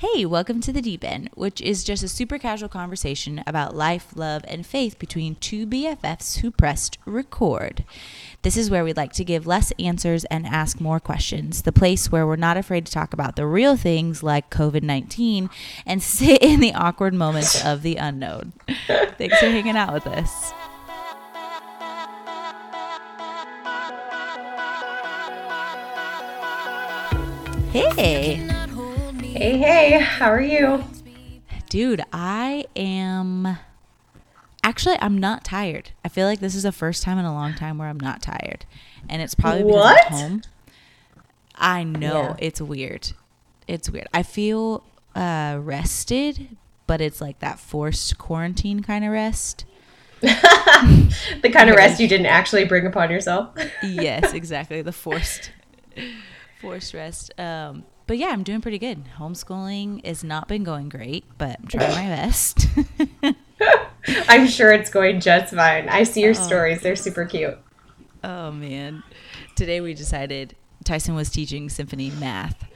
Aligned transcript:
Hey, 0.00 0.24
welcome 0.24 0.62
to 0.62 0.72
the 0.72 0.80
Deep 0.80 1.04
End, 1.04 1.28
which 1.34 1.60
is 1.60 1.84
just 1.84 2.02
a 2.02 2.08
super 2.08 2.38
casual 2.38 2.70
conversation 2.70 3.44
about 3.46 3.76
life, 3.76 4.16
love, 4.16 4.42
and 4.48 4.64
faith 4.64 4.98
between 4.98 5.34
two 5.34 5.66
BFFs 5.66 6.38
who 6.38 6.50
pressed 6.50 6.96
record. 7.04 7.84
This 8.40 8.56
is 8.56 8.70
where 8.70 8.82
we 8.82 8.94
like 8.94 9.12
to 9.12 9.26
give 9.26 9.46
less 9.46 9.74
answers 9.78 10.24
and 10.24 10.46
ask 10.46 10.80
more 10.80 11.00
questions, 11.00 11.64
the 11.64 11.70
place 11.70 12.10
where 12.10 12.26
we're 12.26 12.36
not 12.36 12.56
afraid 12.56 12.86
to 12.86 12.92
talk 12.92 13.12
about 13.12 13.36
the 13.36 13.44
real 13.44 13.76
things 13.76 14.22
like 14.22 14.48
COVID 14.48 14.82
19 14.82 15.50
and 15.84 16.02
sit 16.02 16.42
in 16.42 16.60
the 16.60 16.72
awkward 16.72 17.12
moments 17.12 17.62
of 17.62 17.82
the 17.82 17.96
unknown. 17.96 18.54
Thanks 18.88 19.38
for 19.38 19.50
hanging 19.50 19.76
out 19.76 19.92
with 19.92 20.06
us. 20.06 20.54
Hey. 27.70 28.49
Hey, 29.32 29.58
hey, 29.58 29.98
how 30.00 30.28
are 30.30 30.40
you? 30.40 30.84
Dude, 31.68 32.02
I 32.12 32.64
am 32.76 33.58
actually 34.64 34.96
I'm 35.00 35.18
not 35.18 35.44
tired. 35.44 35.90
I 36.04 36.08
feel 36.08 36.26
like 36.26 36.40
this 36.40 36.54
is 36.54 36.64
the 36.64 36.72
first 36.72 37.02
time 37.02 37.18
in 37.18 37.24
a 37.24 37.32
long 37.32 37.54
time 37.54 37.78
where 37.78 37.88
I'm 37.88 38.00
not 38.00 38.22
tired. 38.22 38.66
And 39.08 39.22
it's 39.22 39.34
probably 39.34 39.62
because 39.62 39.76
What? 39.76 40.06
I'm 40.06 40.12
home. 40.18 40.42
I 41.54 41.84
know 41.84 42.22
Yeah. 42.22 42.34
it's 42.38 42.60
weird. 42.60 43.12
It's 43.68 43.88
weird. 43.88 44.08
I 44.12 44.22
feel 44.24 44.82
uh 45.14 45.58
rested, 45.60 46.56
but 46.86 47.00
it's 47.00 47.20
like 47.20 47.38
that 47.38 47.58
forced 47.60 48.18
quarantine 48.18 48.80
kind 48.82 49.04
of 49.04 49.12
rest. 49.12 49.64
The 51.42 51.50
kind 51.52 51.68
of 51.70 51.76
rest 51.76 52.00
you 52.00 52.08
didn't 52.08 52.26
actually 52.26 52.64
bring 52.64 52.86
upon 52.86 53.10
yourself. 53.10 53.50
yes, 53.82 54.32
exactly. 54.32 54.82
The 54.82 54.92
forced 54.92 55.52
forced 56.60 56.94
rest. 56.94 57.30
Um 57.38 57.84
but 58.10 58.18
yeah, 58.18 58.30
I'm 58.30 58.42
doing 58.42 58.60
pretty 58.60 58.80
good. 58.80 59.04
Homeschooling 59.18 60.04
has 60.04 60.24
not 60.24 60.48
been 60.48 60.64
going 60.64 60.88
great, 60.88 61.22
but 61.38 61.60
I'm 61.60 61.68
trying 61.68 61.90
my 61.90 62.16
best. 62.16 62.66
I'm 64.28 64.48
sure 64.48 64.72
it's 64.72 64.90
going 64.90 65.20
just 65.20 65.54
fine. 65.54 65.88
I 65.88 66.02
see 66.02 66.22
your 66.22 66.32
Oh. 66.32 66.34
stories, 66.34 66.82
they're 66.82 66.96
super 66.96 67.24
cute. 67.24 67.56
Oh 68.24 68.50
man. 68.50 69.04
Today 69.54 69.80
we 69.80 69.94
decided 69.94 70.56
Tyson 70.82 71.14
was 71.14 71.30
teaching 71.30 71.68
symphony 71.68 72.10
math 72.10 72.68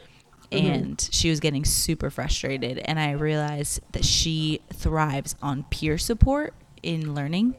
mm-hmm. 0.53 0.67
and 0.67 1.09
she 1.11 1.31
was 1.31 1.41
getting 1.41 1.65
super 1.65 2.11
frustrated 2.11 2.79
and 2.85 3.01
I 3.01 3.11
realized 3.11 3.81
that 3.91 4.05
she 4.05 4.61
thrives 4.73 5.35
on 5.43 5.65
peer 5.65 5.99
support 5.99 6.55
in 6.81 7.13
learning. 7.13 7.57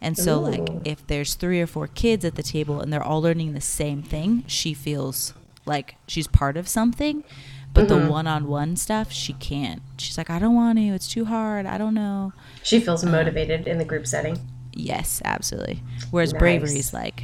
And 0.00 0.16
so 0.16 0.38
like 0.38 0.68
if 0.84 1.04
there's 1.08 1.34
3 1.34 1.62
or 1.62 1.66
4 1.66 1.88
kids 1.88 2.24
at 2.24 2.36
the 2.36 2.44
table 2.44 2.80
and 2.80 2.92
they're 2.92 3.02
all 3.02 3.20
learning 3.20 3.54
the 3.54 3.60
same 3.60 4.04
thing, 4.04 4.44
she 4.46 4.72
feels 4.72 5.34
like 5.68 5.96
she's 6.06 6.26
part 6.26 6.56
of 6.56 6.68
something. 6.68 7.24
But 7.74 7.88
the 7.88 7.96
mm-hmm. 7.96 8.08
one-on-one 8.08 8.76
stuff, 8.76 9.12
she 9.12 9.34
can't. 9.34 9.82
She's 9.98 10.16
like, 10.18 10.30
I 10.30 10.38
don't 10.38 10.54
want 10.54 10.78
to. 10.78 10.86
It's 10.94 11.06
too 11.06 11.26
hard. 11.26 11.66
I 11.66 11.78
don't 11.78 11.94
know. 11.94 12.32
She 12.62 12.80
feels 12.80 13.04
um, 13.04 13.12
motivated 13.12 13.68
in 13.68 13.78
the 13.78 13.84
group 13.84 14.06
setting. 14.06 14.38
Yes, 14.72 15.20
absolutely. 15.24 15.82
Whereas 16.10 16.32
Nice. 16.32 16.40
bravery's 16.40 16.94
like, 16.94 17.22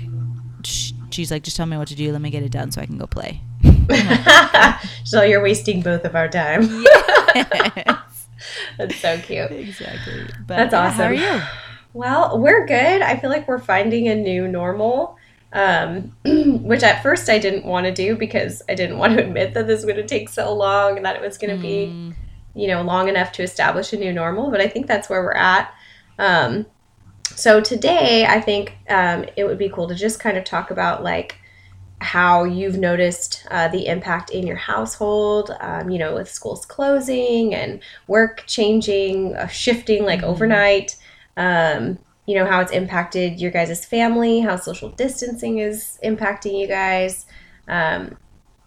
she's 1.11 1.31
like, 1.31 1.42
just 1.42 1.56
tell 1.56 1.67
me 1.67 1.77
what 1.77 1.89
to 1.89 1.95
do. 1.95 2.12
Let 2.12 2.20
me 2.20 2.31
get 2.31 2.42
it 2.42 2.53
done 2.53 2.70
so 2.70 2.81
I 2.81 2.87
can 2.87 2.98
go 2.98 3.06
play. 3.06 3.41
so 5.05 5.22
you're 5.22 5.42
wasting 5.42 5.81
both 5.81 6.05
of 6.05 6.15
our 6.15 6.28
time. 6.28 6.69
That's 8.78 8.97
so 8.97 9.19
cute. 9.19 9.50
exactly. 9.50 10.27
But 10.47 10.70
That's 10.70 10.72
yeah, 10.72 10.91
How 10.91 11.05
are 11.05 11.15
you? 11.15 11.42
Well, 11.92 12.39
we're 12.41 12.67
good. 12.67 13.03
I 13.03 13.17
feel 13.17 13.31
like 13.31 13.47
we're 13.47 13.59
finding 13.59 14.09
a 14.09 14.15
new 14.15 14.48
normal, 14.48 15.17
um, 15.55 16.12
which 16.62 16.83
at 16.83 17.02
first 17.02 17.30
I 17.30 17.38
didn't 17.38 17.64
want 17.64 17.86
to 17.86 17.92
do 17.92 18.16
because 18.16 18.60
I 18.69 18.74
didn't 18.74 18.98
want 19.02 19.14
to 19.16 19.24
admit 19.24 19.55
that 19.55 19.66
this 19.66 19.78
was 19.78 19.84
going 19.84 19.97
to 19.97 20.06
take 20.06 20.28
so 20.28 20.52
long 20.52 20.97
and 20.97 21.06
that 21.06 21.16
it 21.16 21.22
was 21.22 21.38
going 21.38 21.56
to 21.56 21.62
be 21.62 21.86
Mm, 21.86 22.14
you 22.56 22.69
know, 22.69 22.83
long 22.83 23.08
enough 23.08 23.33
to 23.33 23.42
establish 23.42 23.92
a 23.92 23.97
new 23.97 24.12
normal, 24.12 24.50
but 24.50 24.60
I 24.60 24.69
think 24.69 24.86
that's 24.86 25.08
where 25.10 25.22
we're 25.22 25.32
at. 25.32 25.75
Um, 26.20 26.66
so 27.34 27.60
today, 27.60 28.27
I 28.27 28.41
think 28.41 28.76
um, 28.88 29.25
it 29.37 29.44
would 29.44 29.59
be 29.59 29.69
cool 29.69 29.88
to 29.88 29.94
just 29.94 30.20
kind 30.20 30.37
of 30.37 30.44
talk 30.44 30.70
about 30.70 31.03
like 31.03 31.37
how 32.00 32.44
you've 32.44 32.76
noticed 32.76 33.44
uh, 33.50 33.66
the 33.69 33.87
impact 33.87 34.31
in 34.31 34.47
your 34.47 34.56
household, 34.56 35.50
um, 35.60 35.91
you 35.91 35.98
know, 35.98 36.14
with 36.14 36.31
schools 36.31 36.64
closing 36.66 37.54
and 37.54 37.81
work 38.06 38.44
changing, 38.47 39.34
uh, 39.34 39.47
shifting 39.48 40.04
like 40.04 40.20
Mhm. 40.20 40.25
overnight. 40.25 40.97
Um, 41.37 41.98
you 42.27 42.35
know, 42.35 42.47
how 42.47 42.61
it's 42.61 42.73
impacted 42.73 43.41
your 43.41 43.51
guys' 43.51 43.85
family, 43.85 44.41
how 44.41 44.57
social 44.57 44.89
distancing 44.91 45.59
is 45.59 45.99
impacting 46.03 46.59
you 46.59 46.67
guys. 46.67 47.27
Um, 47.69 48.17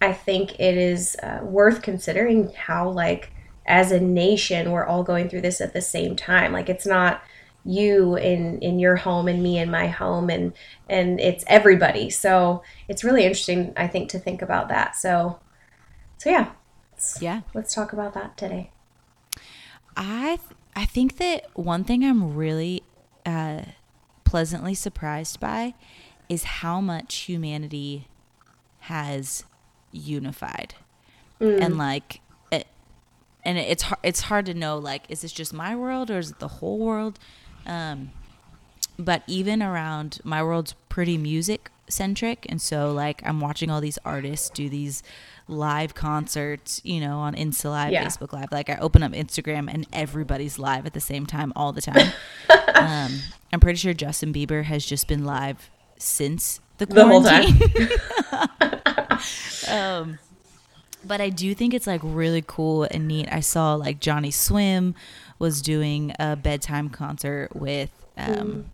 I 0.01 0.13
think 0.13 0.59
it 0.59 0.77
is 0.77 1.15
uh, 1.23 1.39
worth 1.43 1.81
considering 1.81 2.51
how, 2.53 2.89
like, 2.89 3.31
as 3.65 3.91
a 3.91 3.99
nation, 3.99 4.71
we're 4.71 4.85
all 4.85 5.03
going 5.03 5.27
through 5.27 5.41
this 5.41 5.59
at 5.59 5.73
the 5.73 5.81
same 5.81 6.15
time. 6.15 6.53
Like, 6.53 6.69
it's 6.69 6.85
not 6.85 7.23
you 7.65 8.15
in 8.15 8.59
in 8.59 8.79
your 8.79 8.95
home 8.95 9.27
and 9.27 9.43
me 9.43 9.59
in 9.59 9.69
my 9.69 9.87
home, 9.87 10.29
and 10.29 10.53
and 10.87 11.19
it's 11.19 11.43
everybody. 11.47 12.09
So 12.09 12.63
it's 12.87 13.03
really 13.03 13.23
interesting, 13.23 13.73
I 13.75 13.87
think, 13.87 14.09
to 14.11 14.19
think 14.19 14.41
about 14.41 14.69
that. 14.69 14.95
So, 14.95 15.39
so 16.17 16.29
yeah, 16.29 16.51
let's, 16.93 17.21
yeah. 17.21 17.41
let's 17.53 17.73
talk 17.73 17.91
about 17.91 18.13
that 18.13 18.37
today. 18.37 18.71
I 19.97 20.37
th- 20.37 20.59
I 20.75 20.85
think 20.85 21.17
that 21.17 21.47
one 21.55 21.83
thing 21.83 22.05
I'm 22.05 22.35
really 22.35 22.83
uh, 23.27 23.61
pleasantly 24.23 24.73
surprised 24.73 25.39
by 25.39 25.73
is 26.29 26.43
how 26.43 26.81
much 26.81 27.15
humanity 27.29 28.07
has 28.79 29.43
unified, 29.91 30.73
Mm. 31.39 31.61
and 31.61 31.77
like, 31.77 32.21
it, 32.51 32.65
and 33.45 33.57
it's 33.59 33.83
hard 33.83 33.99
it's 34.01 34.21
hard 34.21 34.45
to 34.47 34.53
know 34.55 34.77
like 34.79 35.03
is 35.09 35.21
this 35.21 35.31
just 35.31 35.53
my 35.53 35.75
world 35.75 36.09
or 36.09 36.17
is 36.17 36.31
it 36.31 36.39
the 36.39 36.47
whole 36.47 36.79
world? 36.79 37.19
Um, 37.67 38.09
but 38.99 39.23
even 39.27 39.61
around 39.61 40.19
my 40.23 40.41
world's 40.43 40.73
pretty 40.89 41.17
music 41.17 41.69
centric 41.89 42.45
and 42.49 42.61
so 42.61 42.91
like 42.91 43.21
i'm 43.25 43.39
watching 43.39 43.69
all 43.69 43.79
these 43.79 43.97
artists 44.03 44.49
do 44.49 44.67
these 44.67 45.01
live 45.47 45.95
concerts 45.95 46.81
you 46.83 46.99
know 46.99 47.19
on 47.19 47.33
insta 47.35 47.65
live 47.69 47.91
Yeah. 47.93 48.05
facebook 48.05 48.33
live 48.33 48.51
like 48.51 48.69
i 48.69 48.75
open 48.77 49.03
up 49.03 49.13
instagram 49.13 49.71
and 49.73 49.87
everybody's 49.93 50.59
live 50.59 50.85
at 50.85 50.93
the 50.93 50.99
same 50.99 51.25
time 51.25 51.53
all 51.55 51.71
the 51.71 51.81
time 51.81 52.11
um, 52.75 53.19
i'm 53.53 53.59
pretty 53.61 53.77
sure 53.77 53.93
justin 53.93 54.33
bieber 54.33 54.63
has 54.65 54.85
just 54.85 55.07
been 55.07 55.23
live 55.23 55.69
since 55.97 56.59
the 56.77 56.85
The 56.87 57.05
whole 57.07 57.23
time. 57.23 57.57
quarantine 57.57 57.97
um, 59.69 60.19
but 61.05 61.21
I 61.21 61.29
do 61.29 61.53
think 61.55 61.73
it's 61.73 61.87
like 61.87 62.01
really 62.03 62.43
cool 62.45 62.83
and 62.83 63.07
neat. 63.07 63.27
I 63.31 63.39
saw 63.39 63.75
like 63.75 63.99
Johnny 63.99 64.31
Swim 64.31 64.93
was 65.39 65.61
doing 65.61 66.13
a 66.19 66.35
bedtime 66.35 66.89
concert 66.89 67.55
with 67.55 67.89
um, 68.17 68.65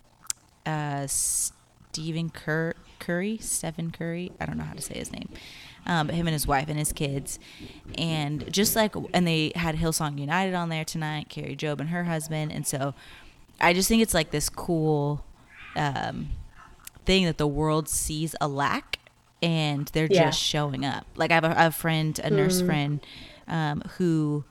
uh, 0.66 1.08
Stephen 1.08 2.30
Cur- 2.30 2.76
Curry, 3.00 3.38
Stephen 3.42 3.92
Curry. 3.92 4.32
I 4.40 4.46
don't 4.46 4.58
know 4.58 4.64
how 4.64 4.74
to 4.74 4.82
say 4.82 4.96
his 4.96 5.12
name. 5.12 5.30
Um, 5.86 6.08
but 6.08 6.16
him 6.16 6.28
and 6.28 6.34
his 6.34 6.48
wife 6.48 6.70
and 6.70 6.80
his 6.80 6.94
kids, 6.94 7.40
and 7.98 8.50
just 8.54 8.74
like, 8.74 8.96
and 9.14 9.28
they 9.28 9.52
had 9.54 9.76
Hillsong 9.76 10.18
United 10.18 10.54
on 10.54 10.70
there 10.70 10.86
tonight. 10.86 11.28
Kari 11.28 11.58
Jobe 11.58 11.82
and 11.82 11.90
her 11.90 12.06
husband, 12.06 12.54
and 12.54 12.66
so 12.66 12.94
I 13.60 13.74
just 13.74 13.90
think 13.90 14.02
it's 14.02 14.14
like 14.14 14.32
this 14.32 14.48
cool 14.48 15.26
um, 15.76 16.30
thing 17.06 17.26
that 17.26 17.38
the 17.38 17.48
world 17.48 17.90
sees 17.90 18.34
a 18.40 18.48
lack 18.48 19.00
and 19.42 19.88
they're 19.90 20.08
Yeah. 20.10 20.28
just 20.28 20.40
showing 20.40 20.86
up. 20.86 21.06
Like 21.18 21.32
I 21.32 21.34
have 21.36 21.44
a, 21.44 21.54
a 21.58 21.72
friend, 21.72 22.18
a 22.20 22.30
nurse 22.30 22.62
friend, 22.62 23.02
um, 23.50 23.82
who 23.98 24.46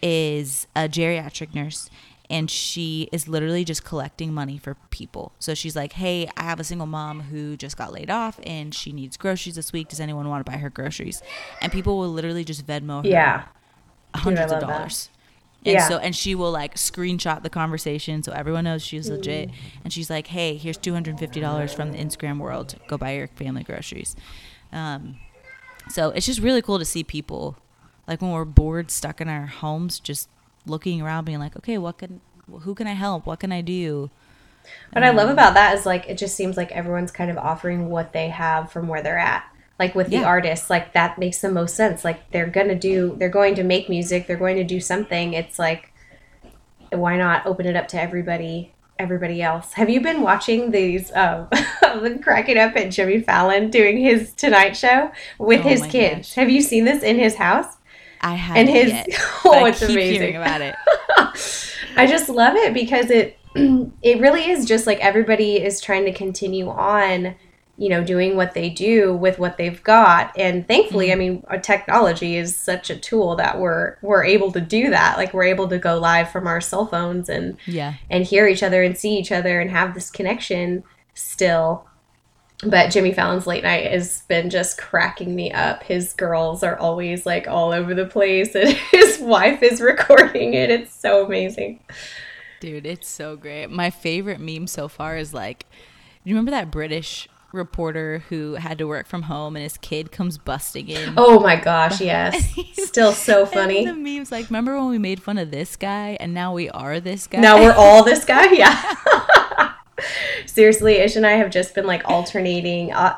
is 0.00 0.68
a 0.76 0.88
geriatric 0.88 1.56
nurse 1.56 1.90
and 2.30 2.50
she 2.50 3.08
is 3.12 3.26
literally 3.28 3.64
just 3.64 3.84
collecting 3.84 4.34
money 4.34 4.58
for 4.58 4.74
people. 4.90 5.32
So 5.38 5.54
she's 5.54 5.74
like, 5.74 5.94
"Hey, 5.94 6.28
I 6.36 6.42
have 6.42 6.60
a 6.60 6.64
single 6.64 6.86
mom 6.86 7.20
who 7.22 7.56
just 7.56 7.76
got 7.76 7.92
laid 7.92 8.10
off 8.10 8.38
and 8.44 8.74
she 8.74 8.92
needs 8.92 9.16
groceries 9.16 9.54
this 9.56 9.72
week. 9.72 9.88
Does 9.88 10.00
anyone 10.00 10.28
want 10.28 10.44
to 10.44 10.50
buy 10.50 10.58
her 10.58 10.70
groceries?" 10.70 11.22
And 11.62 11.72
people 11.72 11.98
will 11.98 12.10
literally 12.10 12.44
just 12.44 12.66
Venmo 12.66 13.02
her 13.02 13.08
Yeah. 13.08 13.44
hundreds 14.14 14.52
of 14.52 14.60
love 14.60 14.68
that. 14.68 14.76
dollars. 14.78 15.10
And 15.64 15.74
Yeah. 15.74 15.88
so 15.88 15.98
and 15.98 16.14
she 16.14 16.34
will 16.34 16.52
like 16.52 16.74
screenshot 16.76 17.42
the 17.42 17.50
conversation 17.50 18.22
so 18.22 18.30
everyone 18.32 18.64
knows 18.64 18.82
she's 18.82 19.10
legit. 19.10 19.50
And 19.82 19.92
she's 19.92 20.08
like, 20.10 20.28
"Hey, 20.28 20.56
here's 20.56 20.76
two 20.78 20.92
hundred 20.92 21.10
and 21.12 21.18
fifty 21.18 21.40
dollars 21.40 21.72
from 21.72 21.92
the 21.92 21.98
Instagram 21.98 22.38
world. 22.38 22.76
Go 22.88 22.96
buy 22.98 23.12
your 23.16 23.28
family 23.28 23.64
groceries." 23.64 24.14
Um, 24.72 25.16
so 25.88 26.10
it's 26.10 26.26
just 26.26 26.40
really 26.40 26.60
cool 26.62 26.78
to 26.78 26.84
see 26.84 27.02
people 27.02 27.56
like 28.06 28.22
when 28.22 28.30
we're 28.32 28.44
bored, 28.44 28.90
stuck 28.90 29.20
in 29.20 29.28
our 29.28 29.46
homes, 29.46 29.98
just 30.00 30.28
looking 30.68 31.00
around, 31.02 31.24
being 31.24 31.38
like, 31.38 31.56
"Okay, 31.56 31.78
what 31.78 31.98
can, 31.98 32.20
who 32.60 32.74
can 32.74 32.86
I 32.86 32.92
help? 32.92 33.26
What 33.26 33.40
can 33.40 33.52
I 33.52 33.60
do?" 33.60 34.10
What 34.92 35.02
I 35.02 35.10
love 35.10 35.30
about 35.30 35.54
that 35.54 35.76
is 35.78 35.86
like 35.86 36.08
it 36.08 36.18
just 36.18 36.34
seems 36.36 36.56
like 36.56 36.70
everyone's 36.72 37.10
kind 37.10 37.30
of 37.30 37.38
offering 37.38 37.88
what 37.88 38.12
they 38.12 38.28
have 38.28 38.70
from 38.70 38.86
where 38.88 39.02
they're 39.02 39.18
at. 39.18 39.44
Like 39.78 39.94
with 39.94 40.08
the 40.08 40.24
artists, 40.24 40.68
like 40.68 40.92
that 40.92 41.18
makes 41.18 41.40
the 41.40 41.50
most 41.50 41.74
sense. 41.76 42.04
Like 42.04 42.30
they're 42.32 42.48
gonna 42.48 42.74
do, 42.74 43.16
they're 43.18 43.28
going 43.28 43.54
to 43.54 43.62
make 43.62 43.88
music, 43.88 44.26
they're 44.26 44.36
going 44.36 44.56
to 44.56 44.64
do 44.64 44.80
something. 44.80 45.32
It's 45.34 45.58
like, 45.58 45.92
why 46.92 47.16
not 47.16 47.46
open 47.46 47.66
it 47.66 47.76
up 47.76 47.88
to 47.88 48.00
everybody? 48.00 48.72
Everybody 48.98 49.40
else. 49.40 49.74
Have 49.74 49.88
you 49.88 50.00
been 50.00 50.22
watching 50.22 50.72
these? 50.72 51.12
Um, 51.14 51.48
cracking 52.22 52.58
up 52.58 52.76
at 52.76 52.90
Jimmy 52.90 53.20
Fallon 53.20 53.70
doing 53.70 53.96
his 53.98 54.32
Tonight 54.32 54.76
Show 54.76 55.12
with 55.38 55.60
Oh 55.64 55.68
his 55.68 55.82
kids. 55.86 56.28
gosh. 56.28 56.34
Have 56.34 56.50
you 56.50 56.60
seen 56.60 56.84
this 56.84 57.04
in 57.04 57.16
his 57.16 57.36
house? 57.36 57.77
I 58.20 58.34
have 58.34 58.56
and 58.56 58.68
his- 58.68 58.92
yet. 58.92 59.08
Oh, 59.44 59.64
it's 59.64 59.80
amazing. 59.82 60.36
about 60.36 60.60
it. 60.60 60.74
I 61.96 62.06
just 62.06 62.28
love 62.28 62.54
it 62.56 62.74
because 62.74 63.10
it 63.10 63.38
it 63.54 64.20
really 64.20 64.50
is 64.50 64.66
just 64.66 64.86
like 64.86 64.98
everybody 65.00 65.56
is 65.62 65.80
trying 65.80 66.04
to 66.04 66.12
continue 66.12 66.68
on, 66.68 67.34
you 67.76 67.88
know, 67.88 68.04
doing 68.04 68.36
what 68.36 68.54
they 68.54 68.68
do 68.68 69.14
with 69.14 69.38
what 69.38 69.56
they've 69.56 69.82
got. 69.82 70.36
And 70.36 70.68
thankfully, 70.68 71.10
I 71.10 71.14
mm-hmm. 71.14 71.18
mean, 71.18 71.44
our 71.48 71.58
technology 71.58 72.36
is 72.36 72.54
such 72.54 72.90
a 72.90 72.96
tool 72.96 73.36
that 73.36 73.58
we're 73.58 73.96
we're 74.02 74.24
able 74.24 74.52
to 74.52 74.60
do 74.60 74.90
that. 74.90 75.16
Like 75.16 75.32
we're 75.32 75.44
able 75.44 75.68
to 75.68 75.78
go 75.78 75.98
live 75.98 76.30
from 76.30 76.46
our 76.46 76.60
cell 76.60 76.86
phones 76.86 77.28
and 77.28 77.56
Yeah. 77.66 77.94
and 78.10 78.24
hear 78.24 78.46
each 78.46 78.62
other 78.62 78.82
and 78.82 78.96
see 78.96 79.16
each 79.16 79.32
other 79.32 79.60
and 79.60 79.70
have 79.70 79.94
this 79.94 80.10
connection 80.10 80.84
still. 81.14 81.87
But 82.64 82.90
Jimmy 82.90 83.12
Fallon's 83.12 83.46
late 83.46 83.62
night 83.62 83.88
has 83.90 84.22
been 84.26 84.50
just 84.50 84.78
cracking 84.78 85.34
me 85.36 85.52
up. 85.52 85.84
His 85.84 86.12
girls 86.14 86.64
are 86.64 86.76
always 86.76 87.24
like 87.24 87.46
all 87.46 87.72
over 87.72 87.94
the 87.94 88.06
place, 88.06 88.54
and 88.56 88.70
his 88.70 89.18
wife 89.20 89.62
is 89.62 89.80
recording 89.80 90.54
it. 90.54 90.70
It's 90.70 90.92
so 90.94 91.24
amazing. 91.24 91.80
Dude, 92.60 92.86
it's 92.86 93.08
so 93.08 93.36
great. 93.36 93.70
My 93.70 93.90
favorite 93.90 94.40
meme 94.40 94.66
so 94.66 94.88
far 94.88 95.16
is 95.16 95.32
like, 95.32 95.66
you 96.24 96.34
remember 96.34 96.50
that 96.50 96.72
British 96.72 97.28
reporter 97.52 98.24
who 98.28 98.54
had 98.54 98.76
to 98.78 98.86
work 98.86 99.06
from 99.06 99.22
home 99.22 99.56
and 99.56 99.62
his 99.62 99.78
kid 99.78 100.10
comes 100.10 100.36
busting 100.36 100.88
in? 100.88 101.14
Oh 101.16 101.38
my 101.38 101.54
gosh, 101.56 102.00
yes. 102.02 102.54
Still 102.74 103.12
so 103.12 103.46
funny. 103.46 103.84
the 103.86 103.94
meme's 103.94 104.32
like, 104.32 104.50
remember 104.50 104.76
when 104.76 104.88
we 104.88 104.98
made 104.98 105.22
fun 105.22 105.38
of 105.38 105.50
this 105.52 105.76
guy 105.76 106.16
and 106.18 106.34
now 106.34 106.52
we 106.52 106.68
are 106.70 106.98
this 106.98 107.28
guy? 107.28 107.38
Now 107.38 107.58
we're 107.62 107.72
all 107.72 108.02
this 108.02 108.24
guy? 108.24 108.48
Yeah. 108.52 108.94
Seriously, 110.46 110.94
Ish 110.96 111.16
and 111.16 111.26
I 111.26 111.32
have 111.32 111.50
just 111.50 111.74
been 111.74 111.86
like 111.86 112.08
alternating. 112.08 112.92
Uh, 112.92 113.16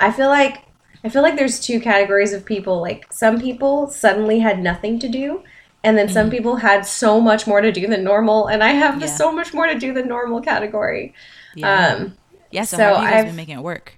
I 0.00 0.10
feel 0.12 0.28
like 0.28 0.64
I 1.04 1.08
feel 1.08 1.22
like 1.22 1.36
there's 1.36 1.60
two 1.60 1.80
categories 1.80 2.32
of 2.32 2.44
people. 2.44 2.80
Like 2.80 3.12
some 3.12 3.40
people 3.40 3.88
suddenly 3.88 4.38
had 4.40 4.58
nothing 4.58 4.98
to 5.00 5.08
do, 5.08 5.42
and 5.84 5.96
then 5.96 6.08
some 6.08 6.30
people 6.30 6.56
had 6.56 6.84
so 6.84 7.20
much 7.20 7.46
more 7.46 7.60
to 7.60 7.70
do 7.72 7.86
than 7.86 8.02
normal. 8.04 8.46
And 8.48 8.62
I 8.62 8.70
have 8.72 8.98
the 9.00 9.06
Yeah. 9.06 9.12
so 9.14 9.32
much 9.32 9.54
more 9.54 9.66
to 9.66 9.78
do 9.78 9.92
than 9.94 10.08
normal 10.08 10.40
category. 10.40 11.14
yeah. 11.54 11.94
Um, 11.96 12.16
yeah, 12.50 12.62
so, 12.64 12.76
so 12.76 12.82
how 12.84 12.94
have 12.94 13.02
you 13.04 13.10
guys 13.10 13.18
I've- 13.20 13.28
been 13.28 13.36
making 13.36 13.58
it 13.58 13.62
work? 13.62 13.94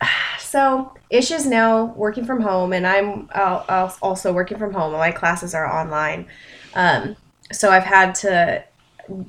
So 0.40 0.92
Ish 1.08 1.30
is 1.30 1.46
now 1.46 1.94
working 1.96 2.26
from 2.26 2.42
home, 2.42 2.74
and 2.74 2.86
I'm 2.86 3.30
uh, 3.34 3.90
also 4.02 4.34
working 4.34 4.58
from 4.58 4.74
home. 4.74 4.92
My 4.92 5.10
classes 5.10 5.54
are 5.54 5.66
online, 5.66 6.26
um, 6.74 7.16
so 7.50 7.70
I've 7.70 7.84
had 7.84 8.14
to 8.16 8.62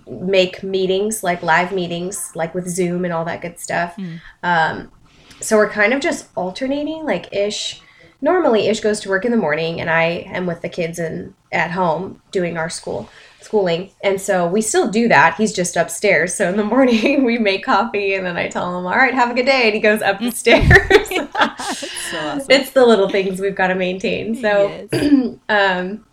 make 0.07 0.63
meetings, 0.63 1.23
like 1.23 1.41
live 1.43 1.71
meetings, 1.71 2.31
like 2.35 2.53
with 2.53 2.67
Zoom 2.67 3.05
and 3.05 3.13
all 3.13 3.25
that 3.25 3.41
good 3.41 3.59
stuff. 3.59 3.97
Um, 4.43 4.91
so 5.39 5.57
we're 5.57 5.69
kind 5.69 5.93
of 5.93 6.01
just 6.01 6.29
alternating. 6.35 7.03
Like 7.05 7.33
Ish, 7.33 7.81
normally 8.21 8.67
Ish 8.67 8.79
goes 8.79 8.99
to 9.01 9.09
work 9.09 9.25
in 9.25 9.31
the 9.31 9.37
morning, 9.37 9.81
and 9.81 9.89
I 9.89 10.03
am 10.27 10.45
with 10.45 10.61
the 10.61 10.69
kids 10.69 10.99
and 10.99 11.33
at 11.51 11.71
home 11.71 12.21
doing 12.31 12.57
our 12.57 12.69
school 12.69 13.09
schooling. 13.41 13.91
And 14.01 14.21
so 14.21 14.47
we 14.47 14.61
still 14.61 14.89
do 14.89 15.09
that. 15.09 15.35
He's 15.35 15.51
just 15.51 15.75
upstairs. 15.75 16.33
So 16.33 16.49
in 16.49 16.55
the 16.55 16.63
morning 16.75 17.23
we 17.25 17.37
make 17.37 17.65
coffee, 17.65 18.13
and 18.15 18.25
then 18.25 18.37
I 18.37 18.47
tell 18.47 18.77
him, 18.77 18.85
"All 18.85 18.95
right, 18.95 19.13
have 19.13 19.31
a 19.31 19.33
good 19.33 19.45
day," 19.45 19.65
and 19.65 19.73
he 19.73 19.79
goes 19.79 20.01
up 20.01 20.19
the 20.19 20.31
stairs. 20.43 21.09
So 21.09 22.19
awesome. 22.19 22.47
it's 22.49 22.71
the 22.71 22.85
little 22.85 23.09
things 23.09 23.39
we've 23.39 23.55
got 23.55 23.67
to 23.67 23.75
maintain. 23.75 24.35
So 24.35 24.85
Yes. 24.91 25.37
um, 25.49 26.05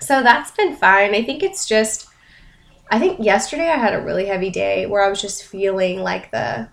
so 0.00 0.22
that's 0.22 0.50
been 0.52 0.76
fine. 0.76 1.14
I 1.14 1.22
think 1.22 1.42
it's 1.42 1.66
just, 1.66 2.05
I 2.90 2.98
think 2.98 3.18
yesterday 3.20 3.68
I 3.68 3.76
had 3.76 3.94
a 3.94 4.00
really 4.00 4.26
heavy 4.26 4.50
day 4.50 4.86
where 4.86 5.02
I 5.02 5.08
was 5.08 5.20
just 5.20 5.44
feeling 5.44 6.00
like 6.00 6.30
the, 6.30 6.68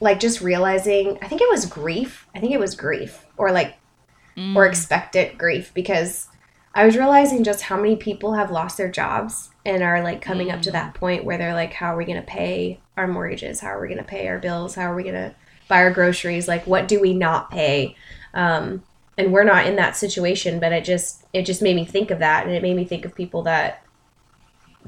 like 0.00 0.20
just 0.20 0.40
realizing, 0.40 1.18
I 1.22 1.28
think 1.28 1.40
it 1.40 1.50
was 1.50 1.66
grief. 1.66 2.26
I 2.34 2.40
think 2.40 2.52
it 2.52 2.60
was 2.60 2.74
grief 2.74 3.26
or 3.36 3.50
like, 3.52 3.76
or 4.54 4.66
expectant 4.66 5.36
grief 5.36 5.72
because 5.74 6.28
I 6.74 6.86
was 6.86 6.96
realizing 6.96 7.42
just 7.42 7.62
how 7.62 7.76
many 7.76 7.96
people 7.96 8.34
have 8.34 8.52
lost 8.52 8.76
their 8.76 8.90
jobs 8.90 9.50
and 9.66 9.82
are 9.82 10.02
like 10.02 10.20
coming 10.20 10.52
up 10.52 10.62
to 10.62 10.70
that 10.70 10.94
point 10.94 11.24
where 11.24 11.38
they're 11.38 11.54
like, 11.54 11.72
how 11.72 11.94
are 11.94 11.96
we 11.96 12.04
going 12.04 12.20
to 12.20 12.26
pay 12.26 12.78
our 12.96 13.08
mortgages? 13.08 13.58
How 13.58 13.68
are 13.68 13.80
we 13.80 13.88
going 13.88 13.98
to 13.98 14.04
pay 14.04 14.28
our 14.28 14.38
bills? 14.38 14.76
How 14.76 14.92
are 14.92 14.94
we 14.94 15.02
going 15.02 15.14
to 15.14 15.34
buy 15.66 15.82
our 15.82 15.90
groceries? 15.90 16.46
Like, 16.46 16.66
what 16.68 16.86
do 16.86 17.00
we 17.00 17.14
not 17.14 17.50
pay? 17.50 17.96
Um, 18.32 18.84
and 19.18 19.32
we're 19.32 19.44
not 19.44 19.66
in 19.66 19.76
that 19.76 19.96
situation 19.96 20.60
but 20.60 20.72
it 20.72 20.84
just 20.84 21.26
it 21.32 21.42
just 21.42 21.60
made 21.60 21.76
me 21.76 21.84
think 21.84 22.10
of 22.10 22.20
that 22.20 22.46
and 22.46 22.54
it 22.54 22.62
made 22.62 22.76
me 22.76 22.84
think 22.84 23.04
of 23.04 23.14
people 23.14 23.42
that 23.42 23.82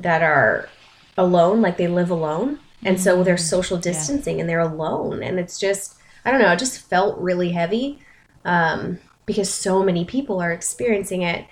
that 0.02 0.22
are 0.22 0.68
alone 1.16 1.60
like 1.60 1.76
they 1.76 1.88
live 1.88 2.10
alone. 2.10 2.58
And 2.82 2.98
so 2.98 3.22
they're 3.22 3.36
social 3.36 3.76
distancing 3.76 4.40
and 4.40 4.48
they're 4.48 4.58
alone. 4.60 5.22
And 5.22 5.38
it's 5.38 5.58
just 5.58 5.96
i 6.24 6.30
don't 6.30 6.40
know 6.40 6.52
it 6.52 6.58
just 6.58 6.80
felt 6.80 7.18
really 7.18 7.50
heavy 7.52 7.98
um, 8.44 8.98
because 9.24 9.52
so 9.52 9.82
many 9.82 10.04
people 10.04 10.40
are 10.40 10.52
experiencing 10.52 11.22
it. 11.22 11.46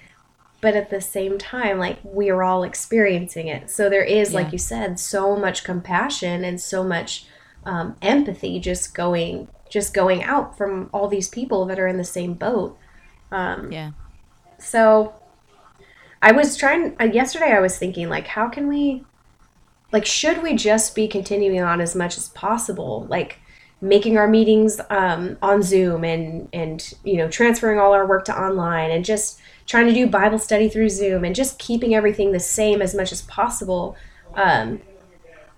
But 0.61 0.75
at 0.75 0.91
the 0.91 1.01
same 1.01 1.39
time 1.39 1.79
like 1.79 1.99
we 2.03 2.31
are 2.31 2.43
all 2.43 2.65
experiencing 2.65 3.49
it. 3.49 3.71
So 3.71 3.89
there 3.91 4.03
is 4.03 4.33
Yeah. 4.33 4.41
like 4.41 4.53
you 4.53 4.59
said 4.59 4.99
so 4.99 5.37
much 5.37 5.65
compassion 5.65 6.45
and 6.45 6.61
so 6.61 6.83
much 6.83 7.27
um, 7.65 7.97
empathy 8.03 8.59
just 8.59 8.95
going 8.95 9.49
just 9.69 9.93
going 9.93 10.23
out 10.23 10.57
from 10.57 10.89
all 10.95 11.09
these 11.09 11.29
people 11.29 11.67
that 11.67 11.79
are 11.79 11.87
in 11.87 11.99
the 11.99 12.05
same 12.05 12.33
boat. 12.35 12.79
Um, 13.31 13.71
yeah. 13.71 13.91
so 14.59 15.13
I 16.21 16.33
was 16.33 16.57
trying 16.57 16.97
uh, 17.01 17.05
yesterday 17.05 17.53
I 17.53 17.61
was 17.61 17.79
thinking 17.79 18.09
like 18.09 18.27
how 18.27 18.49
can 18.49 18.69
we 18.69 19.05
like 19.93 20.05
should 20.05 20.43
we 20.43 20.55
just 20.55 20.95
be 20.95 21.09
continuing 21.09 21.61
on 21.61 21.81
as 21.81 21.95
much 21.95 22.17
as 22.17 22.29
possible? 22.31 23.07
Like 23.09 23.39
making 23.81 24.19
our 24.19 24.27
meetings 24.27 24.81
um, 24.91 25.39
on 25.41 25.63
Zoom 25.63 26.05
and 26.05 26.49
and 26.53 26.95
you 27.05 27.17
know 27.17 27.29
transferring 27.29 27.79
all 27.79 27.93
our 27.93 28.07
work 28.07 28.25
to 28.27 28.39
online 28.39 28.91
and 28.91 29.05
just 29.05 29.41
trying 29.67 29.87
to 29.87 29.95
do 29.95 30.07
Bible 30.07 30.39
study 30.39 30.69
through 30.69 30.89
Zoom 30.89 31.25
and 31.25 31.35
just 31.35 31.59
keeping 31.59 31.95
everything 31.95 32.33
the 32.33 32.41
same 32.41 32.83
as 32.83 32.95
much 32.95 33.13
as 33.13 33.23
possible. 33.23 33.97
Um, 34.35 34.81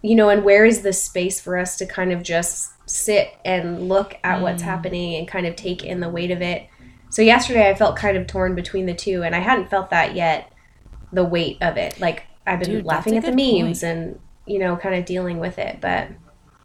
you 0.03 0.15
know 0.15 0.29
and 0.29 0.45
where 0.45 0.65
is 0.65 0.83
the 0.83 0.93
space 0.93 1.41
for 1.41 1.59
us 1.59 1.77
to 1.77 1.87
kind 1.87 2.13
of 2.13 2.23
just 2.23 2.73
sit 2.89 3.37
and 3.45 3.89
look 3.89 4.17
at 4.25 4.41
what's 4.41 4.63
happening 4.63 5.15
and 5.15 5.29
kind 5.29 5.47
of 5.47 5.55
take 5.57 5.85
in 5.85 6.01
the 6.01 6.09
weight 6.09 6.31
of 6.31 6.43
it 6.43 6.67
so 7.11 7.23
yesterday 7.23 7.69
I 7.69 7.75
felt 7.75 7.97
kind 7.97 8.17
of 8.17 8.27
torn 8.27 8.55
between 8.55 8.87
the 8.87 8.95
two, 8.95 9.23
and 9.23 9.35
I 9.35 9.41
hadn't 9.41 9.69
felt 9.69 9.91
that 9.91 10.15
yet. 10.15 10.53
The 11.13 11.25
weight 11.25 11.59
of 11.61 11.77
it, 11.77 12.01
like 12.01 12.23
I've 12.47 12.61
been 12.61 12.71
Dude, 12.71 12.85
laughing 12.85 13.17
at 13.17 13.25
the 13.25 13.33
memes 13.33 13.83
and 13.83 14.21
you 14.47 14.59
know, 14.59 14.77
kind 14.77 14.95
of 14.95 15.05
dealing 15.05 15.39
with 15.39 15.59
it. 15.59 15.81
But 15.81 16.09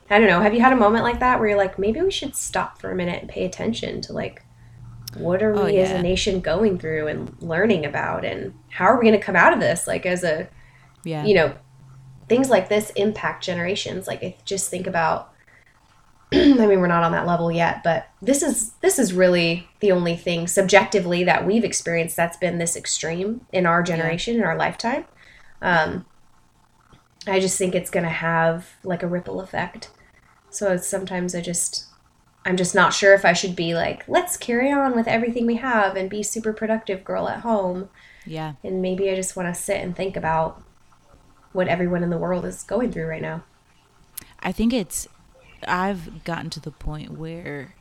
I 0.09 0.17
don't 0.17 0.27
know. 0.27 0.41
Have 0.41 0.53
you 0.53 0.61
had 0.61 0.73
a 0.73 0.77
moment 0.77 1.03
like 1.03 1.19
that 1.19 1.39
where 1.39 1.49
you're 1.49 1.57
like, 1.57 1.77
maybe 1.77 2.01
we 2.01 2.11
should 2.11 2.35
stop 2.35 2.79
for 2.79 2.91
a 2.91 2.95
minute 2.95 3.21
and 3.21 3.29
pay 3.29 3.45
attention 3.45 4.01
to 4.01 4.13
like, 4.13 4.43
what 5.17 5.41
are 5.43 5.53
we 5.53 5.59
Oh, 5.59 5.81
as 5.81 5.91
a 5.91 6.01
nation 6.01 6.41
going 6.41 6.77
through 6.79 7.07
and 7.07 7.35
learning 7.41 7.85
about, 7.85 8.25
and 8.25 8.53
how 8.69 8.85
are 8.85 8.97
we 8.97 9.05
going 9.05 9.19
to 9.19 9.25
come 9.25 9.35
out 9.35 9.53
of 9.53 9.59
this? 9.59 9.87
Like 9.87 10.05
as 10.05 10.23
a 10.23 10.47
Yeah. 11.03 11.25
you 11.25 11.35
know, 11.35 11.55
things 12.27 12.49
like 12.49 12.69
this 12.69 12.89
impact 12.91 13.43
generations. 13.43 14.07
Like, 14.07 14.23
I 14.23 14.35
just 14.45 14.69
think 14.69 14.87
about. 14.87 15.31
I 16.61 16.65
mean, 16.65 16.79
we're 16.79 16.87
not 16.87 17.03
on 17.03 17.11
that 17.11 17.27
level 17.27 17.51
yet, 17.51 17.83
but 17.83 18.09
this 18.21 18.41
is 18.43 18.71
this 18.81 18.99
is 18.99 19.13
really 19.13 19.67
the 19.79 19.91
only 19.91 20.15
thing 20.15 20.47
subjectively 20.47 21.23
that 21.23 21.45
we've 21.45 21.63
experienced 21.63 22.15
that's 22.15 22.37
been 22.37 22.57
this 22.57 22.75
extreme 22.75 23.45
in 23.51 23.65
our 23.65 23.83
generation 23.83 24.35
in 24.35 24.43
our 24.43 24.57
lifetime. 24.57 25.05
Um, 25.61 26.05
I 27.27 27.39
just 27.39 27.57
think 27.57 27.73
it's 27.73 27.89
going 27.89 28.03
to 28.03 28.09
have 28.09 28.75
like 28.83 29.03
a 29.03 29.07
ripple 29.07 29.39
effect. 29.39 29.89
So 30.49 30.77
sometimes 30.77 31.35
I 31.35 31.41
just 31.41 31.85
I'm 32.45 32.57
just 32.57 32.75
not 32.75 32.93
sure 32.93 33.13
if 33.13 33.25
I 33.25 33.33
should 33.33 33.55
be 33.55 33.73
like, 33.73 34.07
let's 34.07 34.37
carry 34.37 34.71
on 34.71 34.95
with 34.95 35.07
everything 35.07 35.45
we 35.45 35.55
have 35.55 35.95
and 35.95 36.09
be 36.09 36.21
super 36.21 36.53
productive 36.53 37.03
girl 37.03 37.27
at 37.27 37.41
home 37.41 37.89
yeah. 38.25 38.53
and 38.63 38.81
maybe 38.81 39.09
I 39.09 39.15
just 39.15 39.35
want 39.35 39.53
to 39.53 39.59
sit 39.59 39.77
and 39.77 39.95
think 39.95 40.17
about 40.17 40.61
what 41.53 41.67
everyone 41.67 42.03
in 42.03 42.09
the 42.09 42.17
world 42.17 42.45
is 42.45 42.63
going 42.63 42.91
through 42.91 43.07
right 43.07 43.21
now. 43.21 43.43
I 44.41 44.51
think 44.51 44.73
it's 44.73 45.07
I've 45.67 46.23
gotten 46.23 46.49
to 46.51 46.59
the 46.59 46.71
point 46.71 47.11
where 47.11 47.75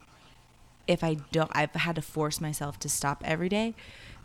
if 0.87 1.03
I 1.03 1.15
don't 1.33 1.51
I've 1.55 1.73
had 1.73 1.97
to 1.97 2.03
force 2.03 2.41
myself 2.41 2.79
to 2.81 2.89
stop 2.89 3.23
every 3.25 3.49
day 3.49 3.75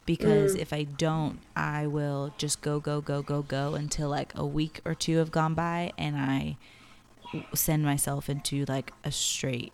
because 0.05 0.55
mm. 0.55 0.59
if 0.59 0.73
I 0.73 0.83
don't 0.83 1.39
I 1.55 1.87
will 1.87 2.33
just 2.37 2.61
go 2.61 2.79
go 2.79 3.01
go 3.01 3.21
go 3.21 3.41
go 3.41 3.75
until 3.75 4.09
like 4.09 4.33
a 4.35 4.45
week 4.45 4.81
or 4.85 4.95
two 4.95 5.17
have 5.17 5.31
gone 5.31 5.53
by 5.53 5.91
and 5.97 6.17
I 6.17 6.57
send 7.53 7.83
myself 7.83 8.29
into 8.29 8.65
like 8.65 8.91
a 9.03 9.11
straight 9.11 9.73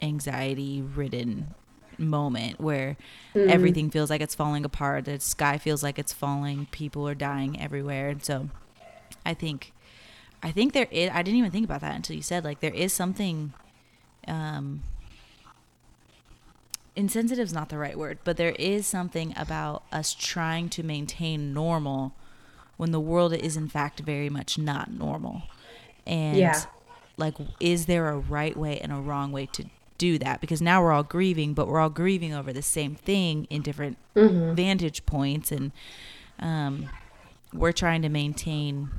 anxiety 0.00 0.80
ridden 0.80 1.54
moment 1.98 2.60
where 2.60 2.96
mm. 3.34 3.48
everything 3.48 3.90
feels 3.90 4.10
like 4.10 4.20
it's 4.20 4.34
falling 4.34 4.64
apart 4.64 5.04
the 5.04 5.18
sky 5.20 5.58
feels 5.58 5.82
like 5.82 5.98
it's 5.98 6.12
falling 6.12 6.66
people 6.70 7.08
are 7.08 7.14
dying 7.14 7.60
everywhere. 7.60 8.08
And 8.08 8.24
so 8.24 8.48
I 9.24 9.34
think 9.34 9.72
I 10.42 10.52
think 10.52 10.72
there 10.72 10.88
is. 10.90 11.10
I 11.12 11.22
didn't 11.22 11.38
even 11.38 11.50
think 11.50 11.64
about 11.64 11.80
that 11.80 11.94
until 11.96 12.16
you 12.16 12.22
said 12.22 12.44
like 12.44 12.60
there 12.60 12.74
is 12.74 12.92
something. 12.92 13.52
Um, 14.26 14.82
insensitive 16.96 17.44
is 17.44 17.52
not 17.52 17.68
the 17.68 17.78
right 17.78 17.96
word, 17.98 18.18
but 18.24 18.36
there 18.36 18.52
is 18.58 18.86
something 18.86 19.32
about 19.36 19.82
us 19.92 20.14
trying 20.14 20.68
to 20.70 20.82
maintain 20.82 21.52
normal 21.54 22.12
when 22.76 22.90
the 22.92 23.00
world 23.00 23.32
is 23.32 23.56
in 23.56 23.68
fact 23.68 24.00
very 24.00 24.28
much 24.28 24.58
not 24.58 24.90
normal. 24.92 25.42
And 26.06 26.38
Yeah. 26.38 26.62
like, 27.16 27.34
is 27.60 27.86
there 27.86 28.08
a 28.08 28.16
right 28.18 28.56
way 28.56 28.78
and 28.80 28.92
a 28.92 28.96
wrong 28.96 29.32
way 29.32 29.46
to 29.46 29.66
do 29.96 30.18
that 30.18 30.40
because 30.40 30.60
now 30.62 30.82
we're 30.82 30.92
all 30.92 31.02
grieving, 31.02 31.54
but 31.54 31.66
we're 31.68 31.80
all 31.80 31.90
grieving 31.90 32.32
over 32.32 32.52
the 32.52 32.62
same 32.62 32.94
thing 32.94 33.46
in 33.50 33.62
different 33.62 33.96
Mm-hmm. 34.14 34.54
vantage 34.54 35.06
points, 35.06 35.52
and 35.52 35.70
um, 36.40 36.88
we're 37.52 37.70
trying 37.72 38.02
to 38.02 38.08
maintain 38.08 38.90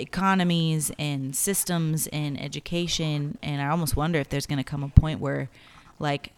economies 0.00 0.90
and 0.98 1.34
systems 1.36 2.06
and 2.08 2.40
education. 2.40 3.38
And 3.42 3.60
I 3.62 3.68
almost 3.68 3.96
wonder 3.96 4.18
if 4.18 4.28
there's 4.28 4.46
going 4.46 4.58
to 4.58 4.64
come 4.64 4.82
a 4.82 4.88
point 4.88 5.20
where, 5.20 5.48
like, 5.98 6.32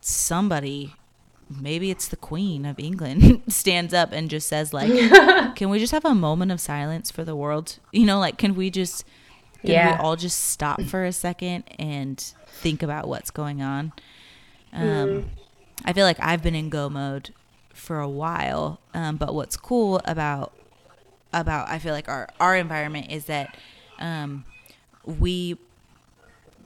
somebody 0.00 0.94
maybe 1.60 1.90
it's 1.90 2.06
the 2.06 2.16
queen 2.16 2.64
of 2.64 2.78
england 2.78 3.42
stands 3.48 3.92
up 3.92 4.12
and 4.12 4.30
just 4.30 4.46
says 4.48 4.72
like 4.72 4.88
can 5.56 5.68
we 5.68 5.78
just 5.80 5.90
have 5.92 6.04
a 6.04 6.14
moment 6.14 6.52
of 6.52 6.60
silence 6.60 7.10
for 7.10 7.24
the 7.24 7.34
world 7.34 7.78
you 7.92 8.06
know 8.06 8.20
like 8.20 8.38
can 8.38 8.54
we 8.54 8.70
just 8.70 9.04
can 9.60 9.70
Yeah. 9.70 9.96
we 9.96 10.02
all 10.02 10.14
just 10.16 10.38
stop 10.50 10.80
for 10.82 11.04
a 11.04 11.12
second 11.12 11.64
and 11.78 12.18
think 12.46 12.82
about 12.84 13.08
what's 13.08 13.30
going 13.32 13.60
on 13.60 13.92
um, 14.72 15.28
i 15.84 15.92
feel 15.92 16.06
like 16.06 16.18
i've 16.20 16.40
been 16.42 16.54
in 16.54 16.68
go 16.70 16.88
mode 16.88 17.34
for 17.74 17.98
a 17.98 18.08
while 18.08 18.80
um, 18.94 19.16
but 19.16 19.34
what's 19.34 19.56
cool 19.56 20.00
about 20.04 20.52
about 21.32 21.68
i 21.68 21.78
feel 21.78 21.92
like 21.92 22.08
our 22.08 22.28
our 22.40 22.56
environment 22.56 23.10
is 23.10 23.26
that 23.26 23.56
um, 24.00 24.44
we 25.04 25.56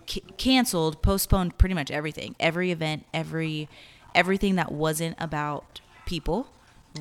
c- 0.06 0.23
canceled, 0.37 1.02
postponed 1.02 1.59
pretty 1.59 1.75
much 1.75 1.90
everything. 1.90 2.35
Every 2.40 2.71
event, 2.71 3.04
every 3.12 3.68
everything 4.14 4.54
that 4.54 4.71
wasn't 4.71 5.16
about 5.18 5.80
people, 6.06 6.47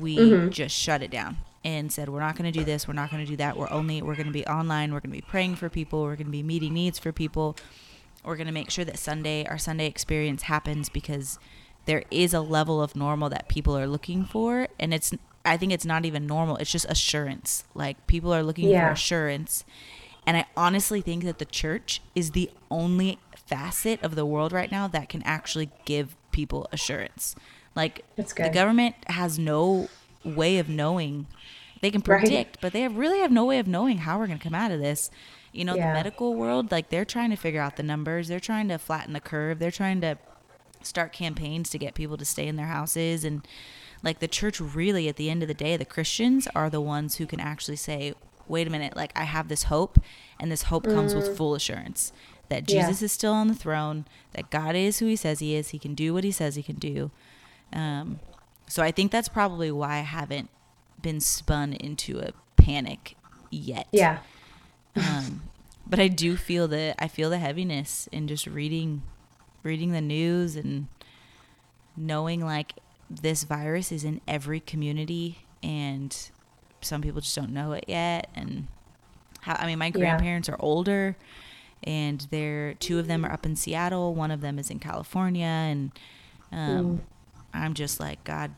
we 0.00 0.48
just 0.48 0.76
shut 0.76 1.02
it 1.02 1.10
down 1.10 1.36
and 1.64 1.92
said 1.92 2.08
we're 2.08 2.20
not 2.20 2.36
going 2.36 2.50
to 2.52 2.58
do 2.58 2.64
this, 2.64 2.88
we're 2.88 2.94
not 2.94 3.10
going 3.10 3.24
to 3.24 3.30
do 3.30 3.36
that. 3.36 3.56
We're 3.56 3.70
only 3.70 4.02
we're 4.02 4.16
going 4.16 4.26
to 4.26 4.32
be 4.32 4.46
online, 4.46 4.92
we're 4.92 5.00
going 5.00 5.12
to 5.12 5.16
be 5.16 5.26
praying 5.26 5.56
for 5.56 5.68
people, 5.68 6.02
we're 6.02 6.16
going 6.16 6.26
to 6.26 6.32
be 6.32 6.42
meeting 6.42 6.74
needs 6.74 6.98
for 6.98 7.12
people. 7.12 7.56
We're 8.24 8.36
going 8.36 8.46
to 8.46 8.54
make 8.54 8.70
sure 8.70 8.86
that 8.86 8.98
Sunday 8.98 9.44
our 9.46 9.58
Sunday 9.58 9.86
experience 9.86 10.42
happens 10.42 10.88
because 10.88 11.38
there 11.86 12.04
is 12.10 12.32
a 12.32 12.40
level 12.40 12.82
of 12.82 12.96
normal 12.96 13.28
that 13.28 13.48
people 13.48 13.76
are 13.76 13.86
looking 13.86 14.24
for 14.24 14.68
and 14.80 14.94
it's 14.94 15.12
I 15.44 15.56
think 15.56 15.72
it's 15.72 15.84
not 15.84 16.04
even 16.04 16.26
normal. 16.26 16.56
It's 16.56 16.72
just 16.72 16.86
assurance. 16.88 17.64
Like 17.74 18.06
people 18.06 18.32
are 18.34 18.42
looking 18.42 18.68
Yeah. 18.68 18.88
for 18.88 18.92
assurance. 18.92 19.64
And 20.26 20.36
I 20.38 20.46
honestly 20.56 21.02
think 21.02 21.24
that 21.24 21.38
the 21.38 21.44
church 21.44 22.00
is 22.14 22.30
the 22.30 22.50
only 22.70 23.18
facet 23.36 24.02
of 24.02 24.14
the 24.14 24.24
world 24.24 24.52
right 24.52 24.70
now 24.72 24.88
that 24.88 25.08
can 25.10 25.22
actually 25.24 25.70
give 25.84 26.16
people 26.32 26.66
assurance. 26.72 27.36
Like 27.74 28.04
the 28.16 28.50
government 28.50 28.94
has 29.08 29.38
no 29.38 29.88
way 30.24 30.58
of 30.58 30.68
knowing. 30.68 31.26
They 31.82 31.90
can 31.90 32.00
Right. 32.06 32.20
predict, 32.20 32.58
but 32.62 32.72
they 32.72 32.80
have, 32.80 32.96
really 32.96 33.18
have 33.18 33.30
no 33.30 33.44
way 33.44 33.58
of 33.58 33.66
knowing 33.66 33.98
how 33.98 34.18
we're 34.18 34.26
going 34.26 34.38
to 34.38 34.42
come 34.42 34.54
out 34.54 34.70
of 34.70 34.80
this. 34.80 35.10
You 35.52 35.64
know, 35.66 35.74
Yeah. 35.76 35.88
the 35.88 35.92
medical 35.92 36.34
world, 36.34 36.72
like 36.72 36.88
they're 36.88 37.04
trying 37.04 37.28
to 37.30 37.36
figure 37.36 37.60
out 37.60 37.76
the 37.76 37.82
numbers. 37.82 38.28
They're 38.28 38.40
trying 38.40 38.68
to 38.68 38.78
flatten 38.78 39.12
the 39.12 39.20
curve. 39.20 39.58
They're 39.58 39.70
trying 39.70 40.00
to 40.00 40.16
start 40.82 41.12
campaigns 41.12 41.68
to 41.70 41.78
get 41.78 41.94
people 41.94 42.16
to 42.16 42.24
stay 42.24 42.46
in 42.48 42.56
their 42.56 42.66
houses 42.66 43.24
and 43.24 43.46
like 44.04 44.18
the 44.20 44.28
church 44.28 44.60
really 44.60 45.08
at 45.08 45.16
the 45.16 45.28
end 45.30 45.42
of 45.42 45.48
the 45.48 45.54
day 45.54 45.76
the 45.76 45.84
christians 45.84 46.46
are 46.54 46.68
the 46.70 46.80
ones 46.80 47.16
who 47.16 47.26
can 47.26 47.40
actually 47.40 47.76
say 47.76 48.12
wait 48.46 48.66
a 48.66 48.70
minute 48.70 48.94
like 48.94 49.10
i 49.16 49.24
have 49.24 49.48
this 49.48 49.64
hope 49.64 49.98
and 50.38 50.52
this 50.52 50.64
hope 50.64 50.84
comes 50.84 51.14
with 51.14 51.36
full 51.36 51.54
assurance 51.54 52.12
that 52.50 52.70
Yeah. 52.70 52.82
jesus 52.82 53.02
is 53.02 53.12
still 53.12 53.32
on 53.32 53.48
the 53.48 53.54
throne 53.54 54.04
that 54.34 54.50
god 54.50 54.76
is 54.76 54.98
who 54.98 55.06
he 55.06 55.16
says 55.16 55.38
he 55.40 55.54
is 55.56 55.70
he 55.70 55.78
can 55.78 55.94
do 55.94 56.12
what 56.14 56.22
he 56.24 56.30
says 56.30 56.54
he 56.54 56.62
can 56.62 56.76
do 56.76 57.10
um, 57.72 58.20
so 58.68 58.82
i 58.82 58.90
think 58.90 59.10
that's 59.10 59.28
probably 59.28 59.70
why 59.72 59.94
i 59.96 60.00
haven't 60.00 60.50
been 61.02 61.20
spun 61.20 61.72
into 61.72 62.18
a 62.20 62.30
panic 62.56 63.16
yet 63.50 63.86
Yeah. 63.92 64.18
um, 64.96 65.42
but 65.86 65.98
I 66.00 66.08
do 66.08 66.36
feel 66.36 66.66
the 66.66 66.94
I 66.98 67.08
feel 67.08 67.28
the 67.28 67.36
heaviness 67.38 68.08
in 68.10 68.26
just 68.26 68.46
reading 68.46 69.02
reading 69.62 69.92
the 69.92 70.00
news 70.00 70.56
and 70.56 70.86
knowing 71.96 72.40
like 72.44 72.74
this 73.10 73.44
virus 73.44 73.92
is 73.92 74.04
in 74.04 74.20
every 74.26 74.60
community 74.60 75.38
and 75.62 76.30
some 76.80 77.02
people 77.02 77.20
just 77.20 77.36
don't 77.36 77.52
know 77.52 77.72
it 77.72 77.84
yet. 77.88 78.28
And 78.34 78.68
how 79.42 79.56
I 79.58 79.66
mean 79.66 79.78
my 79.78 79.90
grandparents 79.90 80.48
are 80.48 80.56
older 80.60 81.16
and 81.82 82.26
they're 82.30 82.74
two 82.74 82.98
of 82.98 83.06
them 83.08 83.24
are 83.24 83.32
up 83.32 83.46
in 83.46 83.56
Seattle, 83.56 84.14
one 84.14 84.30
of 84.30 84.40
them 84.40 84.58
is 84.58 84.70
in 84.70 84.78
California. 84.78 85.44
And 85.46 85.92
um, 86.52 87.02
I'm 87.54 87.74
just 87.74 88.00
like 88.00 88.24
god 88.24 88.52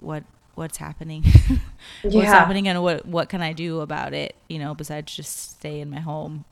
what 0.00 0.24
what's 0.54 0.76
happening? 0.78 1.24
What's 2.12 2.32
Yeah. 2.32 2.32
happening 2.32 2.68
and 2.68 2.82
what 2.82 3.06
what 3.06 3.28
can 3.28 3.40
I 3.40 3.52
do 3.52 3.80
about 3.80 4.12
it 4.12 4.36
you 4.48 4.58
know 4.58 4.74
besides 4.74 5.14
just 5.14 5.52
stay 5.52 5.80
in 5.80 5.90
my 5.90 6.00
home? 6.00 6.44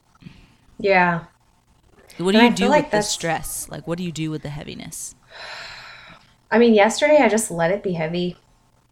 Yeah. 0.78 1.26
what 2.18 2.32
do 2.32 2.38
And 2.38 2.42
I 2.42 2.48
you 2.48 2.50
do 2.50 2.72
with 2.74 2.90
like 2.90 2.90
the 2.90 3.02
stress? 3.02 3.68
Like 3.68 3.86
what 3.86 3.98
do 3.98 4.04
you 4.04 4.12
do 4.12 4.30
with 4.30 4.42
the 4.42 4.50
heaviness 4.50 5.14
I 6.50 6.58
mean, 6.58 6.74
yesterday 6.74 7.18
I 7.18 7.28
just 7.28 7.50
let 7.50 7.70
it 7.70 7.82
be 7.82 7.92
heavy. 7.92 8.36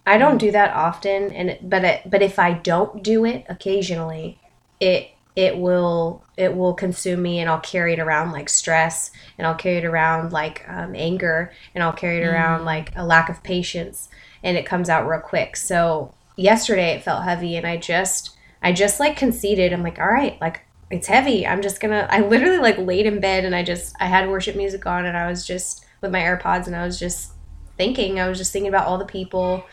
I 0.06 0.18
don't 0.18 0.38
do 0.38 0.52
that 0.52 0.74
often, 0.74 1.32
and 1.32 1.58
but 1.62 1.84
it, 1.84 2.10
but 2.10 2.22
if 2.22 2.38
I 2.38 2.52
don't 2.52 3.02
do 3.02 3.24
it 3.24 3.44
occasionally, 3.48 4.38
it 4.78 5.10
it 5.34 5.58
will 5.58 6.22
it 6.36 6.54
will 6.56 6.74
consume 6.74 7.22
me, 7.22 7.40
and 7.40 7.50
I'll 7.50 7.60
carry 7.60 7.92
it 7.92 7.98
around 7.98 8.32
like 8.32 8.48
stress, 8.48 9.10
and 9.36 9.46
I'll 9.46 9.54
carry 9.54 9.78
it 9.78 9.84
around 9.84 10.32
like 10.32 10.64
um, 10.68 10.94
anger, 10.94 11.52
and 11.74 11.82
I'll 11.82 11.92
carry 11.92 12.18
it 12.22 12.26
around 12.26 12.64
like 12.64 12.94
a 12.94 13.04
lack 13.04 13.28
of 13.28 13.42
patience, 13.42 14.08
and 14.42 14.56
it 14.56 14.66
comes 14.66 14.88
out 14.88 15.08
real 15.08 15.20
quick. 15.20 15.56
So 15.56 16.14
yesterday 16.36 16.94
it 16.94 17.02
felt 17.02 17.24
heavy, 17.24 17.56
and 17.56 17.66
I 17.66 17.76
just 17.76 18.36
I 18.62 18.72
just 18.72 19.00
like 19.00 19.16
conceded. 19.16 19.72
I'm 19.72 19.82
like, 19.82 19.98
all 19.98 20.06
right, 20.06 20.40
like 20.40 20.62
it's 20.90 21.08
heavy. 21.08 21.46
I'm 21.46 21.62
just 21.62 21.80
gonna. 21.80 22.06
I 22.12 22.20
literally 22.20 22.58
like 22.58 22.78
laid 22.78 23.06
in 23.06 23.20
bed, 23.20 23.44
and 23.44 23.54
I 23.54 23.62
just 23.64 23.96
I 23.98 24.06
had 24.06 24.28
worship 24.28 24.56
music 24.56 24.86
on, 24.86 25.04
and 25.06 25.16
I 25.16 25.28
was 25.28 25.46
just 25.46 25.84
with 26.00 26.12
my 26.12 26.20
AirPods, 26.20 26.66
and 26.66 26.76
I 26.76 26.84
was 26.84 26.98
just 26.98 27.32
thinking. 27.76 28.20
I 28.20 28.28
was 28.28 28.38
just 28.38 28.52
thinking 28.52 28.68
about 28.68 28.86
all 28.86 28.98
the 28.98 29.04
people, 29.04 29.64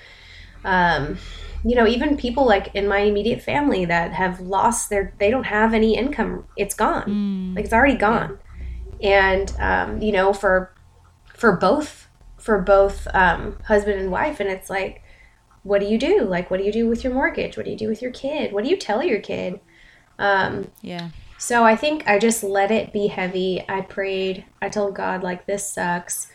um, 0.63 1.17
you 1.63 1.75
know, 1.75 1.87
even 1.87 2.17
people 2.17 2.45
like 2.45 2.73
in 2.75 2.87
my 2.87 2.99
immediate 2.99 3.41
family 3.41 3.85
that 3.85 4.13
have 4.13 4.39
lost 4.39 4.89
their, 4.89 5.13
they 5.19 5.29
don't 5.29 5.45
have 5.45 5.73
any 5.73 5.97
income. 5.97 6.45
It's 6.57 6.75
gone. 6.75 7.55
Like 7.55 7.65
it's 7.65 7.73
already 7.73 7.95
gone. 7.95 8.39
And, 9.01 9.53
um, 9.59 10.01
you 10.01 10.11
know, 10.11 10.33
for, 10.33 10.73
for 11.25 11.53
both, 11.53 12.07
for 12.37 12.59
both 12.61 13.07
um, 13.13 13.57
husband 13.65 13.99
and 13.99 14.11
wife. 14.11 14.39
And 14.39 14.49
it's 14.49 14.69
like, 14.69 15.03
what 15.63 15.79
do 15.79 15.87
you 15.87 15.97
do? 15.97 16.21
Like, 16.23 16.51
what 16.51 16.57
do 16.57 16.65
you 16.65 16.71
do 16.71 16.87
with 16.87 17.03
your 17.03 17.13
mortgage? 17.13 17.55
What 17.55 17.65
do 17.65 17.71
you 17.71 17.77
do 17.77 17.87
with 17.87 18.01
your 18.01 18.11
kid? 18.11 18.51
What 18.51 18.63
do 18.63 18.69
you 18.69 18.77
tell 18.77 19.01
your 19.01 19.19
kid? 19.19 19.59
Um, 20.19 20.71
yeah 20.81 21.09
so 21.43 21.65
I 21.65 21.75
think 21.75 22.07
I 22.07 22.19
just 22.19 22.41
let 22.41 22.71
it 22.71 22.93
be 22.93 23.07
heavy. 23.07 23.65
I 23.67 23.81
prayed. 23.81 24.45
I 24.61 24.69
told 24.69 24.95
God 24.95 25.23
like 25.23 25.45
this 25.45 25.67
sucks. 25.67 26.27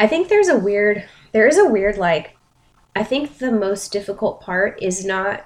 I 0.00 0.06
think 0.06 0.28
there's 0.28 0.48
a 0.48 0.58
weird 0.58 1.04
there 1.32 1.46
is 1.46 1.58
a 1.58 1.68
weird 1.68 1.98
like 1.98 2.38
I 2.96 3.04
think 3.04 3.36
the 3.36 3.52
most 3.52 3.92
difficult 3.92 4.40
part 4.40 4.82
is 4.82 5.04
not 5.04 5.44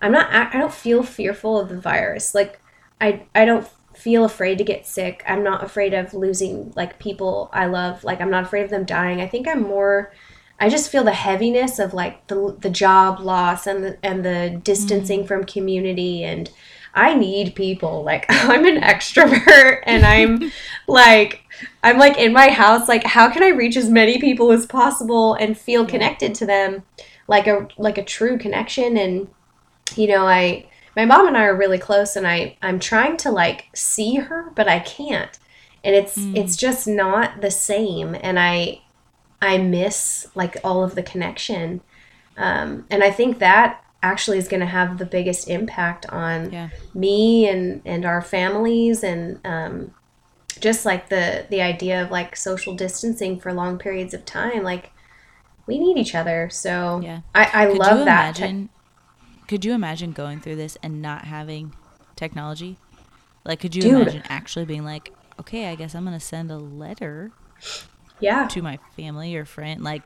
I'm 0.00 0.12
not 0.12 0.32
I 0.32 0.56
don't 0.58 0.72
feel 0.72 1.02
fearful 1.02 1.58
of 1.58 1.68
the 1.68 1.80
virus. 1.80 2.32
Like 2.32 2.60
I 3.00 3.26
I 3.34 3.44
don't 3.44 3.68
feel 3.96 4.24
afraid 4.24 4.58
to 4.58 4.64
get 4.64 4.86
sick. 4.86 5.24
I'm 5.26 5.42
not 5.42 5.64
afraid 5.64 5.92
of 5.92 6.14
losing 6.14 6.72
like 6.76 7.00
people 7.00 7.50
I 7.52 7.66
love. 7.66 8.04
Like 8.04 8.20
I'm 8.20 8.30
not 8.30 8.44
afraid 8.44 8.62
of 8.62 8.70
them 8.70 8.84
dying. 8.84 9.20
I 9.20 9.26
think 9.26 9.48
I'm 9.48 9.62
more 9.62 10.12
I 10.60 10.68
just 10.68 10.90
feel 10.90 11.02
the 11.02 11.12
heaviness 11.12 11.80
of 11.80 11.92
like 11.92 12.28
the 12.28 12.56
the 12.60 12.70
job 12.70 13.18
loss 13.18 13.66
and 13.66 13.82
the 13.82 13.98
and 14.04 14.24
the 14.24 14.60
distancing 14.62 15.20
mm-hmm. 15.20 15.28
from 15.28 15.44
community 15.44 16.22
and 16.22 16.48
I 16.94 17.14
need 17.14 17.56
people. 17.56 18.04
Like 18.04 18.24
I'm 18.28 18.64
an 18.66 18.80
extrovert 18.80 19.80
and 19.84 20.06
I'm 20.06 20.52
like 20.86 21.42
I'm 21.82 21.98
like 21.98 22.18
in 22.18 22.32
my 22.32 22.48
house 22.48 22.88
like 22.88 23.04
how 23.04 23.30
can 23.30 23.42
I 23.42 23.48
reach 23.48 23.76
as 23.76 23.88
many 23.88 24.18
people 24.18 24.52
as 24.52 24.66
possible 24.66 25.34
and 25.34 25.56
feel 25.56 25.86
connected 25.86 26.34
to 26.36 26.46
them 26.46 26.82
like 27.28 27.46
a 27.46 27.68
like 27.76 27.98
a 27.98 28.04
true 28.04 28.38
connection? 28.38 28.96
And 28.96 29.28
you 29.94 30.08
know 30.08 30.26
I 30.26 30.66
my 30.96 31.04
mom 31.04 31.26
and 31.26 31.36
I 31.36 31.44
are 31.44 31.56
really 31.56 31.78
close 31.78 32.16
and 32.16 32.26
I 32.26 32.56
I'm 32.62 32.80
trying 32.80 33.16
to 33.18 33.30
like 33.30 33.66
see 33.74 34.16
her 34.16 34.50
but 34.54 34.68
I 34.68 34.80
can't. 34.80 35.38
And 35.84 35.94
it's 35.94 36.16
it's 36.18 36.56
just 36.56 36.88
not 36.88 37.40
the 37.40 37.50
same 37.50 38.16
and 38.20 38.38
I 38.38 38.80
I 39.40 39.58
miss 39.58 40.26
like 40.34 40.56
all 40.64 40.82
of 40.82 40.94
the 40.94 41.02
connection. 41.02 41.80
Um, 42.36 42.86
and 42.90 43.02
I 43.02 43.10
think 43.10 43.38
that 43.38 43.82
actually 44.02 44.38
is 44.38 44.48
going 44.48 44.60
to 44.60 44.66
have 44.66 44.98
the 44.98 45.06
biggest 45.06 45.48
impact 45.48 46.06
on 46.06 46.52
yeah. 46.52 46.68
me 46.94 47.48
and 47.48 47.82
and 47.84 48.04
our 48.04 48.22
families 48.22 49.02
and 49.02 49.40
um, 49.44 49.92
just 50.60 50.84
like 50.84 51.08
the 51.08 51.46
the 51.50 51.60
idea 51.62 52.02
of 52.02 52.10
like 52.10 52.36
social 52.36 52.74
distancing 52.74 53.38
for 53.38 53.52
long 53.52 53.78
periods 53.78 54.14
of 54.14 54.24
time 54.24 54.62
like 54.62 54.90
we 55.66 55.78
need 55.78 55.98
each 55.98 56.14
other 56.14 56.48
so 56.50 57.00
Yeah. 57.02 57.20
i 57.34 57.50
i 57.52 57.66
could 57.66 57.78
love 57.78 57.98
you 57.98 58.04
that 58.04 58.36
imagine 58.38 58.68
could 59.48 59.64
you 59.64 59.72
imagine 59.72 60.12
going 60.12 60.40
through 60.40 60.56
this 60.56 60.76
and 60.82 61.00
not 61.02 61.24
having 61.24 61.72
technology 62.16 62.76
like 63.44 63.60
could 63.60 63.74
you 63.74 63.82
Dude. 63.82 64.02
imagine 64.02 64.22
actually 64.28 64.64
being 64.64 64.84
like 64.84 65.12
okay 65.40 65.68
i 65.68 65.74
guess 65.74 65.94
i'm 65.94 66.04
gonna 66.04 66.20
send 66.20 66.50
a 66.50 66.56
letter 66.56 67.30
yeah 68.20 68.48
to 68.48 68.62
my 68.62 68.78
family 68.96 69.36
or 69.36 69.44
friend 69.44 69.82
like 69.82 70.02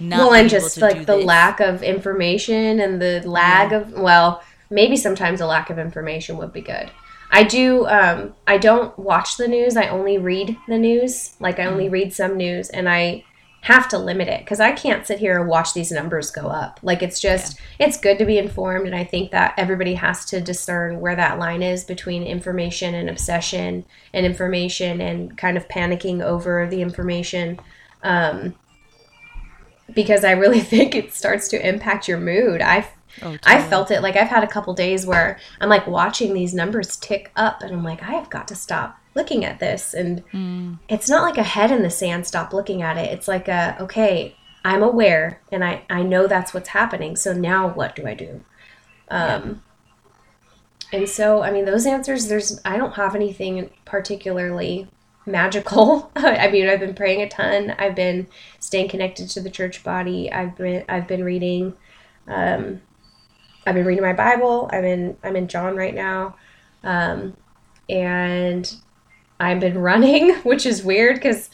not 0.00 0.18
well 0.18 0.34
and 0.34 0.50
just 0.50 0.80
like 0.80 1.06
the 1.06 1.16
this. 1.16 1.24
lack 1.24 1.60
of 1.60 1.82
information 1.82 2.80
and 2.80 3.00
the 3.00 3.22
lag 3.24 3.72
of 3.72 3.92
well 3.92 4.42
maybe 4.70 4.96
sometimes 4.96 5.40
a 5.40 5.46
lack 5.46 5.70
of 5.70 5.78
information 5.78 6.36
would 6.36 6.52
be 6.52 6.60
good 6.60 6.90
I 7.34 7.42
do. 7.42 7.84
Um, 7.88 8.32
I 8.46 8.58
don't 8.58 8.96
watch 8.96 9.38
the 9.38 9.48
news. 9.48 9.76
I 9.76 9.88
only 9.88 10.18
read 10.18 10.56
the 10.68 10.78
news. 10.78 11.34
Like 11.40 11.58
I 11.58 11.64
only 11.64 11.88
read 11.88 12.14
some 12.14 12.36
news, 12.36 12.70
and 12.70 12.88
I 12.88 13.24
have 13.62 13.88
to 13.88 13.98
limit 13.98 14.28
it 14.28 14.44
because 14.44 14.60
I 14.60 14.70
can't 14.70 15.04
sit 15.04 15.18
here 15.18 15.40
and 15.40 15.48
watch 15.48 15.74
these 15.74 15.90
numbers 15.90 16.30
go 16.30 16.42
up. 16.42 16.78
Like 16.84 17.02
it's 17.02 17.18
just 17.18 17.58
yeah. 17.80 17.86
it's 17.86 17.98
good 17.98 18.18
to 18.18 18.24
be 18.24 18.38
informed, 18.38 18.86
and 18.86 18.94
I 18.94 19.02
think 19.02 19.32
that 19.32 19.54
everybody 19.56 19.94
has 19.94 20.24
to 20.26 20.40
discern 20.40 21.00
where 21.00 21.16
that 21.16 21.40
line 21.40 21.64
is 21.64 21.82
between 21.82 22.22
information 22.22 22.94
and 22.94 23.10
obsession, 23.10 23.84
and 24.12 24.24
information 24.24 25.00
and 25.00 25.36
kind 25.36 25.56
of 25.56 25.66
panicking 25.66 26.22
over 26.22 26.68
the 26.68 26.82
information. 26.82 27.58
Um, 28.04 28.54
because 29.92 30.22
I 30.22 30.30
really 30.30 30.60
think 30.74 30.94
it 30.94 31.12
starts 31.12 31.48
to 31.48 31.68
impact 31.68 32.06
your 32.06 32.20
mood. 32.20 32.62
I 32.62 32.88
Oh, 33.22 33.36
I 33.44 33.62
felt 33.62 33.90
it. 33.90 34.02
Like 34.02 34.16
I've 34.16 34.28
had 34.28 34.44
a 34.44 34.48
couple 34.48 34.74
days 34.74 35.06
where 35.06 35.38
I'm 35.60 35.68
like 35.68 35.86
watching 35.86 36.34
these 36.34 36.54
numbers 36.54 36.96
tick 36.96 37.30
up, 37.36 37.62
and 37.62 37.72
I'm 37.72 37.84
like, 37.84 38.02
I 38.02 38.12
have 38.12 38.30
got 38.30 38.48
to 38.48 38.54
stop 38.54 38.98
looking 39.14 39.44
at 39.44 39.60
this. 39.60 39.94
And 39.94 40.24
mm. 40.30 40.78
it's 40.88 41.08
not 41.08 41.22
like 41.22 41.38
a 41.38 41.42
head 41.42 41.70
in 41.70 41.82
the 41.82 41.90
sand. 41.90 42.26
Stop 42.26 42.52
looking 42.52 42.82
at 42.82 42.96
it. 42.96 43.12
It's 43.12 43.28
like 43.28 43.48
a 43.48 43.76
okay. 43.80 44.36
I'm 44.64 44.82
aware, 44.82 45.40
and 45.52 45.64
I 45.64 45.82
I 45.90 46.02
know 46.02 46.26
that's 46.26 46.54
what's 46.54 46.70
happening. 46.70 47.16
So 47.16 47.32
now 47.32 47.68
what 47.68 47.94
do 47.94 48.06
I 48.06 48.14
do? 48.14 48.42
Um, 49.10 49.62
yeah. 50.90 50.98
And 50.98 51.08
so 51.08 51.42
I 51.42 51.50
mean, 51.50 51.64
those 51.64 51.86
answers. 51.86 52.28
There's 52.28 52.60
I 52.64 52.76
don't 52.76 52.94
have 52.94 53.14
anything 53.14 53.70
particularly 53.84 54.88
magical. 55.26 56.10
I 56.16 56.50
mean, 56.50 56.68
I've 56.68 56.80
been 56.80 56.94
praying 56.94 57.22
a 57.22 57.28
ton. 57.28 57.74
I've 57.78 57.94
been 57.94 58.26
staying 58.60 58.88
connected 58.88 59.28
to 59.30 59.40
the 59.40 59.50
church 59.50 59.82
body. 59.82 60.30
I've 60.32 60.56
been 60.56 60.84
I've 60.88 61.08
been 61.08 61.24
reading. 61.24 61.74
Um, 62.26 62.80
I've 63.66 63.74
been 63.74 63.86
reading 63.86 64.04
my 64.04 64.12
Bible. 64.12 64.68
I'm 64.72 64.84
in 64.84 65.16
I'm 65.22 65.36
in 65.36 65.48
John 65.48 65.76
right 65.76 65.94
now, 65.94 66.36
um, 66.82 67.36
and 67.88 68.74
I've 69.40 69.60
been 69.60 69.78
running, 69.78 70.34
which 70.42 70.66
is 70.66 70.84
weird 70.84 71.16
because 71.16 71.50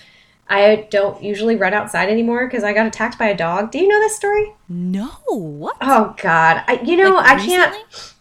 I 0.49 0.89
don't 0.91 1.23
usually 1.23 1.57
run 1.57 1.75
outside 1.75 2.09
anymore 2.09 2.47
because 2.47 2.65
I 2.65 2.73
got 2.73 2.87
attacked 2.87 3.19
by 3.19 3.29
a 3.29 3.37
dog. 3.37 3.71
Do 3.71 3.79
you 3.79 3.89
know 3.89 4.01
this 4.01 4.17
story? 4.17 4.53
No. 4.69 5.11
What? 5.29 5.77
Oh 5.81 6.15
God! 6.19 6.65
I 6.67 6.81
you 6.85 6.97
know 6.97 7.15
like 7.15 7.39
I 7.39 7.45
can't. 7.45 8.15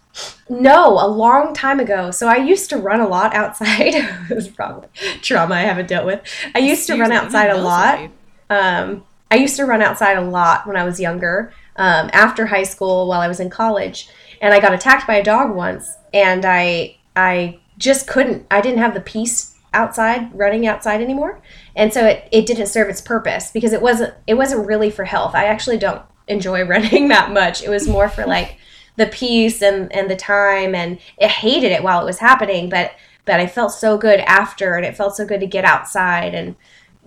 No, 0.50 0.94
a 0.94 1.08
long 1.08 1.54
time 1.54 1.80
ago. 1.80 2.12
So 2.12 2.28
I 2.28 2.38
used 2.38 2.70
to 2.72 2.78
run 2.78 3.00
a 3.00 3.08
lot 3.08 3.34
outside. 3.34 3.94
it 4.30 4.36
was 4.36 4.48
probably 4.48 4.90
trauma 5.22 5.56
I 5.56 5.62
haven't 5.62 5.88
dealt 5.88 6.06
with. 6.06 6.22
I 6.56 6.60
used 6.60 6.88
to 6.88 6.98
run 6.98 7.12
outside 7.12 7.52
a 7.52 7.58
lot. 7.58 8.10
Um, 8.50 9.04
I 9.32 9.36
used 9.36 9.56
to 9.58 9.66
run 9.66 9.82
outside 9.82 10.18
a 10.18 10.22
lot 10.22 10.66
when 10.66 10.76
I 10.76 10.84
was 10.84 11.00
younger 11.00 11.54
um, 11.80 12.12
after 12.14 12.46
high 12.46 12.64
school 12.64 13.08
while 13.08 13.22
I 13.22 13.28
was 13.28 13.40
in 13.40 13.50
college, 13.50 14.10
and 14.42 14.54
I 14.54 14.60
got 14.60 14.74
attacked 14.74 15.08
by 15.08 15.16
a 15.16 15.24
dog 15.24 15.56
once, 15.56 15.98
and 16.14 16.46
I 16.46 16.98
I 17.16 17.60
just 17.80 18.08
couldn't. 18.08 18.46
I 18.52 18.62
didn't 18.62 18.80
have 18.80 18.94
the 18.94 19.02
peace 19.02 19.56
outside 19.74 20.34
running 20.38 20.66
outside 20.66 21.02
anymore 21.02 21.40
and 21.76 21.94
so 21.94 22.06
it, 22.06 22.28
it 22.32 22.46
didn't 22.46 22.68
serve 22.68 22.90
its 22.90 23.02
purpose 23.02 23.52
because 23.52 23.72
it 23.72 23.82
wasn't 23.82 24.14
it 24.26 24.34
wasn't 24.34 24.66
really 24.66 24.90
for 24.90 25.06
health 25.06 25.36
i 25.36 25.46
actually 25.46 25.78
don't 25.78 26.02
enjoy 26.28 26.64
running 26.68 27.08
that 27.08 27.32
much 27.32 27.62
it 27.62 27.70
was 27.70 27.88
more 27.88 28.10
for 28.10 28.26
like 28.26 28.58
the 28.96 29.06
peace 29.06 29.62
and 29.62 29.94
and 29.94 30.10
the 30.10 30.16
time 30.16 30.74
and 30.74 30.98
i 31.22 31.28
hated 31.28 31.72
it 31.72 31.84
while 31.84 32.02
it 32.02 32.06
was 32.06 32.18
happening 32.18 32.68
but 32.68 32.94
but 33.26 33.40
i 33.40 33.46
felt 33.46 33.72
so 33.72 33.96
good 33.96 34.20
after 34.22 34.76
and 34.76 34.86
it 34.86 34.98
felt 34.98 35.16
so 35.16 35.26
good 35.26 35.40
to 35.40 35.46
get 35.46 35.66
outside 35.66 36.34
and 36.34 36.56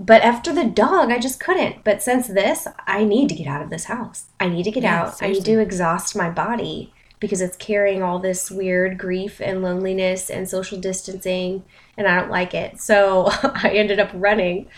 but 0.03 0.23
after 0.23 0.53
the 0.53 0.65
dog, 0.65 1.13
I 1.13 1.19
just 1.19 1.39
couldn't. 1.39 1.85
But 1.85 2.03
since 2.03 2.27
this, 2.27 2.67
I 2.89 3.05
need 3.05 3.29
to 3.29 3.37
get 3.37 3.47
out 3.47 3.63
of 3.63 3.71
this 3.71 3.85
house. 3.85 4.27
I 4.41 4.49
need 4.49 4.65
to 4.65 4.73
get 4.73 4.83
yeah, 4.83 5.03
out. 5.03 5.19
Seriously. 5.19 5.27
I 5.27 5.31
need 5.33 5.45
to 5.45 5.63
exhaust 5.63 6.17
my 6.17 6.29
body 6.29 6.93
because 7.21 7.41
it's 7.41 7.57
carrying 7.57 8.03
all 8.03 8.19
this 8.19 8.51
weird 8.51 8.99
grief 8.99 9.41
and 9.41 9.63
loneliness 9.63 10.29
and 10.29 10.49
social 10.49 10.81
distancing, 10.81 11.63
and 11.97 12.09
I 12.09 12.19
don't 12.19 12.31
like 12.31 12.53
it. 12.53 12.81
So 12.81 13.29
I 13.43 13.71
ended 13.77 14.01
up 14.01 14.11
running, 14.13 14.69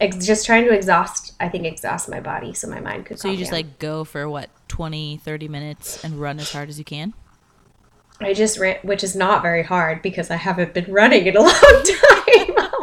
ex- 0.00 0.24
just 0.24 0.46
trying 0.46 0.64
to 0.64 0.72
exhaust, 0.72 1.34
I 1.38 1.50
think, 1.50 1.66
exhaust 1.66 2.08
my 2.08 2.20
body 2.20 2.54
so 2.54 2.66
my 2.66 2.80
mind 2.80 3.04
could. 3.04 3.18
So 3.18 3.28
you 3.28 3.36
just 3.36 3.50
down. 3.50 3.58
like 3.58 3.78
go 3.78 4.04
for 4.04 4.26
what, 4.26 4.48
20, 4.68 5.18
30 5.18 5.48
minutes 5.48 6.02
and 6.02 6.18
run 6.18 6.40
as 6.40 6.50
hard 6.50 6.70
as 6.70 6.78
you 6.78 6.84
can? 6.86 7.12
I 8.22 8.32
just 8.32 8.58
ran, 8.58 8.78
which 8.82 9.04
is 9.04 9.14
not 9.14 9.42
very 9.42 9.62
hard 9.62 10.00
because 10.00 10.30
I 10.30 10.36
haven't 10.36 10.72
been 10.72 10.90
running 10.90 11.26
in 11.26 11.36
a 11.36 11.40
long 11.42 11.50
time. 11.50 12.11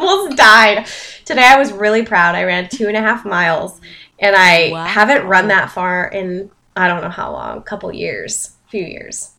Almost 0.09 0.37
died. 0.37 0.87
Today 1.25 1.45
I 1.45 1.57
was 1.57 1.71
really 1.71 2.03
proud. 2.03 2.35
I 2.35 2.43
ran 2.43 2.67
two 2.69 2.87
and 2.87 2.97
a 2.97 3.01
half 3.01 3.25
miles, 3.25 3.79
and 4.17 4.35
I 4.35 4.71
wow. 4.71 4.85
haven't 4.85 5.25
run 5.25 5.47
that 5.49 5.71
far 5.71 6.07
in 6.07 6.51
I 6.75 6.87
don't 6.87 7.01
know 7.01 7.09
how 7.09 7.33
long, 7.33 7.57
a 7.57 7.61
couple 7.61 7.91
years, 7.91 8.55
few 8.67 8.83
years. 8.83 9.31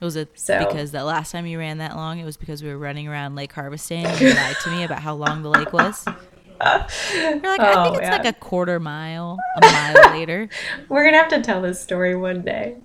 It 0.00 0.04
was 0.04 0.16
it 0.16 0.30
so, 0.34 0.58
because 0.58 0.90
the 0.90 1.04
last 1.04 1.30
time 1.30 1.46
you 1.46 1.58
ran 1.58 1.78
that 1.78 1.96
long, 1.96 2.18
it 2.18 2.24
was 2.24 2.36
because 2.36 2.62
we 2.62 2.68
were 2.68 2.78
running 2.78 3.08
around 3.08 3.34
Lake 3.34 3.52
Harvesting 3.52 4.04
and 4.04 4.20
you 4.20 4.28
lied 4.34 4.56
to 4.64 4.70
me 4.70 4.82
about 4.82 4.98
how 4.98 5.14
long 5.14 5.42
the 5.42 5.48
lake 5.48 5.72
was? 5.72 6.04
You're 6.06 7.40
like, 7.40 7.60
oh, 7.60 7.80
I 7.80 7.84
think 7.84 8.02
it's 8.02 8.10
like 8.10 8.24
a 8.24 8.32
quarter 8.32 8.78
mile, 8.78 9.38
a 9.56 9.66
mile 9.66 9.94
later. 10.18 10.48
We're 10.88 11.04
gonna 11.04 11.16
have 11.16 11.28
to 11.28 11.40
tell 11.40 11.62
this 11.62 11.80
story 11.80 12.14
one 12.14 12.42
day. 12.42 12.76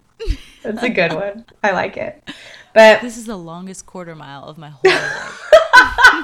That's 0.63 0.83
a 0.83 0.89
good 0.89 1.13
one. 1.13 1.45
I 1.63 1.71
like 1.71 1.97
it. 1.97 2.27
But 2.73 3.01
this 3.01 3.17
is 3.17 3.25
the 3.25 3.37
longest 3.37 3.85
quarter 3.85 4.15
mile 4.15 4.45
of 4.45 4.57
my 4.57 4.69
whole 4.69 4.91
life. 4.91 6.23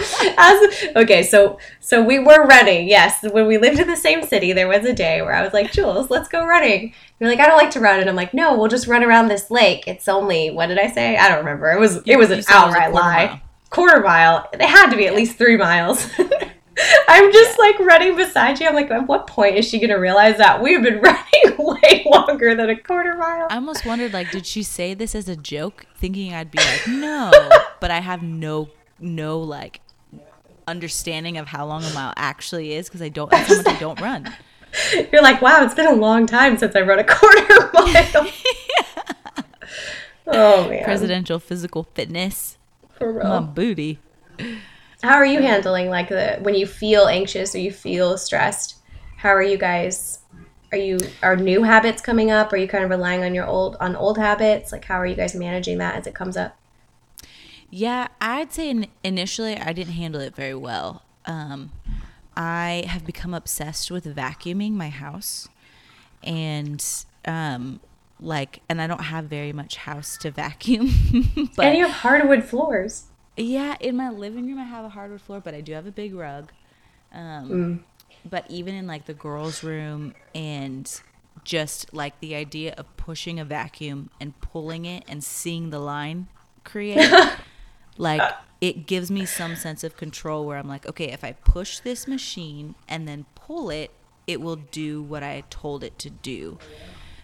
As, 0.38 0.96
okay, 0.96 1.22
so 1.22 1.58
so 1.80 2.02
we 2.02 2.18
were 2.18 2.46
running. 2.46 2.88
Yes, 2.88 3.22
when 3.22 3.46
we 3.46 3.58
lived 3.58 3.78
in 3.78 3.88
the 3.88 3.96
same 3.96 4.22
city, 4.22 4.52
there 4.52 4.68
was 4.68 4.84
a 4.84 4.92
day 4.92 5.22
where 5.22 5.34
I 5.34 5.42
was 5.42 5.52
like, 5.52 5.72
Jules, 5.72 6.10
let's 6.10 6.28
go 6.28 6.46
running. 6.46 6.94
You're 7.18 7.30
like, 7.30 7.40
I 7.40 7.46
don't 7.46 7.58
like 7.58 7.70
to 7.72 7.80
run, 7.80 8.00
and 8.00 8.08
I'm 8.08 8.16
like, 8.16 8.34
no, 8.34 8.56
we'll 8.56 8.68
just 8.68 8.86
run 8.86 9.04
around 9.04 9.28
this 9.28 9.50
lake. 9.50 9.86
It's 9.86 10.08
only 10.08 10.50
what 10.50 10.66
did 10.66 10.78
I 10.78 10.90
say? 10.90 11.16
I 11.16 11.28
don't 11.28 11.38
remember. 11.38 11.70
It 11.70 11.80
was 11.80 12.02
it 12.06 12.16
was 12.16 12.30
an 12.30 12.42
outright 12.48 12.92
lie. 12.92 13.26
Mile. 13.26 13.40
Quarter 13.70 14.00
mile. 14.02 14.48
It 14.52 14.62
had 14.62 14.90
to 14.90 14.96
be 14.96 15.06
at 15.06 15.14
least 15.14 15.36
three 15.36 15.56
miles. 15.56 16.08
I'm 17.08 17.32
just 17.32 17.58
like 17.58 17.78
running 17.78 18.16
beside 18.16 18.58
you. 18.60 18.66
I'm 18.66 18.74
like, 18.74 18.90
at 18.90 19.06
what 19.06 19.26
point 19.26 19.56
is 19.56 19.66
she 19.66 19.78
gonna 19.78 19.98
realize 19.98 20.38
that 20.38 20.62
we've 20.62 20.82
been 20.82 21.00
running 21.00 21.56
way 21.58 22.06
longer 22.10 22.54
than 22.54 22.70
a 22.70 22.76
quarter 22.76 23.16
mile? 23.16 23.46
I 23.50 23.56
almost 23.56 23.86
wondered, 23.86 24.12
like, 24.12 24.30
did 24.30 24.46
she 24.46 24.62
say 24.62 24.94
this 24.94 25.14
as 25.14 25.28
a 25.28 25.36
joke, 25.36 25.86
thinking 25.96 26.34
I'd 26.34 26.50
be 26.50 26.58
like, 26.58 26.86
no, 26.88 27.30
but 27.80 27.90
I 27.90 28.00
have 28.00 28.22
no, 28.22 28.70
no, 28.98 29.38
like, 29.38 29.80
understanding 30.66 31.38
of 31.38 31.48
how 31.48 31.66
long 31.66 31.84
a 31.84 31.90
mile 31.92 32.12
actually 32.16 32.72
is 32.72 32.88
because 32.88 33.02
I 33.02 33.08
don't, 33.08 33.32
how 33.32 33.56
much 33.56 33.66
I 33.66 33.78
don't 33.78 34.00
run. 34.00 34.32
You're 35.12 35.22
like, 35.22 35.40
wow, 35.40 35.64
it's 35.64 35.74
been 35.74 35.86
a 35.86 35.92
long 35.94 36.26
time 36.26 36.58
since 36.58 36.74
I 36.74 36.80
run 36.80 36.98
a 36.98 37.04
quarter 37.04 37.70
mile. 37.74 38.26
yeah. 38.26 39.02
Oh 40.26 40.68
man, 40.70 40.82
presidential 40.84 41.38
physical 41.38 41.82
fitness. 41.94 42.56
For 42.94 43.12
real. 43.12 43.28
My 43.28 43.40
booty. 43.40 43.98
How 45.02 45.16
are 45.16 45.26
you 45.26 45.42
handling 45.42 45.90
like 45.90 46.08
the 46.08 46.38
when 46.40 46.54
you 46.54 46.66
feel 46.66 47.08
anxious 47.08 47.54
or 47.54 47.58
you 47.58 47.70
feel 47.70 48.16
stressed? 48.16 48.76
How 49.18 49.28
are 49.28 49.42
you 49.42 49.58
guys? 49.58 50.20
Are 50.72 50.78
you 50.78 50.98
are 51.22 51.36
new 51.36 51.62
habits 51.62 52.00
coming 52.00 52.30
up? 52.30 52.54
Are 52.54 52.56
you 52.56 52.66
kind 52.66 52.82
of 52.84 52.88
relying 52.88 53.22
on 53.22 53.34
your 53.34 53.46
old 53.46 53.76
on 53.80 53.94
old 53.96 54.16
habits? 54.16 54.72
Like 54.72 54.86
how 54.86 54.94
are 54.98 55.06
you 55.06 55.14
guys 55.14 55.34
managing 55.34 55.76
that 55.78 55.94
as 55.96 56.06
it 56.06 56.14
comes 56.14 56.38
up? 56.38 56.56
Yeah, 57.76 58.06
I'd 58.20 58.52
say 58.52 58.88
initially 59.02 59.56
I 59.56 59.72
didn't 59.72 59.94
handle 59.94 60.20
it 60.20 60.36
very 60.36 60.54
well. 60.54 61.02
Um, 61.26 61.72
I 62.36 62.84
have 62.86 63.04
become 63.04 63.34
obsessed 63.34 63.90
with 63.90 64.04
vacuuming 64.04 64.74
my 64.74 64.90
house, 64.90 65.48
and 66.22 66.84
um, 67.24 67.80
like, 68.20 68.60
and 68.68 68.80
I 68.80 68.86
don't 68.86 69.02
have 69.02 69.24
very 69.24 69.52
much 69.52 69.74
house 69.74 70.16
to 70.18 70.30
vacuum. 70.30 70.88
but, 71.56 71.66
and 71.66 71.76
you 71.76 71.88
have 71.88 71.96
hardwood 71.96 72.44
floors. 72.44 73.06
Yeah, 73.36 73.74
in 73.80 73.96
my 73.96 74.08
living 74.08 74.46
room 74.46 74.60
I 74.60 74.64
have 74.64 74.84
a 74.84 74.90
hardwood 74.90 75.22
floor, 75.22 75.40
but 75.40 75.52
I 75.52 75.60
do 75.60 75.72
have 75.72 75.88
a 75.88 75.92
big 75.92 76.14
rug. 76.14 76.52
Um, 77.12 77.50
mm. 77.50 77.80
But 78.24 78.48
even 78.48 78.76
in 78.76 78.86
like 78.86 79.06
the 79.06 79.14
girls' 79.14 79.64
room 79.64 80.14
and 80.32 80.88
just 81.42 81.92
like 81.92 82.20
the 82.20 82.36
idea 82.36 82.74
of 82.78 82.96
pushing 82.96 83.40
a 83.40 83.44
vacuum 83.44 84.10
and 84.20 84.40
pulling 84.40 84.84
it 84.84 85.02
and 85.08 85.24
seeing 85.24 85.70
the 85.70 85.80
line 85.80 86.28
create, 86.62 87.12
like 87.96 88.22
it 88.60 88.86
gives 88.86 89.10
me 89.10 89.26
some 89.26 89.56
sense 89.56 89.84
of 89.84 89.96
control 89.96 90.46
where 90.46 90.58
I'm 90.58 90.68
like, 90.68 90.86
okay, 90.86 91.12
if 91.12 91.22
I 91.22 91.32
push 91.32 91.80
this 91.80 92.08
machine 92.08 92.74
and 92.88 93.06
then 93.06 93.26
pull 93.34 93.70
it, 93.70 93.90
it 94.26 94.40
will 94.40 94.56
do 94.56 95.02
what 95.02 95.22
I 95.22 95.44
told 95.50 95.84
it 95.84 95.98
to 96.00 96.10
do. 96.10 96.58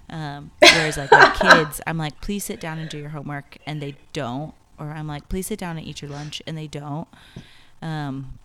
Um, 0.08 0.50
whereas 0.60 0.96
like 0.96 1.12
my 1.12 1.30
kids, 1.40 1.80
I'm 1.86 1.96
like, 1.96 2.20
please 2.20 2.44
sit 2.44 2.60
down 2.60 2.78
and 2.78 2.90
do 2.90 2.98
your 2.98 3.10
homework, 3.10 3.56
and 3.64 3.80
they 3.80 3.96
don't 4.12 4.54
or 4.80 4.90
I'm 4.90 5.06
like, 5.06 5.28
please 5.28 5.46
sit 5.46 5.58
down 5.58 5.76
and 5.76 5.86
eat 5.86 6.00
your 6.00 6.10
lunch, 6.10 6.40
and 6.46 6.56
they 6.56 6.66
don't. 6.66 7.06
Um, 7.82 8.38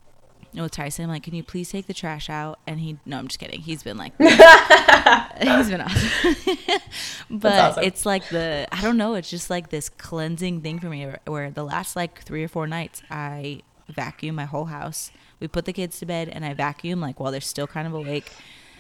with 0.64 0.72
Tyson, 0.72 1.06
I'm 1.06 1.12
like, 1.12 1.24
can 1.24 1.36
you 1.36 1.44
please 1.44 1.70
take 1.70 1.88
the 1.88 1.94
trash 1.94 2.30
out? 2.30 2.60
And 2.66 2.80
he, 2.80 2.98
no, 3.06 3.18
I'm 3.18 3.28
just 3.28 3.40
kidding. 3.40 3.62
He's 3.62 3.84
been 3.84 3.98
like, 3.98 4.14
he's 4.18 5.70
been 5.70 5.82
awesome. 5.82 6.36
but 7.30 7.54
awesome. 7.54 7.84
it's 7.84 8.06
like 8.06 8.30
the, 8.30 8.68
I 8.72 8.82
don't 8.82 8.98
know, 8.98 9.16
it's 9.16 9.30
just 9.30 9.50
like 9.50 9.70
this 9.70 9.90
cleansing 9.90 10.62
thing 10.62 10.80
for 10.80 10.88
me 10.88 11.08
where 11.26 11.52
the 11.52 11.64
last 11.64 11.96
like 11.96 12.22
three 12.24 12.44
or 12.44 12.48
four 12.48 12.68
nights 12.68 13.02
I 13.10 13.62
vacuum 13.88 14.36
my 14.36 14.46
whole 14.46 14.66
house. 14.66 15.12
We 15.40 15.48
put 15.48 15.66
the 15.66 15.74
kids 15.74 16.00
to 16.00 16.06
bed 16.06 16.30
and 16.30 16.46
I 16.46 16.54
vacuum 16.54 17.02
like 17.02 17.20
while 17.20 17.32
they're 17.32 17.42
still 17.42 17.68
kind 17.68 17.88
of 17.88 17.94
awake. 17.94 18.32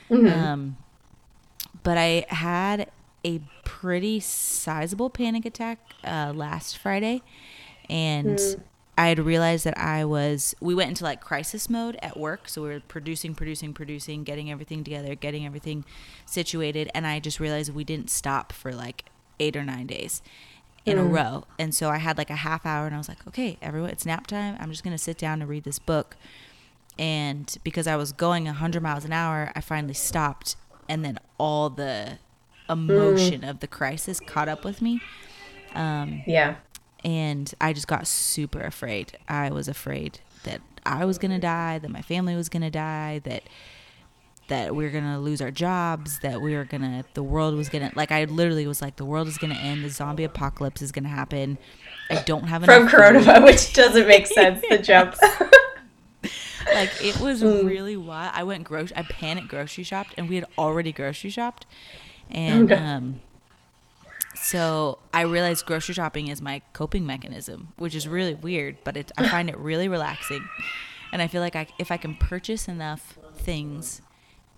Mm-hmm. 0.09 0.27
Um, 0.27 0.77
but 1.83 1.97
I 1.97 2.25
had 2.29 2.89
a 3.25 3.41
pretty 3.63 4.19
sizable 4.19 5.09
panic 5.09 5.45
attack 5.45 5.79
uh, 6.03 6.31
last 6.35 6.77
Friday, 6.77 7.21
and 7.89 8.39
I 8.97 9.08
had 9.08 9.19
realized 9.19 9.65
that 9.65 9.77
I 9.77 10.05
was. 10.05 10.55
We 10.62 10.73
went 10.73 10.89
into 10.89 11.03
like 11.03 11.21
crisis 11.21 11.69
mode 11.69 11.97
at 12.01 12.17
work, 12.17 12.47
so 12.47 12.62
we 12.62 12.69
were 12.69 12.79
producing, 12.79 13.36
producing, 13.36 13.73
producing, 13.73 14.23
getting 14.23 14.49
everything 14.49 14.84
together, 14.84 15.15
getting 15.15 15.45
everything 15.45 15.84
situated, 16.25 16.89
and 16.95 17.05
I 17.05 17.19
just 17.19 17.39
realized 17.39 17.73
we 17.73 17.84
didn't 17.84 18.10
stop 18.10 18.53
for 18.53 18.73
like 18.73 19.05
eight 19.39 19.55
or 19.58 19.63
nine 19.65 19.88
days 19.88 20.21
in 20.86 20.97
a 20.97 21.03
row. 21.03 21.45
And 21.60 21.73
so 21.75 21.89
I 21.89 21.97
had 21.97 22.17
like 22.17 22.29
a 22.29 22.36
half 22.36 22.65
hour, 22.65 22.86
and 22.86 22.95
I 22.95 22.97
was 22.97 23.10
like, 23.10 23.25
okay, 23.27 23.58
everyone, 23.62 23.89
it's 23.89 24.05
nap 24.05 24.27
time. 24.27 24.55
I'm 24.60 24.71
just 24.71 24.84
gonna 24.84 24.97
sit 24.97 25.17
down 25.17 25.41
and 25.41 25.49
read 25.49 25.63
this 25.65 25.79
book. 25.79 26.15
And 26.97 27.53
because 27.65 27.88
I 27.88 27.97
was 27.97 28.13
going 28.13 28.45
100 28.45 28.81
miles 28.81 29.03
an 29.03 29.12
hour, 29.12 29.51
I 29.55 29.62
finally 29.62 29.93
stopped, 29.93 30.55
and 30.88 31.03
then 31.03 31.19
all 31.38 31.69
the 31.69 32.19
emotion 32.69 33.43
of 33.43 33.60
the 33.60 33.67
crisis 33.67 34.19
caught 34.19 34.47
up 34.47 34.63
with 34.63 34.81
me 34.81 35.01
Um, 35.75 36.23
Yeah. 36.25 36.55
And 37.05 37.53
I 37.61 37.73
just 37.73 37.87
got 37.87 38.07
super 38.07 38.61
afraid. 38.61 39.17
I 39.29 39.51
was 39.51 39.69
afraid 39.69 40.21
that 40.43 40.61
I 40.85 41.05
was 41.05 41.19
gonna 41.19 41.39
die, 41.39 41.79
that 41.79 41.91
my 41.91 42.01
family 42.03 42.35
was 42.35 42.49
gonna 42.49 42.71
die, 42.71 43.21
that 43.25 43.49
that 44.47 44.75
we 44.75 44.83
were 44.85 44.91
gonna 44.91 45.19
lose 45.19 45.41
our 45.41 45.51
jobs, 45.51 46.19
that 46.19 46.41
we 46.41 46.55
were 46.55 46.65
gonna, 46.65 47.05
the 47.15 47.23
world 47.23 47.55
was 47.55 47.69
gonna, 47.69 47.91
like 47.95 48.11
I 48.11 48.25
literally 48.25 48.67
was 48.67 48.81
like, 48.81 48.97
the 48.97 49.05
world 49.05 49.27
is 49.27 49.37
gonna 49.39 49.55
end, 49.55 49.83
the 49.83 49.89
zombie 49.89 50.23
apocalypse 50.23 50.81
is 50.83 50.91
gonna 50.91 51.09
happen. 51.09 51.57
I 52.11 52.15
don't 52.15 52.47
have 52.47 52.63
From 52.63 52.83
enough 52.83 52.93
food. 52.93 53.25
coronavirus, 53.25 53.43
which 53.45 53.73
doesn't 53.73 54.07
make 54.07 54.27
sense, 54.27 54.63
the 54.69 54.77
jump. 54.83 55.15
Like 56.71 56.95
it 56.99 57.17
was 57.17 57.41
Hmm. 57.41 57.65
really 57.65 57.95
wild. 57.97 58.31
I 58.35 58.43
went 58.43 58.63
grocery, 58.65 58.97
I 58.97 59.03
panicked 59.03 59.47
grocery 59.47 59.83
shopped, 59.83 60.13
and 60.17 60.27
we 60.27 60.35
had 60.35 60.45
already 60.57 60.91
grocery 60.91 61.29
shopped, 61.29 61.65
and 62.29 62.71
Okay. 62.71 62.73
um, 62.73 63.21
so 64.49 64.99
I 65.13 65.21
realized 65.21 65.65
grocery 65.65 65.95
shopping 65.95 66.27
is 66.27 66.41
my 66.41 66.62
coping 66.73 67.05
mechanism, 67.05 67.73
which 67.77 67.95
is 67.95 68.08
really 68.08 68.34
weird, 68.36 68.77
but 68.84 68.95
it, 68.97 69.12
I 69.17 69.27
find 69.27 69.49
it 69.49 69.58
really 69.58 69.88
relaxing, 69.88 70.47
and 71.12 71.21
I 71.21 71.27
feel 71.27 71.41
like 71.41 71.55
I, 71.55 71.67
if 71.79 71.91
I 71.91 71.97
can 71.97 72.15
purchase 72.15 72.67
enough 72.67 73.17
things, 73.36 74.01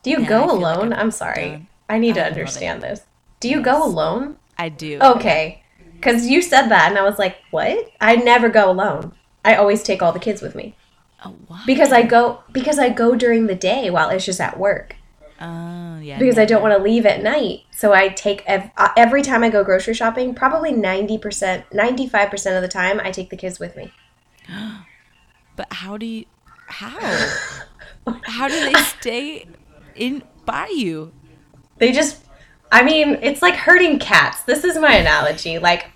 Do 0.04 0.10
you 0.12 0.20
I 0.20 0.24
go 0.26 0.46
feel 0.48 0.60
like 0.60 0.78
alone? 0.78 0.94
I'm 0.94 1.00
I'm 1.00 1.12
sorry. 1.12 1.50
done. 1.50 1.68
I 1.90 1.98
need 2.00 2.16
to 2.16 2.22
I 2.24 2.28
it. 2.28 2.34
understand 2.34 2.84
this. 2.84 3.02
Do 3.40 3.48
you 3.50 3.62
go 3.62 3.84
alone? 3.84 4.38
I 4.58 4.70
do. 4.70 5.00
Okay. 5.02 5.64
Because 5.96 6.28
you 6.28 6.42
said 6.42 6.68
that, 6.68 6.90
and 6.90 6.98
I 7.00 7.04
was 7.04 7.18
like, 7.18 7.38
what? 7.52 7.90
I 8.02 8.18
never 8.18 8.50
go 8.50 8.70
alone. 8.70 9.14
I 9.46 9.56
always 9.56 9.82
take 9.84 10.02
all 10.02 10.12
the 10.12 10.20
kids 10.20 10.42
with 10.42 10.54
me 10.56 10.76
Oh, 11.24 11.34
why? 11.48 11.64
because 11.66 11.92
I 11.94 12.02
go 12.04 12.42
because 12.52 12.78
I 12.78 12.90
go 12.90 13.16
during 13.16 13.48
the 13.48 13.56
day 13.56 13.90
while 13.90 14.10
it's 14.10 14.26
just 14.26 14.42
at 14.42 14.60
work 14.60 14.97
Oh, 15.40 16.00
yeah. 16.00 16.18
because 16.18 16.38
I 16.38 16.46
don't 16.46 16.62
want 16.62 16.76
to 16.76 16.82
leave 16.82 17.06
at 17.06 17.22
night. 17.22 17.62
So 17.72 17.94
I 17.94 18.10
take 18.10 18.44
ev- 18.48 18.72
uh, 18.78 18.90
every 18.98 19.22
time 19.22 19.44
I 19.44 19.50
go 19.50 19.64
grocery 19.64 19.94
shopping, 19.94 20.34
probably 20.34 20.72
ninety 20.72 21.18
percent, 21.18 21.66
ninety 21.74 22.08
five 22.08 22.30
percent 22.32 22.56
of 22.56 22.62
the 22.62 22.68
time, 22.68 23.00
I 23.00 23.12
take 23.12 23.30
the 23.30 23.38
kids 23.38 23.60
with 23.60 23.76
me. 23.76 23.92
But 25.56 25.74
how 25.74 25.98
do 25.98 26.06
you? 26.06 26.26
How? 26.68 27.00
how 28.24 28.48
do 28.48 28.72
they 28.72 28.80
stay 28.80 29.48
in 29.96 30.24
by 30.46 30.68
you? 30.68 31.12
They 31.78 31.92
just, 31.92 32.24
I 32.72 32.84
mean, 32.84 33.18
it's 33.22 33.42
like 33.42 33.56
herding 33.56 34.00
cats. 34.00 34.44
This 34.44 34.64
is 34.64 34.78
my 34.78 34.96
analogy. 34.96 35.58
Like 35.60 35.88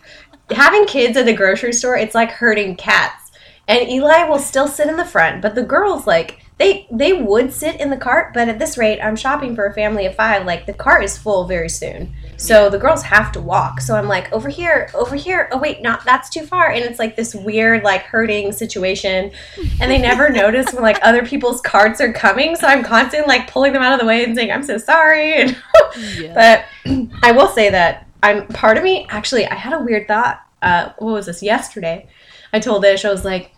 having 0.49 0.85
kids 0.85 1.15
at 1.15 1.25
the 1.25 1.35
grocery 1.35 1.73
store, 1.73 1.95
it's 1.95 2.15
like 2.15 2.31
herding 2.31 2.75
cats. 2.75 3.31
And 3.67 3.87
Eli 3.87 4.23
will 4.23 4.39
still 4.39 4.67
sit 4.67 4.89
in 4.89 4.97
the 4.97 5.05
front, 5.05 5.41
but 5.41 5.55
the 5.55 5.63
girls 5.63 6.05
like 6.07 6.43
they 6.61 6.85
they 6.91 7.13
would 7.13 7.51
sit 7.51 7.81
in 7.81 7.89
the 7.89 7.97
cart, 7.97 8.33
but 8.35 8.47
at 8.47 8.59
this 8.59 8.77
rate, 8.77 9.01
I'm 9.01 9.15
shopping 9.15 9.55
for 9.55 9.65
a 9.65 9.73
family 9.73 10.05
of 10.05 10.15
5, 10.15 10.45
like 10.45 10.67
the 10.67 10.73
cart 10.73 11.03
is 11.03 11.17
full 11.17 11.45
very 11.45 11.69
soon. 11.69 12.13
So 12.37 12.69
the 12.69 12.77
girls 12.77 13.01
have 13.03 13.31
to 13.31 13.41
walk. 13.41 13.81
So 13.81 13.95
I'm 13.95 14.07
like, 14.07 14.31
over 14.31 14.47
here, 14.47 14.89
over 14.93 15.15
here. 15.15 15.49
Oh 15.51 15.57
wait, 15.57 15.81
not 15.81 16.05
that's 16.05 16.29
too 16.29 16.45
far. 16.45 16.69
And 16.69 16.83
it's 16.83 16.99
like 16.99 17.15
this 17.15 17.33
weird 17.33 17.83
like 17.83 18.03
hurting 18.03 18.51
situation. 18.51 19.31
And 19.79 19.89
they 19.91 19.97
never 19.97 20.29
notice 20.41 20.71
when 20.71 20.83
like 20.83 20.99
other 21.01 21.25
people's 21.25 21.61
carts 21.61 21.99
are 21.99 22.13
coming. 22.13 22.55
So 22.55 22.67
I'm 22.67 22.83
constantly 22.83 23.27
like 23.27 23.49
pulling 23.49 23.73
them 23.73 23.81
out 23.81 23.93
of 23.93 23.99
the 23.99 24.05
way 24.05 24.23
and 24.23 24.35
saying, 24.35 24.51
I'm 24.51 24.63
so 24.63 24.77
sorry. 24.77 25.33
And 25.33 25.57
Yeah. 26.15 26.65
but 26.85 27.09
I 27.23 27.31
will 27.31 27.47
say 27.49 27.69
that 27.71 28.07
I'm 28.21 28.47
part 28.47 28.77
of 28.77 28.83
me. 28.83 29.07
Actually, 29.09 29.47
I 29.47 29.55
had 29.55 29.73
a 29.73 29.79
weird 29.79 30.07
thought. 30.07 30.41
Uh, 30.61 30.93
what 30.99 31.13
was 31.13 31.25
this? 31.25 31.41
Yesterday, 31.41 32.07
I 32.53 32.59
told 32.59 32.85
Ish 32.85 33.03
I 33.03 33.09
was 33.11 33.25
like, 33.25 33.51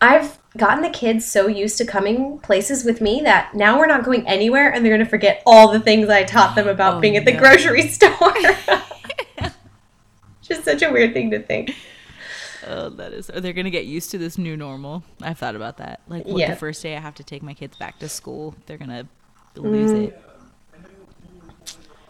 I've 0.00 0.38
gotten 0.58 0.82
the 0.82 0.90
kids 0.90 1.24
so 1.24 1.46
used 1.46 1.78
to 1.78 1.84
coming 1.86 2.38
places 2.40 2.84
with 2.84 3.00
me 3.00 3.20
that 3.24 3.54
now 3.54 3.78
we're 3.78 3.86
not 3.86 4.04
going 4.04 4.26
anywhere, 4.28 4.70
and 4.72 4.84
they're 4.84 4.92
gonna 4.92 5.08
forget 5.08 5.42
all 5.46 5.72
the 5.72 5.80
things 5.80 6.08
I 6.08 6.24
taught 6.24 6.54
them 6.54 6.68
about 6.68 6.94
Oh, 6.96 7.00
being 7.00 7.16
at 7.16 7.24
the 7.24 7.32
no. 7.32 7.38
grocery 7.38 7.88
store. 7.88 8.10
Just 10.42 10.64
such 10.64 10.82
a 10.82 10.90
weird 10.90 11.12
thing 11.14 11.30
to 11.30 11.40
think. 11.40 11.74
Oh, 12.66 12.88
that 12.90 13.12
is. 13.12 13.30
Or 13.30 13.40
they're 13.40 13.52
gonna 13.52 13.70
get 13.70 13.86
used 13.86 14.10
to 14.10 14.18
this 14.18 14.36
new 14.38 14.56
normal. 14.56 15.02
I've 15.22 15.38
thought 15.38 15.56
about 15.56 15.76
that. 15.78 16.00
Like, 16.08 16.26
what 16.26 16.38
Yeah. 16.40 16.50
the 16.50 16.56
first 16.56 16.82
day 16.82 16.96
I 16.96 17.00
have 17.00 17.14
to 17.16 17.24
take 17.24 17.42
my 17.42 17.54
kids 17.54 17.76
back 17.76 17.98
to 18.00 18.08
school, 18.08 18.54
they're 18.66 18.76
gonna 18.78 19.06
lose 19.56 19.92
Mm. 19.92 20.08
it. 20.08 20.22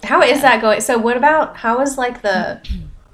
How 0.05 0.23
is 0.23 0.41
that 0.43 0.61
going? 0.61 0.81
So, 0.81 0.97
what 0.99 1.17
about 1.17 1.57
how 1.57 1.81
is 1.81 1.99
like 1.99 2.23
the 2.23 2.61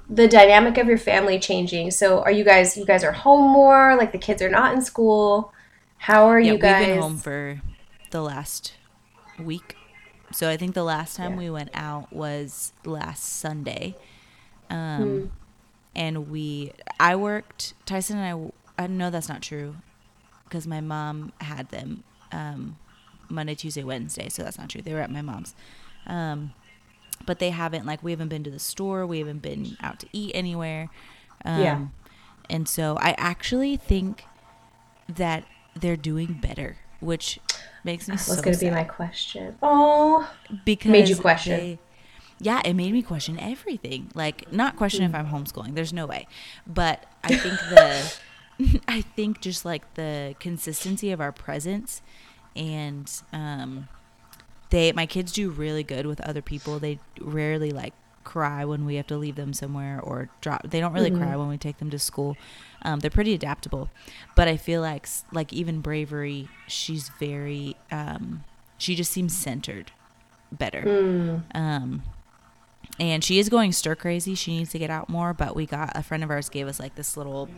the 0.09 0.27
dynamic 0.27 0.77
of 0.77 0.87
your 0.87 0.97
family 0.97 1.39
changing? 1.39 1.91
So, 1.91 2.21
are 2.21 2.31
you 2.31 2.43
guys 2.43 2.77
you 2.77 2.85
guys 2.85 3.03
are 3.03 3.11
home 3.11 3.51
more? 3.51 3.95
Like 3.97 4.11
the 4.11 4.17
kids 4.17 4.41
are 4.41 4.49
not 4.49 4.73
in 4.73 4.81
school. 4.81 5.53
How 5.97 6.27
are 6.27 6.39
Yeah, 6.39 6.53
you 6.53 6.57
guys? 6.59 6.79
we've 6.85 6.95
been 6.95 7.01
home 7.01 7.17
for 7.17 7.61
the 8.11 8.21
last 8.21 8.73
week. 9.39 9.75
So 10.31 10.49
I 10.49 10.57
think 10.57 10.73
the 10.75 10.83
last 10.83 11.15
time 11.15 11.33
Yeah. 11.33 11.37
we 11.37 11.49
went 11.49 11.69
out 11.73 12.11
was 12.11 12.73
last 12.83 13.23
Sunday. 13.23 13.95
Hmm. 14.69 14.75
Um, 14.75 15.31
and 15.95 16.29
we, 16.29 16.73
I 16.99 17.15
worked, 17.15 17.73
Tyson 17.85 18.17
and 18.17 18.51
I, 18.77 18.83
I 18.83 18.87
know 18.87 19.09
that's 19.09 19.29
not 19.29 19.41
true 19.41 19.75
because 20.43 20.67
my 20.67 20.81
mom 20.81 21.31
had 21.39 21.69
them 21.69 22.03
um, 22.31 22.77
Monday, 23.29 23.55
Tuesday, 23.55 23.83
Wednesday. 23.83 24.27
So 24.29 24.43
that's 24.43 24.57
not 24.57 24.69
true. 24.69 24.81
They 24.81 24.93
were 24.93 24.99
at 24.99 25.11
my 25.11 25.21
mom's. 25.21 25.55
Um, 26.05 26.53
but 27.25 27.39
they 27.39 27.49
haven't, 27.51 27.85
like, 27.85 28.03
we 28.03 28.11
haven't 28.11 28.29
been 28.29 28.43
to 28.43 28.51
the 28.51 28.59
store. 28.59 29.05
We 29.05 29.19
haven't 29.19 29.41
been 29.41 29.77
out 29.81 29.99
to 29.99 30.07
eat 30.11 30.31
anywhere. 30.33 30.89
Um, 31.43 31.61
Yeah. 31.61 31.85
And 32.49 32.67
so 32.69 32.97
I 32.99 33.15
actually 33.17 33.75
think 33.77 34.23
that 35.09 35.45
they're 35.75 35.97
doing 35.97 36.33
better, 36.33 36.77
which 36.99 37.39
makes 37.83 38.07
me 38.07 38.15
That 38.15 38.21
so 38.21 38.33
was 38.33 38.41
going 38.41 38.55
to 38.55 38.65
be 38.65 38.71
my 38.71 38.83
question. 38.83 39.55
Oh, 39.63 40.29
because 40.63 40.91
Made 40.91 41.09
you 41.09 41.15
question. 41.15 41.59
they- 41.59 41.79
yeah, 42.39 42.61
it 42.65 42.73
made 42.73 42.91
me 42.91 43.01
question 43.01 43.39
everything. 43.39 44.11
Like, 44.13 44.51
not 44.51 44.75
question 44.75 45.03
Hmm. 45.03 45.09
if 45.09 45.15
I'm 45.15 45.27
homeschooling. 45.27 45.73
There's 45.73 45.93
no 45.93 46.05
way, 46.05 46.27
but 46.67 47.05
I 47.23 47.35
think 47.37 47.59
the, 47.69 48.81
I 48.89 49.01
think 49.01 49.39
just 49.41 49.63
like 49.65 49.93
the 49.95 50.35
consistency 50.39 51.11
of 51.11 51.21
our 51.21 51.31
presence, 51.31 52.01
and 52.55 53.09
um, 53.33 53.87
they 54.69 54.91
my 54.91 55.05
kids 55.05 55.31
do 55.31 55.49
really 55.49 55.83
good 55.83 56.05
with 56.05 56.21
other 56.21 56.41
people. 56.41 56.79
They 56.79 56.99
rarely 57.19 57.71
like 57.71 57.93
cry 58.23 58.65
when 58.65 58.85
we 58.85 58.95
have 58.95 59.05
to 59.07 59.17
leave 59.17 59.35
them 59.35 59.53
somewhere 59.53 59.99
or 60.01 60.29
drop. 60.41 60.67
They 60.69 60.79
don't 60.79 60.93
really 60.93 61.11
Mm-hmm. 61.11 61.21
cry 61.23 61.35
when 61.35 61.47
we 61.47 61.57
take 61.57 61.77
them 61.77 61.89
to 61.91 61.99
school. 61.99 62.35
Um, 62.81 62.99
they're 62.99 63.09
pretty 63.11 63.33
adaptable, 63.33 63.89
but 64.35 64.47
I 64.47 64.57
feel 64.57 64.81
like 64.81 65.07
like 65.31 65.53
even 65.53 65.81
bravery, 65.81 66.49
she's 66.67 67.09
very. 67.19 67.75
Um, 67.91 68.43
she 68.77 68.95
just 68.95 69.11
seems 69.11 69.35
centered 69.35 69.91
better. 70.51 70.81
Mm. 70.81 71.43
Um, 71.55 72.03
and 72.99 73.23
she 73.23 73.39
is 73.39 73.49
going 73.49 73.71
stir 73.71 73.95
crazy. 73.95 74.35
She 74.35 74.57
needs 74.57 74.71
to 74.71 74.79
get 74.79 74.89
out 74.89 75.09
more. 75.09 75.33
But 75.33 75.55
we 75.55 75.65
got 75.65 75.91
a 75.95 76.03
friend 76.03 76.23
of 76.23 76.29
ours 76.29 76.49
gave 76.49 76.67
us 76.67 76.79
like 76.79 76.95
this 76.95 77.15
little 77.17 77.49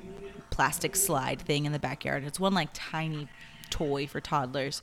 plastic 0.50 0.96
slide 0.96 1.41
thing 1.41 1.65
in 1.65 1.72
the 1.72 1.80
backyard. 1.80 2.24
It's 2.24 2.39
one 2.39 2.54
like 2.54 2.70
tiny 2.74 3.28
toy 3.67 4.08
for 4.08 4.19
toddlers, 4.21 4.82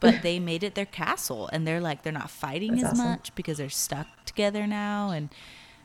but 0.00 0.22
they 0.22 0.38
made 0.38 0.62
it 0.62 0.74
their 0.74 0.86
castle, 0.86 1.48
and 1.52 1.66
they're 1.66 1.80
like 1.80 2.02
they're 2.02 2.12
not 2.12 2.30
fighting 2.30 2.72
That's 2.76 2.84
as 2.84 2.90
awesome. 3.00 3.04
much 3.12 3.34
because 3.34 3.58
they're 3.58 3.68
stuck 3.70 4.06
together 4.26 4.66
now, 4.66 5.10
and 5.10 5.28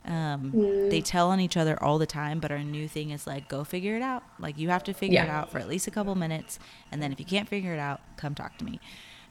um, 0.06 0.52
Mm. 0.54 0.90
they 0.90 1.02
tell 1.02 1.30
on 1.30 1.40
each 1.40 1.58
other 1.58 1.82
all 1.84 1.98
the 2.00 2.06
time. 2.06 2.40
But 2.40 2.52
our 2.52 2.64
new 2.64 2.88
thing 2.88 3.12
is 3.12 3.28
like 3.28 3.48
go 3.48 3.64
figure 3.64 3.96
it 3.96 4.02
out. 4.02 4.24
Like 4.40 4.58
you 4.58 4.70
have 4.70 4.84
to 4.86 4.94
figure 4.94 5.22
it 5.22 5.30
out 5.30 5.52
for 5.52 5.60
at 5.60 5.68
least 5.68 5.88
a 5.88 5.92
couple 5.92 6.16
minutes, 6.16 6.58
and 6.92 7.02
then 7.02 7.12
if 7.12 7.20
you 7.20 7.26
can't 7.26 7.48
figure 7.50 7.74
it 7.74 7.80
out, 7.80 8.02
come 8.18 8.34
talk 8.36 8.58
to 8.58 8.66
me. 8.66 8.80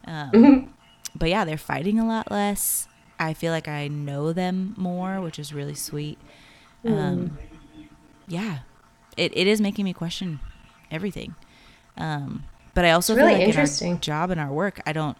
Um, 0.07 0.31
Mm-hmm. 0.33 0.71
but 1.19 1.29
yeah, 1.31 1.45
they're 1.45 1.57
fighting 1.59 1.99
a 1.99 2.07
lot 2.07 2.31
less. 2.31 2.87
I 3.19 3.35
feel 3.35 3.51
like 3.51 3.67
I 3.67 3.89
know 3.89 4.33
them 4.33 4.75
more, 4.77 5.21
which 5.21 5.39
is 5.39 5.53
really 5.53 5.75
sweet. 5.75 6.19
Mm. 6.85 6.99
Um, 6.99 7.39
yeah, 8.29 8.59
it, 9.17 9.37
it 9.37 9.47
is 9.49 9.61
making 9.61 9.85
me 9.87 9.93
question 9.93 10.39
everything. 10.91 11.35
Um, 11.97 12.45
but 12.79 12.85
I 12.85 12.93
also 12.93 13.15
It's 13.15 13.19
really 13.19 13.31
feel 13.31 13.39
like 13.39 13.43
in 13.43 13.49
interesting. 13.49 13.93
our 13.95 13.99
job 13.99 14.31
and 14.31 14.41
our 14.41 14.53
work, 14.53 14.81
I 14.87 14.93
don't, 14.93 15.17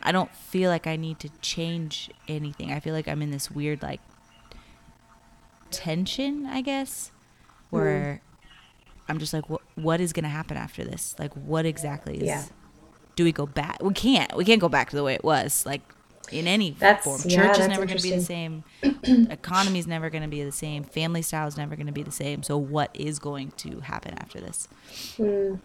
I 0.00 0.12
don't 0.12 0.32
feel 0.32 0.70
like 0.70 0.86
I 0.86 0.94
need 0.94 1.18
to 1.18 1.28
change 1.40 2.08
anything. 2.28 2.70
I 2.70 2.78
feel 2.78 2.94
like 2.94 3.08
I'm 3.08 3.20
in 3.20 3.32
this 3.32 3.50
weird 3.50 3.82
like 3.82 4.00
tension, 5.72 6.46
I 6.46 6.60
guess, 6.60 7.10
hmm. 7.70 7.76
where 7.76 8.22
I'm 9.08 9.18
just 9.18 9.32
like, 9.32 9.50
what, 9.50 9.62
what 9.74 10.00
is 10.00 10.12
going 10.12 10.22
to 10.22 10.30
happen 10.30 10.56
after 10.56 10.84
this? 10.84 11.16
Like, 11.18 11.32
what 11.34 11.66
exactly 11.66 12.18
is? 12.18 12.22
Yeah. 12.22 12.44
Do 13.16 13.24
we 13.24 13.32
go 13.32 13.44
back? 13.44 13.82
We 13.82 13.92
can't. 13.92 14.32
We 14.36 14.44
can't 14.44 14.60
go 14.60 14.68
back 14.68 14.90
to 14.90 14.96
the 14.96 15.02
way 15.02 15.14
it 15.14 15.24
was. 15.24 15.66
Like, 15.66 15.82
in 16.30 16.46
any 16.46 16.70
That's- 16.70 17.02
form. 17.02 17.20
yeah, 17.24 17.48
Church 17.48 17.58
is 17.58 17.66
never 17.66 17.86
going 17.86 17.98
to 17.98 18.02
be 18.04 18.14
the 18.14 18.20
same. 18.20 18.62
Economy 19.02 19.80
is 19.80 19.88
never 19.88 20.10
going 20.10 20.22
to 20.22 20.28
be 20.28 20.44
the 20.44 20.52
same. 20.52 20.84
Family 20.84 21.22
style 21.22 21.48
is 21.48 21.56
never 21.56 21.74
going 21.74 21.88
to 21.88 21.92
be 21.92 22.04
the 22.04 22.12
same. 22.12 22.44
So 22.44 22.56
what 22.56 22.90
is 22.94 23.18
going 23.18 23.50
to 23.56 23.80
happen 23.80 24.14
after 24.14 24.40
this? 24.40 24.68
Hmm. 25.16 25.56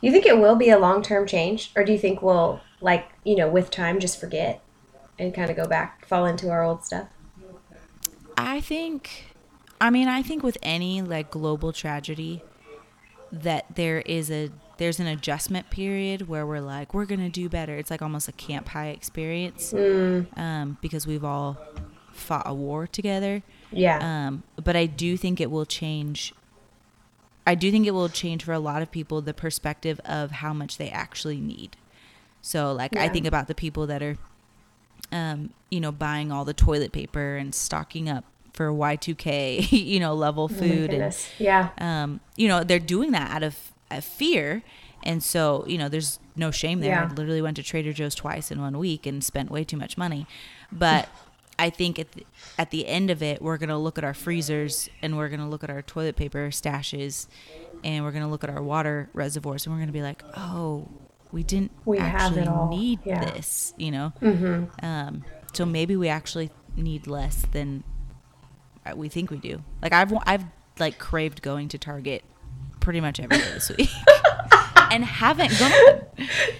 You 0.00 0.12
think 0.12 0.26
it 0.26 0.38
will 0.38 0.56
be 0.56 0.70
a 0.70 0.78
long 0.78 1.02
term 1.02 1.26
change, 1.26 1.72
or 1.76 1.84
do 1.84 1.92
you 1.92 1.98
think 1.98 2.22
we'll 2.22 2.60
like 2.80 3.08
you 3.24 3.36
know 3.36 3.48
with 3.48 3.70
time 3.70 4.00
just 4.00 4.20
forget 4.20 4.62
and 5.18 5.34
kind 5.34 5.50
of 5.50 5.56
go 5.56 5.66
back, 5.66 6.06
fall 6.06 6.26
into 6.26 6.50
our 6.50 6.62
old 6.62 6.84
stuff? 6.84 7.08
I 8.36 8.60
think, 8.60 9.34
I 9.80 9.90
mean, 9.90 10.08
I 10.08 10.22
think 10.22 10.42
with 10.42 10.58
any 10.62 11.00
like 11.02 11.30
global 11.30 11.72
tragedy, 11.72 12.42
that 13.32 13.64
there 13.74 14.00
is 14.00 14.30
a 14.30 14.50
there's 14.78 15.00
an 15.00 15.06
adjustment 15.06 15.70
period 15.70 16.28
where 16.28 16.46
we're 16.46 16.60
like 16.60 16.92
we're 16.92 17.06
gonna 17.06 17.30
do 17.30 17.48
better. 17.48 17.76
It's 17.76 17.90
like 17.90 18.02
almost 18.02 18.28
a 18.28 18.32
camp 18.32 18.68
high 18.68 18.88
experience, 18.88 19.72
um, 19.72 20.78
because 20.80 21.06
we've 21.06 21.24
all 21.24 21.58
fought 22.12 22.44
a 22.46 22.54
war 22.54 22.86
together. 22.86 23.42
Yeah. 23.70 23.98
Um, 24.00 24.42
but 24.62 24.76
I 24.76 24.86
do 24.86 25.16
think 25.16 25.40
it 25.40 25.50
will 25.50 25.66
change. 25.66 26.32
I 27.46 27.54
do 27.54 27.70
think 27.70 27.86
it 27.86 27.92
will 27.92 28.08
change 28.08 28.44
for 28.44 28.52
a 28.52 28.58
lot 28.58 28.82
of 28.82 28.90
people 28.90 29.22
the 29.22 29.32
perspective 29.32 30.00
of 30.04 30.30
how 30.32 30.52
much 30.52 30.78
they 30.78 30.90
actually 30.90 31.40
need. 31.40 31.76
So, 32.42 32.72
like, 32.72 32.96
I 32.96 33.08
think 33.08 33.26
about 33.26 33.48
the 33.48 33.54
people 33.54 33.86
that 33.88 34.02
are, 34.02 34.16
um, 35.10 35.50
you 35.70 35.80
know, 35.80 35.90
buying 35.90 36.30
all 36.30 36.44
the 36.44 36.54
toilet 36.54 36.92
paper 36.92 37.36
and 37.36 37.54
stocking 37.54 38.08
up 38.08 38.24
for 38.52 38.70
Y2K, 38.70 39.70
you 39.72 40.00
know, 40.00 40.14
level 40.14 40.44
Oh 40.44 40.48
food 40.48 40.92
and 40.92 41.16
yeah. 41.38 41.70
um, 41.78 42.20
you 42.36 42.48
know, 42.48 42.64
they're 42.64 42.78
doing 42.78 43.12
that 43.12 43.30
out 43.30 43.42
of, 43.42 43.72
of 43.90 44.04
fear. 44.04 44.62
And 45.02 45.22
so, 45.22 45.64
you 45.68 45.78
know, 45.78 45.88
there's 45.88 46.18
no 46.34 46.50
shame 46.50 46.80
there. 46.80 46.90
Yeah. 46.90 47.08
I 47.10 47.14
literally 47.14 47.42
went 47.42 47.56
to 47.56 47.62
Trader 47.62 47.92
Joe's 47.92 48.14
twice 48.14 48.50
in 48.50 48.60
one 48.60 48.78
week 48.78 49.06
and 49.06 49.22
spent 49.22 49.50
way 49.50 49.62
too 49.62 49.76
much 49.76 49.96
money. 49.96 50.26
But 50.72 51.08
I 51.58 51.70
think 51.70 51.98
at 51.98 52.12
the, 52.12 52.26
at 52.58 52.70
the 52.70 52.86
end 52.86 53.10
of 53.10 53.22
it, 53.22 53.40
we're 53.40 53.56
going 53.56 53.70
to 53.70 53.78
look 53.78 53.96
at 53.98 54.04
our 54.04 54.14
freezers 54.14 54.88
and 55.02 55.16
we're 55.16 55.28
going 55.28 55.40
to 55.40 55.46
look 55.46 55.64
at 55.64 55.70
our 55.70 55.82
toilet 55.82 56.16
paper 56.16 56.48
stashes 56.50 57.26
and 57.82 58.04
we're 58.04 58.10
going 58.12 58.24
to 58.24 58.28
look 58.28 58.44
at 58.44 58.50
our 58.50 58.62
water 58.62 59.08
reservoirs 59.14 59.64
and 59.66 59.72
we're 59.74 59.78
going 59.78 59.88
to 59.88 59.92
be 59.92 60.02
like, 60.02 60.22
oh, 60.36 60.86
we 61.32 61.42
didn't 61.42 61.72
We 61.84 61.98
actually 61.98 62.46
all. 62.46 62.68
need 62.68 63.00
Yeah. 63.04 63.24
this, 63.24 63.72
you 63.78 63.90
know? 63.90 64.12
Mm-hmm. 64.20 64.84
Um, 64.84 65.24
so 65.52 65.64
maybe 65.64 65.96
we 65.96 66.08
actually 66.08 66.50
need 66.76 67.06
less 67.06 67.46
than 67.52 67.82
uh, 68.84 68.92
we 68.94 69.08
think 69.08 69.30
we 69.30 69.38
do. 69.38 69.62
Like 69.82 69.92
I've 69.94 70.12
I've 70.26 70.44
like 70.78 70.98
craved 70.98 71.40
going 71.42 71.68
to 71.68 71.78
Target 71.78 72.22
pretty 72.80 73.00
much 73.00 73.18
every 73.18 73.38
day 73.38 73.44
this 73.54 73.70
week, 73.76 73.88
and 74.92 75.02
haven't 75.04 75.58
gone. 75.58 76.02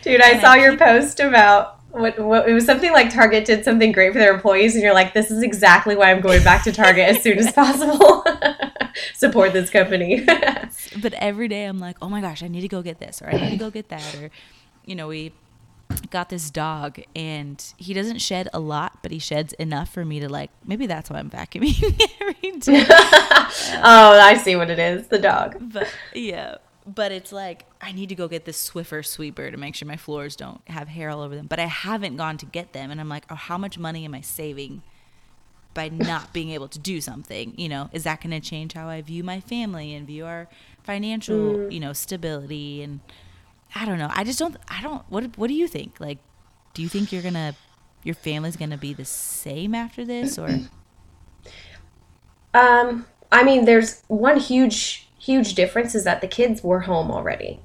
Dude, 0.02 0.20
I 0.22 0.30
And 0.30 0.38
I 0.38 0.40
saw 0.40 0.54
your 0.54 0.72
keep- 0.72 0.80
post 0.80 1.20
about 1.20 1.76
what, 1.96 2.18
what 2.18 2.48
it 2.48 2.52
was 2.52 2.66
something 2.66 2.92
like 2.92 3.12
Target 3.12 3.44
did 3.44 3.64
something 3.64 3.92
great 3.92 4.12
for 4.12 4.18
their 4.18 4.35
employees, 4.35 4.74
and 4.74 4.82
you're 4.82 4.94
like, 4.94 5.14
this 5.14 5.30
is 5.30 5.42
exactly 5.42 5.96
why 5.96 6.11
I'm 6.11 6.20
going 6.20 6.42
back 6.44 6.62
to 6.64 6.72
Target 6.72 7.09
as 7.09 7.22
soon 7.22 7.38
as 7.38 7.52
possible. 7.52 8.24
Support 9.14 9.52
this 9.52 9.70
company. 9.70 10.26
But 11.02 11.12
every 11.14 11.46
day 11.48 11.66
I'm 11.66 11.78
like, 11.78 11.96
oh 12.00 12.09
my 12.09 12.22
gosh, 12.22 12.42
I 12.42 12.48
need 12.48 12.62
to 12.62 12.68
go 12.68 12.80
get 12.80 12.98
this, 12.98 13.20
or 13.20 13.28
I 13.28 13.32
need 13.32 13.50
to 13.50 13.56
go 13.56 13.70
get 13.70 13.90
that, 13.90 14.14
or 14.14 14.30
you 14.87 14.94
know, 14.94 15.09
we 15.09 15.32
got 16.11 16.30
this 16.30 16.50
dog, 16.50 17.00
and 17.14 17.62
he 17.76 17.92
doesn't 17.92 18.18
shed 18.18 18.48
a 18.54 18.61
lot, 18.61 18.98
but 19.02 19.12
he 19.12 19.18
sheds 19.18 19.52
enough 19.54 19.92
for 19.92 20.04
me 20.04 20.20
to 20.20 20.28
like. 20.28 20.50
Maybe 20.64 20.87
that's 20.87 21.11
why 21.11 21.18
I'm 21.18 21.28
vacuuming 21.28 22.00
every 22.20 22.59
day. 22.59 22.87
oh, 22.88 24.18
I 24.20 24.40
see 24.42 24.56
what 24.56 24.70
it 24.70 24.78
is. 24.78 25.09
The 25.09 25.18
dog. 25.18 25.56
but 25.61 25.88
yeah 26.14 26.56
but 26.87 27.11
it's 27.12 27.33
like 27.33 27.64
i 27.81 27.92
need 27.92 28.09
to 28.09 28.14
go 28.14 28.29
get 28.29 28.44
this 28.44 28.70
swiffer 28.70 29.05
sweeper 29.05 29.51
to 29.51 29.57
make 29.57 29.75
sure 29.75 29.87
my 29.88 29.96
floors 29.96 30.37
don't 30.37 30.61
have 30.68 30.88
hair 30.88 31.11
all 31.11 31.20
over 31.20 31.35
them. 31.35 31.46
But 31.46 31.59
i 31.59 31.66
haven't 31.66 32.16
gone 32.16 32.38
to 32.38 32.46
get 32.46 32.72
them 32.72 32.90
and 32.90 33.01
i'm 33.01 33.09
like 33.09 33.25
oh 33.31 33.35
how 33.35 33.59
much 33.59 33.79
money 33.79 34.05
am 34.05 34.14
i 34.14 34.20
saving 34.20 34.83
by 35.75 35.88
not 35.88 36.33
being 36.33 36.51
able 36.51 36.68
to 36.68 36.79
do 36.79 37.01
something? 37.01 37.55
You 37.57 37.68
know 37.68 37.90
is 37.92 38.05
that 38.05 38.20
going 38.20 38.31
to 38.31 38.40
change 38.40 38.75
how 38.75 38.88
i 38.88 39.03
view 39.03 39.25
my 39.25 39.40
family 39.40 39.94
and 39.94 40.07
view 40.07 40.27
our 40.27 40.49
financial 40.85 41.70
you 41.70 41.81
know 41.81 41.92
stability? 41.92 42.83
And 42.83 43.01
i 43.75 43.85
don't 43.85 43.99
know. 43.99 44.11
I 44.12 44.25
just 44.25 44.38
don't 44.38 44.57
i 44.68 44.81
don't 44.83 45.03
what 45.09 45.37
what 45.37 45.49
do 45.49 45.55
you 45.55 45.68
think? 45.68 46.01
Like 46.01 46.18
do 46.75 46.83
you 46.83 46.88
think 46.88 47.12
you're 47.12 47.22
gonna 47.22 47.55
your 48.05 48.14
family's 48.14 48.57
gonna 48.57 48.79
be 48.79 48.92
the 48.92 49.05
same 49.05 49.75
after 49.75 50.05
this 50.05 50.38
or? 50.38 50.49
Um, 52.57 53.07
I 53.31 53.44
mean, 53.44 53.66
there's 53.66 54.03
one 54.09 54.38
huge, 54.38 55.06
huge 55.27 55.55
difference 55.55 55.95
is 55.95 56.05
that 56.05 56.21
the 56.21 56.29
kids 56.29 56.62
were 56.62 56.81
home 56.81 57.11
already. 57.11 57.61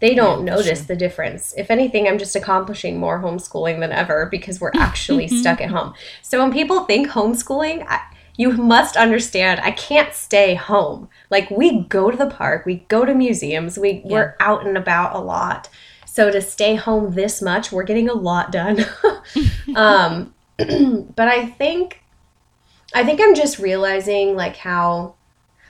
They 0.00 0.14
don't 0.14 0.46
Yeah, 0.46 0.54
notice 0.54 0.80
true. 0.80 0.88
the 0.88 0.96
difference. 0.96 1.54
If 1.56 1.70
anything, 1.70 2.06
I'm 2.06 2.18
just 2.18 2.36
accomplishing 2.36 2.98
more 2.98 3.20
homeschooling 3.22 3.80
than 3.80 3.92
ever 3.92 4.26
because 4.26 4.60
we're 4.60 4.72
actually 4.88 5.26
stuck 5.26 5.60
at 5.60 5.70
home. 5.70 5.94
So 6.22 6.42
when 6.42 6.52
people 6.52 6.84
think 6.84 7.08
homeschooling, 7.08 7.84
I, 7.88 8.00
you 8.36 8.52
must 8.52 8.96
understand 8.96 9.60
I 9.60 9.70
can't 9.70 10.12
stay 10.12 10.54
home. 10.54 11.08
Like 11.30 11.50
we 11.50 11.84
go 11.84 12.10
to 12.10 12.16
the 12.16 12.30
park, 12.30 12.66
we 12.66 12.84
go 12.88 13.04
to 13.06 13.14
museums, 13.14 13.78
we 13.78 14.02
we're 14.04 14.36
out 14.40 14.66
and 14.66 14.76
about 14.76 15.14
a 15.16 15.18
lot. 15.18 15.70
So 16.04 16.30
to 16.30 16.40
stay 16.40 16.76
home 16.76 17.14
this 17.14 17.40
much, 17.42 17.72
we're 17.72 17.82
getting 17.84 18.08
a 18.08 18.14
lot 18.14 18.52
done. 18.52 18.84
um, 19.74 20.34
but 20.58 21.28
I 21.28 21.46
think 21.46 22.02
I 22.94 23.04
think 23.04 23.20
I'm 23.20 23.34
just 23.34 23.58
realizing 23.58 24.36
like 24.36 24.56
how 24.56 25.15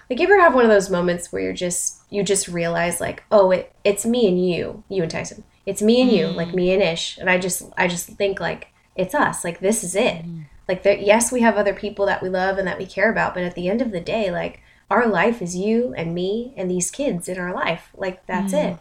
like 0.09 0.21
you 0.21 0.25
ever 0.27 0.40
have 0.40 0.55
one 0.55 0.64
of 0.64 0.71
those 0.71 0.90
moments 0.90 1.33
where 1.33 1.42
you're 1.42 1.53
just 1.53 2.03
you 2.11 2.23
just 2.23 2.49
realize 2.49 3.01
like 3.01 3.25
oh 3.31 3.51
it 3.51 3.73
it's 3.85 4.07
me 4.07 4.29
and 4.29 4.45
you 4.45 4.85
you 4.88 5.03
and 5.03 5.11
Tyson. 5.11 5.45
It's 5.64 5.83
me 5.83 6.01
and 6.01 6.12
you 6.12 6.27
mm. 6.27 6.37
like 6.37 6.55
me 6.55 6.73
and 6.73 6.83
Ish. 6.83 7.19
And 7.19 7.29
I 7.29 7.38
just 7.38 7.64
I 7.77 7.88
just 7.88 8.07
think 8.07 8.38
like 8.38 8.69
it's 8.95 9.14
us. 9.14 9.45
Like 9.45 9.61
this 9.61 9.83
is 9.83 9.97
it. 9.97 10.19
Mm-hmm. 10.19 10.42
Like 10.69 10.83
there 10.83 10.97
yes 10.97 11.33
we 11.33 11.40
have 11.40 11.57
other 11.57 11.75
people 11.75 12.07
that 12.07 12.23
we 12.23 12.29
love 12.29 12.59
and 12.59 12.66
that 12.69 12.79
we 12.79 12.87
care 12.87 13.11
about 13.11 13.35
but 13.35 13.42
at 13.42 13.55
the 13.55 13.69
end 13.69 13.83
of 13.83 13.92
the 13.92 14.01
day 14.01 14.31
like 14.31 14.61
our 14.90 15.09
life 15.09 15.42
is 15.42 15.57
you 15.57 15.92
and 15.97 16.14
me 16.14 16.55
and 16.57 16.71
these 16.71 16.90
kids 16.90 17.29
in 17.29 17.38
our 17.38 17.53
life. 17.53 17.90
Like 17.97 18.25
that's 18.27 18.53
mm. 18.53 18.73
it. 18.73 18.79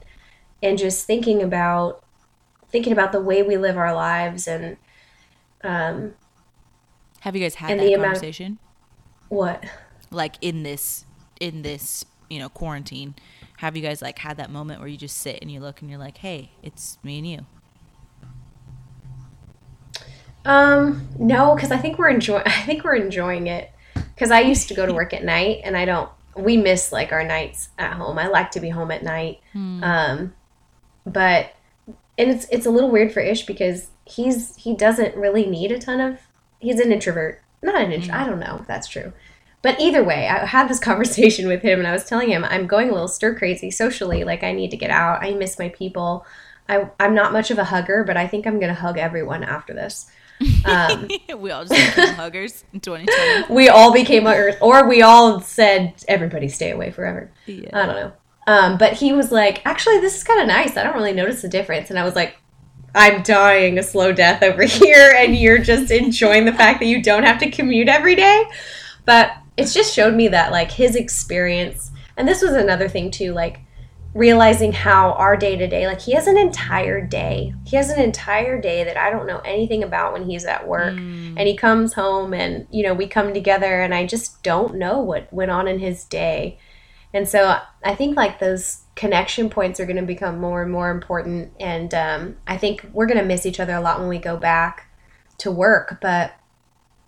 And 0.61 0.77
just 0.77 1.05
thinking 1.05 1.41
about 1.41 2.03
thinking 2.69 2.93
about 2.93 3.11
the 3.11 3.21
way 3.21 3.41
we 3.41 3.57
live 3.57 3.77
our 3.77 3.95
lives 3.95 4.47
and 4.47 4.77
um 5.63 6.13
have 7.21 7.35
you 7.35 7.41
guys 7.41 7.55
had 7.55 7.79
that 7.79 7.83
the 7.83 7.93
amount- 7.93 8.13
conversation? 8.13 8.59
What? 9.29 9.65
Like 10.11 10.35
in 10.41 10.61
this 10.61 11.04
in 11.39 11.61
this 11.61 12.05
you 12.29 12.39
know 12.39 12.49
quarantine 12.49 13.13
have 13.57 13.75
you 13.75 13.81
guys 13.81 14.01
like 14.01 14.19
had 14.19 14.37
that 14.37 14.49
moment 14.49 14.79
where 14.79 14.89
you 14.89 14.97
just 14.97 15.17
sit 15.17 15.39
and 15.41 15.51
you 15.51 15.59
look 15.59 15.81
and 15.81 15.89
you're 15.89 15.99
like 15.99 16.17
hey 16.17 16.51
it's 16.63 16.97
me 17.03 17.17
and 17.17 17.27
you 17.27 17.45
Um, 20.45 21.07
no, 21.17 21.55
because 21.55 21.71
I 21.71 21.77
think 21.77 21.97
we're 21.97 22.09
enjoying. 22.09 22.43
I 22.45 22.61
think 22.61 22.83
we're 22.83 22.95
enjoying 22.95 23.47
it. 23.47 23.71
Because 23.95 24.31
I 24.31 24.41
used 24.41 24.67
to 24.69 24.73
go 24.73 24.85
to 24.85 24.93
work 24.93 25.13
at 25.13 25.23
night, 25.23 25.61
and 25.63 25.75
I 25.75 25.85
don't. 25.85 26.09
We 26.37 26.57
miss 26.57 26.91
like 26.91 27.11
our 27.11 27.23
nights 27.23 27.69
at 27.79 27.93
home. 27.93 28.19
I 28.19 28.27
like 28.27 28.51
to 28.51 28.59
be 28.59 28.69
home 28.69 28.91
at 28.91 29.03
night. 29.03 29.39
Um, 29.83 30.33
but 31.05 31.55
and 32.17 32.29
it's 32.29 32.45
it's 32.49 32.65
a 32.65 32.69
little 32.69 32.91
weird 32.91 33.11
for 33.11 33.21
Ish 33.21 33.45
because 33.45 33.87
he's 34.05 34.55
he 34.55 34.75
doesn't 34.75 35.15
really 35.15 35.45
need 35.45 35.71
a 35.71 35.79
ton 35.79 35.99
of. 35.99 36.19
He's 36.59 36.79
an 36.79 36.91
introvert, 36.91 37.41
not 37.61 37.81
an 37.81 37.91
introvert. 37.91 38.15
I 38.21 38.25
don't 38.25 38.39
know 38.39 38.57
if 38.61 38.67
that's 38.67 38.87
true. 38.87 39.13
But 39.65 39.80
either 39.80 40.04
way, 40.04 40.28
I 40.28 40.45
had 40.45 40.69
this 40.69 40.78
conversation 40.91 41.47
with 41.47 41.63
him, 41.63 41.80
and 41.80 41.88
I 41.88 41.91
was 41.91 42.06
telling 42.06 42.30
him 42.30 42.45
I'm 42.45 42.67
going 42.67 42.89
a 42.89 42.93
little 42.93 43.08
stir 43.08 43.34
crazy 43.34 43.71
socially. 43.71 44.23
Like 44.23 44.43
I 44.43 44.51
need 44.51 44.69
to 44.69 44.78
get 44.78 44.91
out. 44.91 45.23
I 45.23 45.34
miss 45.34 45.58
my 45.58 45.69
people. 45.69 46.23
I, 46.69 46.88
I'm 46.99 47.15
not 47.15 47.34
much 47.34 47.49
of 47.49 47.58
a 47.58 47.63
hugger, 47.63 48.04
but 48.04 48.15
I 48.15 48.28
think 48.28 48.45
I'm 48.45 48.60
gonna 48.60 48.75
hug 48.75 48.99
everyone 48.99 49.43
after 49.43 49.73
this. 49.73 50.06
Um, 50.65 51.10
we 51.39 51.49
all 51.49 51.65
just 51.65 51.95
became 51.95 52.13
huggers 52.15 52.63
in 52.73 52.80
2020 52.80 53.56
we 53.56 53.67
all 53.67 53.91
became 53.91 54.25
huggers, 54.25 54.54
or 54.62 54.88
we 54.88 55.01
all 55.01 55.41
said 55.41 55.95
everybody 56.08 56.47
stay 56.47 56.69
away 56.69 56.91
forever. 56.91 57.32
yeah. 57.47 57.69
I 57.73 57.86
don't 57.88 57.95
know. 57.95 58.12
Um, 58.45 58.78
but 58.78 58.93
he 58.93 59.13
was 59.13 59.32
like, 59.32 59.65
actually, 59.65 59.99
this 59.99 60.15
is 60.15 60.23
kind 60.23 60.41
of 60.41 60.47
nice. 60.47 60.78
I 60.78 60.84
don't 60.84 60.93
really 60.93 61.12
notice 61.12 61.41
the 61.41 61.49
difference. 61.49 61.89
And 61.89 61.97
I 61.97 62.04
was 62.04 62.15
like, 62.15 62.38
I'm 62.93 63.23
dying 63.23 63.80
a 63.80 63.84
slow 63.84 64.12
death 64.12 64.43
over 64.43 64.62
here, 64.62 65.15
and 65.17 65.36
you're 65.36 65.58
just 65.58 65.89
enjoying 65.89 66.45
the 66.45 66.54
fact 66.54 66.82
that 66.82 66.86
you 66.86 67.01
don't 67.01 67.23
have 67.23 67.39
to 67.39 67.49
commute 67.49 67.89
every 67.89 68.15
day. 68.15 68.45
But 69.06 69.32
it's 69.57 69.73
just 69.73 69.93
showed 69.93 70.13
me 70.13 70.27
that, 70.29 70.51
like, 70.51 70.71
his 70.71 70.95
experience, 70.95 71.91
and 72.17 72.27
this 72.27 72.41
was 72.41 72.53
another 72.53 72.89
thing 72.89 73.11
too, 73.11 73.33
like, 73.33 73.59
realizing 74.13 74.71
how 74.71 75.11
our 75.13 75.35
day 75.35 75.57
to 75.57 75.67
day, 75.67 75.87
like, 75.87 75.99
he 75.99 76.13
has 76.13 76.27
an 76.27 76.37
entire 76.37 77.05
day. 77.05 77.53
He 77.65 77.75
has 77.75 77.89
an 77.89 77.99
entire 77.99 78.61
day 78.61 78.83
that 78.85 78.95
I 78.95 79.09
don't 79.09 79.27
know 79.27 79.39
anything 79.39 79.83
about 79.83 80.13
when 80.13 80.29
he's 80.29 80.45
at 80.45 80.67
work. 80.67 80.95
And 81.37 81.47
he 81.47 81.57
comes 81.57 81.93
home, 81.93 82.33
and, 82.33 82.67
you 82.71 82.83
know, 82.83 82.93
we 82.93 83.07
come 83.07 83.33
together, 83.33 83.81
and 83.81 83.93
I 83.93 84.05
just 84.05 84.41
don't 84.41 84.75
know 84.75 84.99
what 84.99 85.31
went 85.33 85.51
on 85.51 85.67
in 85.67 85.79
his 85.79 86.05
day. 86.05 86.59
And 87.13 87.27
so 87.27 87.57
I 87.83 87.95
think 87.95 88.17
like 88.17 88.39
those 88.39 88.81
connection 88.95 89.49
points 89.49 89.79
are 89.79 89.85
going 89.85 89.95
to 89.95 90.01
become 90.01 90.37
more 90.37 90.61
and 90.61 90.69
more 90.69 90.91
important. 90.91 91.53
And 91.61 91.93
um, 91.93 92.37
I 92.45 92.57
think 92.57 92.85
we're 92.91 93.05
going 93.05 93.19
to 93.19 93.23
miss 93.23 93.45
each 93.45 93.61
other 93.61 93.73
a 93.73 93.79
lot 93.79 93.99
when 93.99 94.09
we 94.09 94.17
go 94.17 94.35
back 94.35 94.89
to 95.37 95.49
work. 95.49 95.99
But 96.01 96.33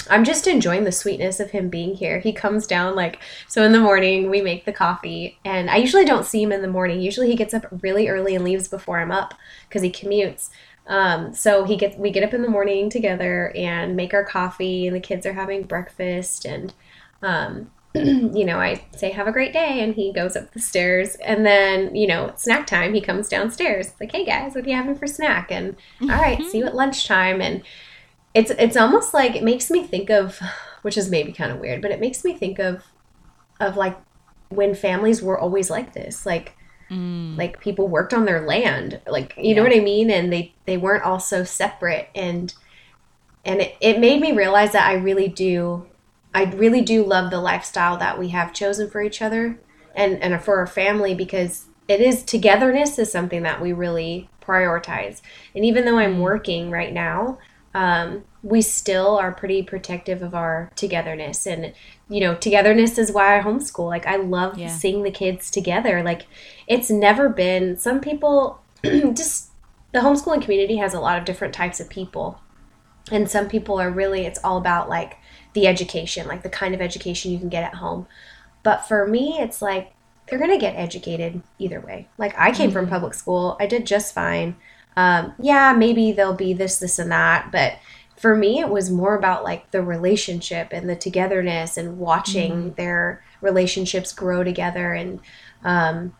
I'm 0.10 0.24
just 0.24 0.48
enjoying 0.48 0.84
the 0.84 0.92
sweetness 0.92 1.40
of 1.40 1.52
him 1.52 1.70
being 1.70 1.96
here. 1.96 2.20
He 2.20 2.34
comes 2.34 2.68
down 2.68 2.96
like, 2.96 3.20
so 3.48 3.64
in 3.64 3.72
the 3.72 3.80
morning 3.80 4.30
we 4.30 4.42
make 4.42 4.66
the 4.66 4.74
coffee. 4.74 5.40
And 5.46 5.70
I 5.70 5.78
usually 5.78 6.06
don't 6.06 6.26
see 6.26 6.44
him 6.44 6.52
in 6.52 6.62
the 6.62 6.68
morning. 6.68 7.02
Usually 7.02 7.28
he 7.28 7.36
gets 7.36 7.54
up 7.54 7.66
really 7.82 8.08
early 8.08 8.36
and 8.36 8.44
leaves 8.44 8.68
before 8.68 9.00
I'm 9.00 9.12
up 9.12 9.34
because 9.68 9.82
he 9.82 9.92
commutes. 9.92 10.50
Um, 10.88 11.34
so 11.34 11.66
he 11.66 11.76
gets 11.76 11.98
we 11.98 12.12
get 12.12 12.24
up 12.24 12.34
in 12.34 12.42
the 12.42 12.50
morning 12.50 12.90
together 12.90 13.52
and 13.56 13.96
make 13.96 14.14
our 14.14 14.24
coffee, 14.24 14.88
and 14.88 14.96
the 14.96 15.02
kids 15.02 15.26
are 15.26 15.34
having 15.34 15.64
breakfast, 15.64 16.46
and 16.46 16.74
um, 17.22 17.72
you 17.94 18.46
know, 18.46 18.58
I 18.60 18.86
say 18.96 19.12
have 19.12 19.28
a 19.28 19.32
great 19.32 19.54
day, 19.54 19.84
and 19.84 19.94
he 19.94 20.14
goes 20.14 20.36
up 20.36 20.54
the 20.54 20.60
stairs, 20.60 21.16
and 21.16 21.46
then 21.46 21.94
you 21.96 22.08
know, 22.08 22.32
snack 22.38 22.68
time, 22.68 22.94
he 22.94 23.02
comes 23.02 23.28
downstairs, 23.28 23.88
It's 23.88 24.00
like, 24.00 24.14
hey 24.14 24.26
guys, 24.26 24.56
what 24.56 24.66
are 24.66 24.70
you 24.70 24.76
having 24.76 24.96
for 24.96 25.08
snack? 25.08 25.52
And 25.52 25.76
all 26.02 26.08
right, 26.08 26.42
see 26.46 26.60
you 26.60 26.66
at 26.66 26.76
lunchtime, 26.76 27.42
and 27.42 27.64
it's 28.38 28.52
it's 28.52 28.78
almost 28.78 29.14
like 29.14 29.36
it 29.36 29.44
makes 29.44 29.70
me 29.72 29.84
think 29.84 30.10
of, 30.10 30.40
which 30.84 30.98
is 30.98 31.10
maybe 31.10 31.32
kind 31.32 31.52
of 31.52 31.60
weird, 31.60 31.82
but 31.82 31.92
it 31.92 32.00
makes 32.00 32.24
me 32.24 32.34
think 32.34 32.60
of 32.60 32.84
of 33.60 33.76
like 33.76 33.98
when 34.50 34.76
families 34.76 35.22
were 35.22 35.38
always 35.38 35.70
like 35.70 35.94
this, 35.94 36.26
like 36.26 36.58
Mm. 36.90 37.38
Like 37.38 37.60
people 37.60 37.88
worked 37.88 38.14
on 38.14 38.26
their 38.26 38.46
land, 38.46 39.02
like 39.08 39.34
you 39.38 39.50
yeah. 39.50 39.56
know 39.56 39.64
what 39.64 39.76
I 39.76 39.82
mean, 39.82 40.10
and 40.10 40.32
they 40.32 40.54
they 40.66 40.78
weren't 40.78 41.04
all 41.04 41.20
so 41.20 41.44
separate, 41.44 42.08
and 42.16 42.54
and 43.44 43.62
it, 43.62 43.76
it 43.82 44.00
made 44.00 44.22
me 44.22 44.32
realize 44.32 44.72
that 44.72 44.88
I 44.88 44.94
really 44.94 45.28
do, 45.28 45.86
I 46.34 46.46
really 46.46 46.82
do 46.82 47.04
love 47.04 47.30
the 47.30 47.42
lifestyle 47.42 47.98
that 47.98 48.18
we 48.18 48.30
have 48.30 48.54
chosen 48.54 48.90
for 48.90 49.02
each 49.02 49.22
other, 49.22 49.60
and 49.96 50.22
and 50.24 50.42
for 50.42 50.60
our 50.60 50.68
family 50.68 51.14
because 51.14 51.66
it 51.90 52.00
is 52.00 52.24
togetherness 52.24 52.98
is 52.98 53.12
something 53.12 53.44
that 53.44 53.62
we 53.62 53.74
really 53.74 54.30
prioritize, 54.42 55.22
and 55.54 55.66
even 55.66 55.84
though 55.84 55.98
I'm 55.98 56.18
mm. 56.18 56.22
working 56.22 56.72
right 56.72 56.94
now, 56.94 57.38
um, 57.78 58.24
we 58.42 58.60
still 58.64 59.18
are 59.18 59.32
pretty 59.32 59.62
protective 59.62 60.24
of 60.24 60.34
our 60.34 60.72
togetherness. 60.76 61.46
And 61.46 61.74
you 62.10 62.20
know 62.20 62.34
togetherness 62.34 62.98
is 62.98 63.12
why 63.12 63.38
i 63.38 63.44
homeschool. 63.44 63.88
Like 63.88 64.08
i 64.08 64.16
love 64.16 64.58
yeah. 64.58 64.68
seeing 64.68 65.04
the 65.04 65.12
kids 65.12 65.52
together. 65.52 66.02
Like 66.02 66.26
it's 66.66 66.90
never 66.90 67.30
been 67.30 67.78
some 67.78 68.02
people 68.02 68.60
just 68.84 69.52
the 69.92 70.00
homeschooling 70.00 70.42
community 70.42 70.78
has 70.78 70.96
a 70.96 71.00
lot 71.00 71.20
of 71.20 71.26
different 71.26 71.54
types 71.54 71.80
of 71.80 71.90
people. 71.90 72.42
And 73.12 73.30
some 73.30 73.48
people 73.48 73.80
are 73.80 73.92
really 73.92 74.26
it's 74.26 74.40
all 74.44 74.58
about 74.58 74.90
like 74.90 75.18
the 75.54 75.68
education 75.68 76.28
like 76.28 76.42
the 76.42 76.50
kind 76.50 76.74
of 76.74 76.82
education 76.82 77.32
you 77.32 77.38
can 77.38 77.50
get 77.50 77.64
at 77.64 77.76
home. 77.76 78.08
But 78.64 78.88
for 78.88 79.08
me 79.08 79.38
it's 79.40 79.62
like 79.62 79.94
they're 80.28 80.40
going 80.40 80.52
to 80.52 80.58
get 80.58 80.76
educated 80.76 81.44
either 81.60 81.80
way. 81.80 82.10
Like 82.18 82.34
i 82.40 82.52
came 82.52 82.72
mm-hmm. 82.72 82.80
from 82.80 82.88
public 82.88 83.14
school. 83.14 83.56
I 83.60 83.68
did 83.68 83.86
just 83.86 84.16
fine 84.16 84.56
um, 84.98 85.34
yeah 85.40 85.72
maybe 85.74 86.12
there'll 86.12 86.34
be 86.34 86.54
this 86.54 86.80
this 86.80 87.00
and 87.00 87.12
that 87.12 87.50
but 87.52 87.78
for 88.18 88.36
me 88.36 88.60
it 88.60 88.68
was 88.68 88.90
more 88.90 89.16
about 89.16 89.44
like 89.44 89.70
the 89.72 89.82
relationship 89.82 90.70
and 90.74 90.90
the 90.90 90.96
togetherness 90.96 91.78
and 91.78 92.00
watching 92.00 92.52
mm-hmm. 92.52 92.70
their 92.76 93.24
relationships 93.40 94.12
grow 94.12 94.44
together 94.44 94.94
and 94.94 95.20
um 95.64 96.14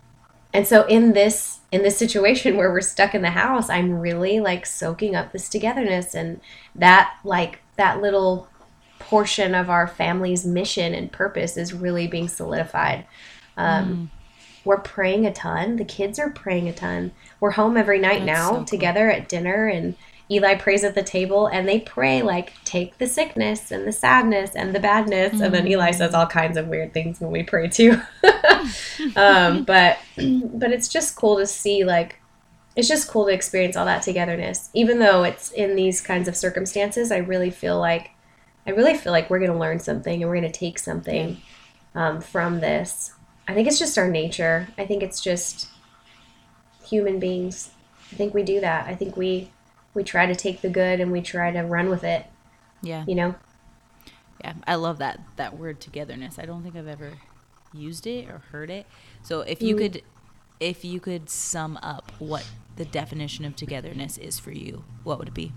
and 0.54 0.68
so 0.68 0.86
in 0.86 1.14
this 1.14 1.60
in 1.72 1.82
this 1.82 1.98
situation 1.98 2.56
where 2.58 2.72
we're 2.72 2.80
stuck 2.80 3.16
in 3.16 3.24
the 3.24 3.32
house 3.32 3.70
i'm 3.70 4.00
really 4.00 4.40
like 4.40 4.66
soaking 4.66 5.16
up 5.16 5.32
this 5.32 5.50
togetherness 5.50 6.14
and 6.14 6.40
that 6.76 7.18
like 7.24 7.60
that 7.78 8.00
little 8.00 8.48
portion 9.00 9.56
of 9.56 9.70
our 9.70 9.88
family's 9.88 10.46
mission 10.46 10.94
and 10.94 11.12
purpose 11.12 11.58
is 11.58 11.74
really 11.74 12.08
being 12.08 12.28
solidified 12.28 13.06
um 13.58 14.10
mm. 14.12 14.17
We're 14.68 14.80
praying 14.80 15.26
a 15.26 15.34
ton. 15.34 15.78
The 15.78 15.86
kids 15.86 16.20
are 16.20 16.30
praying 16.30 16.68
a 16.68 16.74
ton. 16.74 17.14
We're 17.40 17.52
home 17.52 17.78
every 17.78 18.00
night 18.00 18.26
That's 18.26 18.38
now 18.38 18.50
so 18.50 18.56
cool. 18.58 18.66
together 18.66 19.10
at 19.10 19.30
dinner 19.30 19.68
and 19.68 19.96
Eli 20.30 20.56
prays 20.56 20.84
at 20.84 20.94
the 20.94 21.04
table 21.04 21.48
and 21.48 21.66
they 21.68 21.80
pray 21.80 22.22
like 22.22 22.52
take 22.66 22.98
the 22.98 23.08
sickness 23.08 23.72
and 23.72 23.88
the 23.88 23.94
sadness 23.94 24.56
and 24.56 24.76
the 24.76 24.80
badness 24.80 25.36
mm-hmm. 25.36 25.44
and 25.44 25.54
then 25.54 25.68
Eli 25.70 25.92
says 25.92 26.14
all 26.14 26.28
kinds 26.28 26.58
of 26.58 26.68
weird 26.68 26.94
things 26.94 27.22
when 27.22 27.32
we 27.32 27.44
pray 27.44 27.70
too. 27.70 28.02
um, 29.16 29.64
but 29.64 29.98
but 30.18 30.72
it's 30.74 30.90
just 30.90 31.16
cool 31.16 31.38
to 31.38 31.48
see 31.48 31.86
like 31.86 32.20
it's 32.76 32.90
just 32.90 33.08
cool 33.08 33.26
to 33.26 33.34
experience 33.34 33.78
all 33.78 33.86
that 33.86 34.04
togetherness. 34.04 34.70
Even 34.74 35.00
though 35.00 35.24
it's 35.24 35.52
in 35.52 35.76
these 35.76 36.02
kinds 36.02 36.28
of 36.28 36.36
circumstances, 36.36 37.12
I 37.12 37.18
really 37.18 37.50
feel 37.50 37.80
like 37.80 38.12
I 38.68 38.72
really 38.72 38.96
feel 38.96 39.14
like 39.14 39.30
we're 39.30 39.40
going 39.40 39.52
to 39.52 39.58
learn 39.58 39.80
something 39.80 40.22
and 40.22 40.30
we're 40.30 40.40
going 40.40 40.52
to 40.52 40.60
take 40.60 40.78
something 40.78 41.38
um, 41.96 42.20
from 42.20 42.60
this. 42.60 43.14
I 43.48 43.54
think 43.54 43.68
it's 43.68 43.80
just 43.80 43.98
our 43.98 44.10
nature. 44.10 44.68
I 44.78 44.86
think 44.86 45.04
it's 45.04 45.22
just 45.22 45.70
human 46.86 47.20
beings. 47.20 47.72
I 48.12 48.16
think 48.16 48.34
we 48.34 48.44
do 48.44 48.60
that. 48.62 48.88
I 48.88 48.96
think 48.96 49.16
we 49.16 49.52
we 49.94 50.04
try 50.04 50.26
to 50.26 50.36
take 50.36 50.62
the 50.62 50.70
good 50.70 51.00
and 51.00 51.12
we 51.12 51.22
try 51.22 51.52
to 51.52 51.62
run 51.62 51.90
with 51.90 52.04
it. 52.04 52.26
Yeah. 52.82 53.04
You 53.08 53.16
know? 53.16 53.36
Yeah, 54.42 54.54
I 54.68 54.76
love 54.76 55.00
that 55.00 55.20
that 55.38 55.58
word 55.58 55.80
togetherness. 55.80 56.38
I 56.38 56.46
don't 56.46 56.64
think 56.64 56.76
I've 56.76 56.88
ever 56.88 57.14
used 57.74 58.06
it 58.06 58.30
or 58.30 58.40
heard 58.52 58.70
it. 58.70 58.86
So 59.24 59.42
if 59.42 59.62
you 59.62 59.76
mm. 59.76 59.80
could 59.80 60.04
if 60.60 60.84
you 60.86 61.00
could 61.00 61.30
sum 61.30 61.78
up 61.82 62.12
what 62.20 62.46
the 62.76 62.86
definition 62.86 63.46
of 63.46 63.56
togetherness 63.56 64.18
is 64.18 64.40
for 64.40 64.52
you, 64.52 64.84
what 65.04 65.20
would 65.20 65.30
it 65.30 65.34
be? 65.34 65.54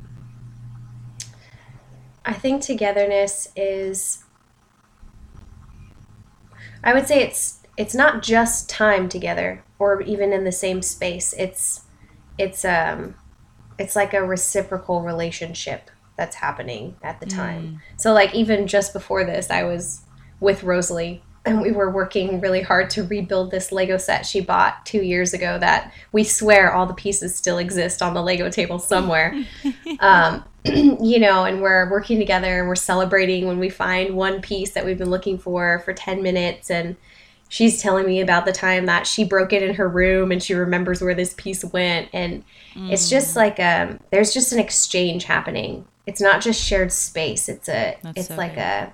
I 2.25 2.33
think 2.33 2.63
togetherness 2.63 3.49
is 3.57 4.25
I 6.83 6.95
would 6.95 7.07
say 7.07 7.23
it's 7.23 7.60
it's 7.81 7.95
not 7.95 8.23
just 8.23 8.69
time 8.69 9.09
together 9.09 9.65
or 9.79 10.03
even 10.03 10.35
in 10.35 10.45
the 10.45 10.53
same 10.53 10.83
space. 10.83 11.33
It's 11.39 11.85
it's 12.37 12.63
um 12.63 13.15
it's 13.79 13.97
like 13.97 14.13
a 14.13 14.23
reciprocal 14.23 15.01
relationship 15.01 15.91
that's 16.19 16.37
happening 16.37 16.97
at 17.03 17.19
the 17.21 17.27
time. 17.27 17.63
Mm. 17.63 17.81
So 17.97 18.13
like 18.13 18.35
even 18.35 18.67
just 18.67 18.93
before 18.93 19.25
this, 19.25 19.51
I 19.51 19.63
was 19.63 20.03
with 20.41 20.63
Rosalie 20.63 21.23
and 21.47 21.63
we 21.63 21.73
were 21.73 21.91
working 21.91 22.39
really 22.43 22.61
hard 22.61 22.91
to 22.91 23.05
rebuild 23.05 23.51
this 23.51 23.73
Lego 23.73 23.97
set 23.97 24.27
she 24.27 24.43
bought 24.43 24.85
two 24.85 25.01
years 25.01 25.33
ago 25.33 25.59
that 25.59 25.91
we 26.13 26.23
swear 26.23 26.75
all 26.75 26.85
the 26.85 26.93
pieces 26.93 27.35
still 27.35 27.57
exist 27.57 28.03
on 28.03 28.13
the 28.13 28.23
Lego 28.23 28.51
table 28.51 28.79
somewhere. 28.79 29.35
um, 30.01 30.45
you 30.67 31.19
know, 31.19 31.47
and 31.47 31.63
we're 31.63 31.91
working 31.91 32.19
together 32.19 32.59
and 32.59 32.69
we're 32.69 32.75
celebrating 32.75 33.47
when 33.47 33.59
we 33.59 33.71
find 33.71 34.15
one 34.15 34.43
piece 34.43 34.73
that 34.73 34.85
we've 34.85 34.99
been 34.99 35.09
looking 35.09 35.39
for 35.39 35.79
for 35.79 35.95
10 35.95 36.23
minutes 36.23 36.71
and 36.71 36.95
she's 37.51 37.83
telling 37.83 38.07
me 38.07 38.21
about 38.21 38.47
the 38.47 38.53
time 38.53 38.87
that 38.87 39.07
she 39.07 39.25
broke 39.25 39.53
it 39.53 39.63
in 39.63 39.75
her 39.75 39.89
room 39.89 40.31
and 40.31 40.41
she 40.41 40.55
remembers 40.55 41.03
where 41.03 41.17
this 41.17 41.35
piece 41.35 41.65
went. 41.65 42.09
And 42.13 42.45
mm. 42.75 42.91
it's 42.91 43.11
just 43.11 43.37
like 43.37 43.61
um 43.61 44.01
there's 44.11 44.33
just 44.33 44.53
an 44.53 44.59
exchange 44.59 45.25
happening. 45.25 45.87
It's 46.07 46.21
not 46.21 46.41
just 46.41 46.65
shared 46.65 46.93
space. 46.93 47.49
It's 47.49 47.69
a 47.69 47.99
That's 48.03 48.17
it's 48.17 48.29
so 48.29 48.37
like 48.37 48.55
good. 48.55 48.61
a 48.61 48.93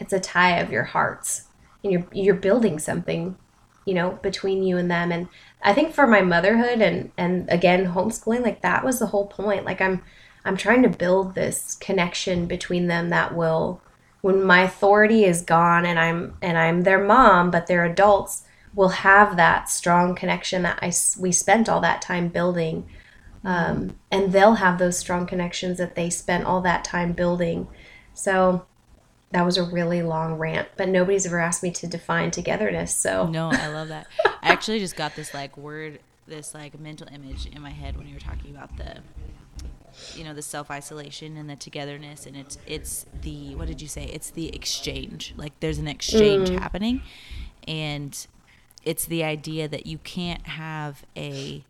it's 0.00 0.12
a 0.14 0.20
tie 0.20 0.60
of 0.60 0.72
your 0.72 0.84
hearts. 0.84 1.48
And 1.82 1.92
you're 1.92 2.06
you're 2.12 2.34
building 2.34 2.78
something 2.78 3.36
you 3.84 3.94
know 3.94 4.18
between 4.22 4.62
you 4.62 4.78
and 4.78 4.90
them. 4.90 5.12
And 5.12 5.28
i 5.62 5.74
think 5.74 5.92
for 5.92 6.06
my 6.06 6.22
motherhood 6.22 6.80
and 6.80 7.10
and 7.18 7.50
again 7.50 7.92
homeschooling 7.92 8.42
like 8.42 8.62
that 8.62 8.84
was 8.84 9.00
the 9.00 9.06
whole 9.06 9.26
point. 9.26 9.64
Like 9.64 9.80
i'm 9.80 10.02
i'm 10.44 10.56
trying 10.56 10.84
to 10.84 10.88
build 10.88 11.34
this 11.34 11.74
connection 11.74 12.46
between 12.46 12.86
them 12.86 13.08
that 13.10 13.34
will 13.34 13.82
when 14.20 14.42
my 14.42 14.62
authority 14.62 15.24
is 15.24 15.42
gone 15.42 15.86
and 15.86 15.98
I'm 15.98 16.36
and 16.42 16.58
I'm 16.58 16.82
their 16.82 17.02
mom, 17.02 17.50
but 17.50 17.66
they're 17.66 17.84
adults, 17.84 18.44
will 18.74 18.88
have 18.88 19.36
that 19.36 19.70
strong 19.70 20.14
connection 20.14 20.62
that 20.62 20.78
I 20.82 20.92
we 21.18 21.32
spent 21.32 21.68
all 21.68 21.80
that 21.80 22.02
time 22.02 22.28
building, 22.28 22.88
um, 23.44 23.96
and 24.10 24.32
they'll 24.32 24.54
have 24.54 24.78
those 24.78 24.98
strong 24.98 25.26
connections 25.26 25.78
that 25.78 25.94
they 25.94 26.10
spent 26.10 26.44
all 26.44 26.60
that 26.62 26.84
time 26.84 27.12
building. 27.12 27.68
So 28.14 28.66
that 29.30 29.44
was 29.44 29.56
a 29.56 29.62
really 29.62 30.02
long 30.02 30.34
rant, 30.34 30.68
but 30.76 30.88
nobody's 30.88 31.26
ever 31.26 31.38
asked 31.38 31.62
me 31.62 31.70
to 31.70 31.86
define 31.86 32.30
togetherness. 32.30 32.94
So 32.94 33.26
no, 33.26 33.50
I 33.52 33.68
love 33.68 33.88
that. 33.88 34.06
I 34.24 34.50
actually 34.50 34.80
just 34.80 34.96
got 34.96 35.14
this 35.14 35.34
like 35.34 35.56
word, 35.56 36.00
this 36.26 36.54
like 36.54 36.78
mental 36.80 37.06
image 37.12 37.46
in 37.46 37.60
my 37.60 37.70
head 37.70 37.96
when 37.96 38.08
you 38.08 38.14
were 38.14 38.20
talking 38.20 38.50
about 38.50 38.76
the 38.76 38.96
you 40.14 40.24
know 40.24 40.34
the 40.34 40.42
self 40.42 40.70
isolation 40.70 41.36
and 41.36 41.48
the 41.48 41.56
togetherness 41.56 42.26
and 42.26 42.36
it's 42.36 42.58
it's 42.66 43.06
the 43.22 43.54
what 43.54 43.68
did 43.68 43.80
you 43.80 43.88
say? 43.88 44.04
It's 44.04 44.30
the 44.30 44.54
exchange. 44.54 45.34
Like 45.36 45.58
there's 45.60 45.78
an 45.78 45.88
exchange 45.88 46.50
mm. 46.50 46.58
happening 46.58 47.02
and 47.66 48.26
it's 48.84 49.04
the 49.04 49.24
idea 49.24 49.68
that 49.68 49.86
you 49.86 49.98
can't 49.98 50.46
have 50.46 51.04
a 51.16 51.64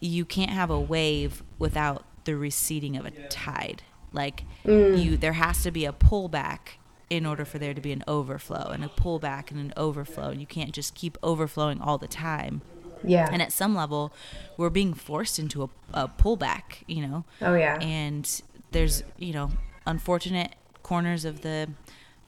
you 0.00 0.24
can't 0.24 0.50
have 0.50 0.70
a 0.70 0.80
wave 0.80 1.42
without 1.58 2.04
the 2.24 2.36
receding 2.36 2.96
of 2.96 3.06
a 3.06 3.10
tide. 3.28 3.82
Like 4.12 4.44
mm. 4.64 5.02
you 5.02 5.16
there 5.16 5.34
has 5.34 5.62
to 5.62 5.70
be 5.70 5.84
a 5.84 5.92
pullback 5.92 6.78
in 7.10 7.26
order 7.26 7.44
for 7.44 7.58
there 7.58 7.74
to 7.74 7.80
be 7.80 7.92
an 7.92 8.02
overflow 8.08 8.70
and 8.70 8.84
a 8.84 8.88
pullback 8.88 9.50
and 9.50 9.60
an 9.60 9.72
overflow 9.76 10.30
and 10.30 10.40
you 10.40 10.46
can't 10.46 10.72
just 10.72 10.94
keep 10.94 11.18
overflowing 11.22 11.80
all 11.80 11.98
the 11.98 12.08
time 12.08 12.62
yeah. 13.06 13.28
And 13.30 13.42
at 13.42 13.52
some 13.52 13.74
level, 13.74 14.12
we're 14.56 14.70
being 14.70 14.94
forced 14.94 15.38
into 15.38 15.62
a, 15.64 15.68
a 15.92 16.08
pullback, 16.08 16.84
you 16.86 17.06
know? 17.06 17.24
Oh, 17.40 17.54
yeah. 17.54 17.78
And 17.80 18.42
there's, 18.72 19.02
you 19.18 19.32
know, 19.32 19.50
unfortunate 19.86 20.54
corners 20.82 21.24
of 21.24 21.42
the 21.42 21.70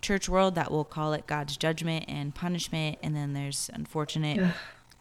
church 0.02 0.28
world 0.28 0.54
that 0.54 0.70
will 0.70 0.84
call 0.84 1.12
it 1.12 1.26
God's 1.26 1.56
judgment 1.56 2.04
and 2.08 2.34
punishment. 2.34 2.98
And 3.02 3.14
then 3.16 3.32
there's 3.32 3.70
unfortunate 3.72 4.52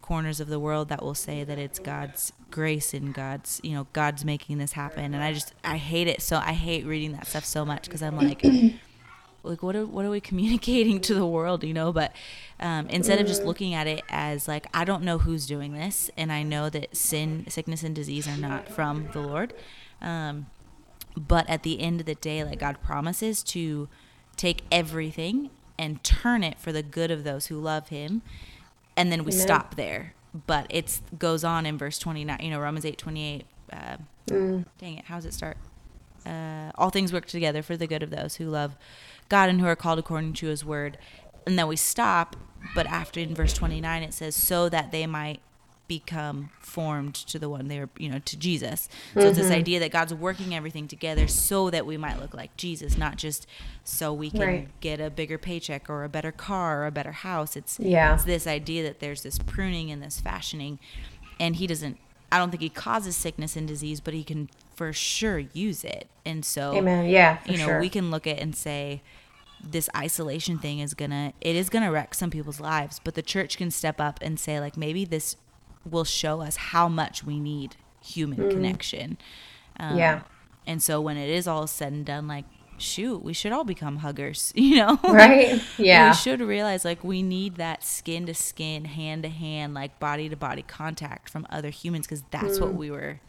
corners 0.02 0.40
of 0.40 0.48
the 0.48 0.60
world 0.60 0.90
that 0.90 1.02
will 1.02 1.16
say 1.16 1.44
that 1.44 1.58
it's 1.58 1.80
God's 1.80 2.32
grace 2.52 2.94
and 2.94 3.14
God's, 3.14 3.60
you 3.64 3.74
know, 3.74 3.88
God's 3.94 4.24
making 4.24 4.60
this 4.60 4.74
happen. 4.74 5.14
And 5.14 5.24
I 5.24 5.34
just, 5.34 5.54
I 5.64 5.78
hate 5.78 6.08
it. 6.08 6.22
So 6.22 6.38
I 6.38 6.54
hate 6.54 6.86
reading 6.86 7.14
that 7.14 7.28
stuff 7.28 7.44
so 7.44 7.66
much 7.66 7.86
because 7.86 8.04
I'm 8.04 8.16
like, 8.16 8.44
like 9.46 9.64
what 9.64 9.76
are, 9.76 9.86
what 9.86 10.06
are 10.06 10.10
we 10.10 10.20
communicating 10.32 11.00
to 11.02 11.14
the 11.14 11.26
world 11.26 11.64
you 11.64 11.74
know 11.74 11.92
but 11.92 12.12
um, 12.60 12.88
instead 12.90 13.20
of 13.20 13.28
just 13.28 13.42
Mm. 13.44 13.46
looking 13.46 13.74
at 13.74 13.88
it 13.88 14.02
as 14.10 14.48
like 14.48 14.68
i 14.74 14.84
don't 14.86 15.04
know 15.04 15.18
who's 15.20 15.46
doing 15.46 15.74
this 15.74 16.10
and 16.18 16.32
i 16.32 16.44
know 16.44 16.70
that 16.70 16.96
sin 16.96 17.46
sickness 17.50 17.84
and 17.84 17.96
disease 17.96 18.28
are 18.28 18.38
not 18.38 18.68
from 18.70 19.10
the 19.14 19.20
lord 19.20 19.54
um, 20.02 20.48
but 21.18 21.48
at 21.50 21.64
the 21.64 21.80
end 21.80 22.00
of 22.00 22.06
the 22.06 22.16
day 22.16 22.44
like 22.44 22.60
god 22.60 22.82
promises 22.82 23.44
to 23.44 23.88
take 24.38 24.64
everything 24.72 25.50
and 25.78 26.04
turn 26.04 26.44
it 26.44 26.58
for 26.60 26.72
the 26.72 26.84
good 26.84 27.12
of 27.12 27.24
those 27.24 27.48
who 27.48 27.58
love 27.60 27.90
him 27.90 28.22
and 28.98 29.12
then 29.12 29.24
we 29.26 29.32
Amen. 29.32 29.46
stop 29.48 29.76
there 29.76 30.14
but 30.48 30.66
it 30.70 31.00
goes 31.18 31.44
on 31.44 31.66
in 31.66 31.78
verse 31.78 31.98
29 32.00 32.40
you 32.42 32.50
know 32.50 32.60
romans 32.60 32.86
8 32.86 32.98
28 32.98 33.46
uh, 33.74 33.98
Mm. 34.28 34.66
dang 34.80 34.98
it 34.98 35.06
how 35.06 35.18
does 35.18 35.26
it 35.26 35.34
start 35.36 35.56
uh, 36.26 36.72
all 36.76 36.90
things 36.90 37.14
work 37.14 37.28
together 37.28 37.62
for 37.62 37.78
the 37.78 37.86
good 37.86 38.02
of 38.02 38.10
those 38.10 38.38
who 38.38 38.46
love 38.50 38.76
god 39.30 39.50
and 39.50 39.60
who 39.60 39.68
are 39.68 39.76
called 39.76 40.00
according 40.00 40.34
to 40.34 40.48
his 40.48 40.64
word. 40.66 40.98
And 41.46 41.58
then 41.58 41.68
we 41.68 41.76
stop 41.76 42.36
but 42.74 42.88
after 42.88 43.20
in 43.20 43.36
verse 43.36 43.54
29 43.54 44.02
it 44.02 44.14
says 44.14 44.36
so 44.36 44.70
that 44.70 44.92
they 44.92 45.06
might 45.06 45.40
become 45.88 46.50
formed 46.60 47.14
to 47.14 47.38
the 47.38 47.48
one 47.48 47.68
they 47.68 47.80
were 47.80 47.90
you 47.98 48.10
know 48.10 48.18
to 48.20 48.36
jesus. 48.38 48.90
So 49.14 49.20
it's 49.20 49.38
this 49.38 49.48
mm-hmm. 49.48 49.56
idea 49.56 49.80
that 49.80 49.92
god's 49.92 50.14
working 50.16 50.56
everything 50.56 50.88
together 50.88 51.28
so 51.28 51.70
that 51.70 51.86
we 51.86 51.96
might 51.96 52.20
look 52.20 52.34
like 52.34 52.58
jesus 52.58 52.98
not 52.98 53.18
just 53.18 53.46
so 53.84 54.12
we 54.12 54.32
can 54.32 54.40
Right. 54.40 54.80
get 54.80 55.00
a 55.00 55.12
bigger 55.12 55.38
paycheck 55.38 55.90
or 55.90 56.04
a 56.04 56.10
better 56.10 56.32
car 56.32 56.82
or 56.82 56.86
a 56.88 56.92
better 56.92 57.12
house. 57.12 57.56
It's 57.56 57.80
Yeah. 57.80 58.16
it's 58.16 58.24
this 58.24 58.48
idea 58.48 58.82
that 58.84 59.00
there's 59.00 59.22
this 59.22 59.38
pruning 59.38 59.92
and 59.92 60.02
this 60.02 60.20
fashioning. 60.20 60.80
And 61.40 61.58
he 61.58 61.68
doesn't 61.68 61.98
i 62.32 62.38
don't 62.40 62.50
think 62.50 62.62
he 62.62 62.70
causes 62.70 63.16
sickness 63.16 63.56
and 63.56 63.68
disease 63.68 64.00
but 64.00 64.14
he 64.14 64.24
can 64.24 64.50
for 64.76 64.92
sure 64.94 65.40
use 65.40 65.84
it 65.84 66.08
and 66.26 66.44
so 66.46 66.76
Amen. 66.76 67.06
Yeah, 67.10 67.40
you 67.46 67.58
know 67.58 67.66
sure. 67.66 67.80
we 67.80 67.90
can 67.90 68.12
look 68.12 68.28
at 68.28 68.40
and 68.40 68.56
say 68.56 69.02
this 69.64 69.90
isolation 69.96 70.60
thing 70.60 70.80
is 70.80 70.94
gonna 70.94 71.34
it 71.42 71.56
is 71.56 71.70
gonna 71.70 71.92
wreck 71.92 72.14
some 72.14 72.30
people's 72.30 72.60
lives 72.60 73.00
but 73.04 73.16
the 73.16 73.22
church 73.22 73.58
can 73.58 73.72
step 73.72 74.00
up 74.00 74.20
and 74.22 74.40
say 74.40 74.60
like 74.60 74.78
maybe 74.78 75.06
this 75.06 75.38
will 75.90 76.04
show 76.04 76.42
us 76.42 76.56
how 76.58 76.88
much 76.88 77.24
we 77.24 77.40
need 77.40 77.76
human 78.04 78.50
connection 78.50 79.18
um, 79.80 79.94
Mm. 79.96 79.98
Yeah. 79.98 80.22
and 80.68 80.82
so 80.84 81.02
when 81.02 81.18
it 81.18 81.30
is 81.30 81.48
all 81.48 81.68
said 81.68 81.92
and 81.94 82.06
done 82.06 82.28
like 82.28 82.46
shoot 82.78 83.24
we 83.24 83.34
should 83.34 83.52
all 83.54 83.64
become 83.64 83.98
huggers 83.98 84.52
you 84.56 84.76
know 84.76 85.00
right? 85.04 85.62
Yeah. 85.78 86.10
we 86.10 86.16
should 86.16 86.42
realize 86.42 86.84
like 86.86 87.04
we 87.04 87.22
need 87.24 87.56
that 87.56 87.84
skin 87.84 88.26
to 88.28 88.34
skin, 88.34 88.84
hand 88.86 89.24
to 89.24 89.30
hand, 89.30 89.74
like 89.74 89.98
body 90.00 90.28
to 90.30 90.36
body 90.36 90.62
contact 90.62 91.30
from 91.30 91.48
other 91.50 91.70
humans 91.70 92.06
because 92.06 92.24
that's 92.32 92.60
what 92.60 92.74
we 92.74 92.92
were 92.92 93.20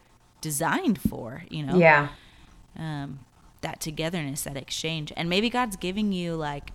designed 0.50 0.98
for, 1.00 1.42
you 1.50 1.62
know? 1.66 1.76
Yeah. 1.76 2.08
Um, 2.78 3.20
that 3.62 3.80
togetherness, 3.80 4.42
that 4.42 4.56
exchange. 4.56 5.12
And 5.16 5.28
maybe 5.28 5.50
God's 5.50 5.76
giving 5.76 6.12
you 6.12 6.36
like 6.36 6.70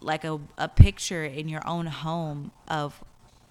like 0.00 0.24
a, 0.24 0.38
a 0.58 0.68
picture 0.68 1.24
in 1.24 1.48
your 1.48 1.66
own 1.66 1.86
home 1.86 2.50
of 2.68 3.02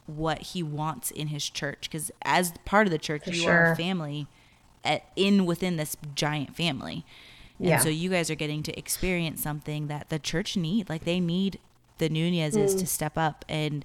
what 0.06 0.40
he 0.52 0.62
wants 0.62 1.10
in 1.10 1.28
his 1.30 1.50
church 1.50 1.90
because 1.90 2.12
as 2.24 2.54
part 2.66 2.86
of 2.86 2.92
the 2.92 2.98
church 3.00 3.24
For 3.24 3.32
you 3.32 3.42
sure. 3.44 3.52
are 3.70 3.72
a 3.72 3.76
family 3.76 4.28
at, 4.84 5.06
in 5.16 5.46
within 5.46 5.78
this 5.78 5.96
giant 6.14 6.56
family 6.56 7.06
and 7.58 7.70
Yeah. 7.70 7.78
so 7.80 7.90
you 7.90 8.10
guys 8.10 8.30
are 8.30 8.36
getting 8.36 8.62
to 8.64 8.78
experience 8.78 9.42
something 9.42 9.88
that 9.88 10.10
the 10.10 10.20
church 10.20 10.58
need. 10.58 10.90
Like 10.90 11.06
they 11.06 11.20
need 11.20 11.60
the 11.98 12.10
Nunez's 12.10 12.76
Mm. 12.76 12.80
to 12.80 12.86
step 12.86 13.18
up 13.18 13.46
and 13.48 13.84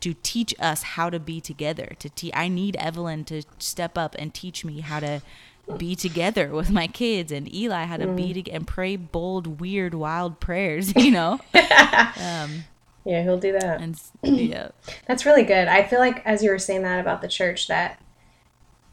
to 0.00 0.14
teach 0.22 0.54
us 0.58 0.82
how 0.82 1.10
to 1.10 1.18
be 1.20 1.40
together. 1.40 1.92
To 1.98 2.08
te- 2.10 2.32
I 2.34 2.48
need 2.48 2.76
Evelyn 2.76 3.24
to 3.26 3.42
step 3.58 3.96
up 3.98 4.14
and 4.18 4.32
teach 4.32 4.64
me 4.64 4.80
how 4.80 5.00
to 5.00 5.22
be 5.76 5.94
together 5.94 6.48
with 6.50 6.70
my 6.70 6.86
kids 6.88 7.30
and 7.30 7.52
Eli 7.54 7.84
how 7.84 7.96
to 7.96 8.06
Mm. 8.06 8.16
be 8.16 8.42
to- 8.42 8.50
and 8.50 8.66
pray 8.66 8.96
bold, 8.96 9.60
weird, 9.60 9.94
wild 9.94 10.40
prayers, 10.40 10.92
you 10.96 11.10
know? 11.12 11.38
um, 11.54 12.64
Yeah, 13.04 13.22
he'll 13.22 13.38
do 13.38 13.52
that. 13.52 13.80
and 13.80 14.00
yeah. 14.22 14.70
That's 15.06 15.24
really 15.24 15.44
good. 15.44 15.68
I 15.68 15.84
feel 15.84 16.00
like 16.00 16.24
as 16.26 16.42
you 16.42 16.50
were 16.50 16.58
saying 16.58 16.82
that 16.82 16.98
about 17.00 17.20
the 17.22 17.28
church 17.28 17.68
that 17.68 18.00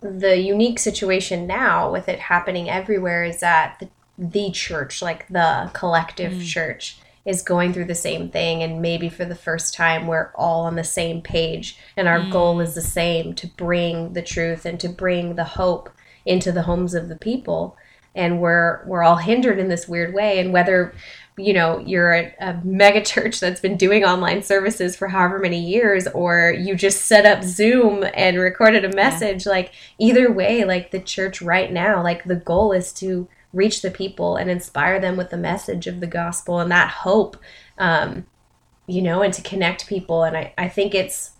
the 0.02 0.38
unique 0.38 0.78
situation 0.78 1.48
now 1.48 1.92
with 1.92 2.08
it 2.08 2.20
happening 2.20 2.70
everywhere 2.70 3.24
is 3.24 3.40
that 3.40 3.78
the, 3.80 3.90
the 4.18 4.52
church, 4.52 5.02
like 5.02 5.28
the 5.28 5.72
collective 5.74 6.44
church 6.46 7.00
is 7.28 7.44
going 7.44 7.74
through 7.74 7.86
the 7.86 7.94
same 7.94 8.30
thing 8.30 8.64
and 8.64 8.82
maybe 8.82 9.10
for 9.10 9.26
the 9.26 9.36
first 9.36 9.74
time 9.74 10.08
we're 10.08 10.32
all 10.34 10.66
on 10.66 10.76
the 10.76 10.84
same 10.84 11.22
page 11.22 11.78
and 11.98 12.08
our 12.08 12.28
goal 12.32 12.60
is 12.62 12.74
the 12.74 12.82
same 12.82 13.36
to 13.36 13.46
bring 13.46 14.14
the 14.14 14.22
truth 14.24 14.66
and 14.66 14.80
to 14.80 14.88
bring 14.88 15.36
the 15.36 15.44
hope 15.44 15.90
into 16.28 16.52
the 16.52 16.64
homes 16.64 16.94
of 16.94 17.10
the 17.10 17.16
people. 17.16 17.78
And 18.14 18.42
we're 18.42 18.84
we're 18.86 19.04
all 19.04 19.18
hindered 19.18 19.60
in 19.60 19.70
this 19.70 19.88
weird 19.88 20.14
way. 20.14 20.40
And 20.40 20.52
whether 20.52 20.94
you 21.38 21.54
know 21.54 21.80
you're 21.80 22.14
a, 22.14 22.34
a 22.40 22.60
mega 22.64 23.02
church 23.04 23.40
that's 23.40 23.62
been 23.62 23.78
doing 23.78 24.04
online 24.04 24.42
services 24.42 24.96
for 24.96 25.08
however 25.08 25.40
many 25.40 25.60
years 25.60 26.08
or 26.08 26.52
you 26.58 26.76
just 26.76 27.06
set 27.06 27.26
up 27.26 27.44
zoom 27.44 28.04
and 28.16 28.40
recorded 28.40 28.84
a 28.84 28.96
message 28.96 29.46
like 29.46 29.72
either 30.00 30.32
way 30.32 30.64
like 30.64 30.90
the 30.90 31.00
church 31.00 31.40
right 31.40 31.72
now 31.72 32.02
like 32.02 32.24
the 32.24 32.36
goal 32.36 32.72
is 32.72 32.92
to 32.92 33.28
reach 33.54 33.82
the 33.82 33.92
people 33.92 34.36
and 34.36 34.50
inspire 34.50 35.00
them 35.00 35.18
with 35.18 35.30
the 35.30 35.38
message 35.38 35.88
of 35.88 36.00
the 36.00 36.08
gospel 36.08 36.60
and 36.60 36.72
that 36.72 36.90
hope 36.90 37.38
um, 37.78 38.26
you 38.88 39.02
know 39.02 39.22
and 39.22 39.34
to 39.34 39.42
connect 39.42 39.88
people. 39.88 40.24
And 40.24 40.36
I, 40.38 40.54
I 40.58 40.68
think 40.70 40.94
it's 40.96 41.32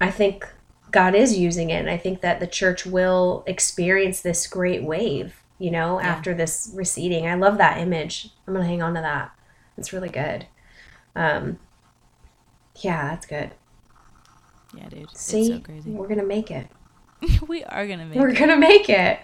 i 0.00 0.10
think 0.10 0.48
god 0.90 1.14
is 1.14 1.36
using 1.38 1.70
it. 1.70 1.80
And 1.80 1.90
i 1.90 1.96
think 1.96 2.20
that 2.22 2.40
the 2.40 2.46
church 2.46 2.86
will 2.86 3.42
experience 3.46 4.20
this 4.20 4.46
great 4.46 4.82
wave 4.84 5.42
you 5.58 5.70
know 5.70 6.00
Yeah. 6.00 6.06
after 6.08 6.34
this 6.34 6.70
receding. 6.74 7.26
I 7.26 7.34
love 7.34 7.58
that 7.58 7.78
image. 7.78 8.30
I'm 8.46 8.54
gonna 8.54 8.66
hang 8.66 8.82
on 8.82 8.94
to 8.94 9.00
that. 9.00 9.30
It's 9.76 9.92
really 9.92 10.08
good. 10.08 10.46
Um, 11.16 11.58
yeah 12.80 13.08
that's 13.10 13.26
good. 13.26 13.50
Yeah, 14.76 14.88
dude. 14.88 15.10
see 15.16 15.40
It's 15.40 15.48
so 15.56 15.60
crazy. 15.60 15.90
we're 15.90 16.06
gonna 16.08 16.24
make 16.24 16.50
it. 16.50 16.68
We 17.48 17.64
are 17.64 17.86
going 17.86 17.98
to 17.98 18.04
make 18.04 18.16
we're 18.18 18.28
it. 18.28 18.38
gonna 18.38 18.56
make 18.56 18.88
it 18.88 19.18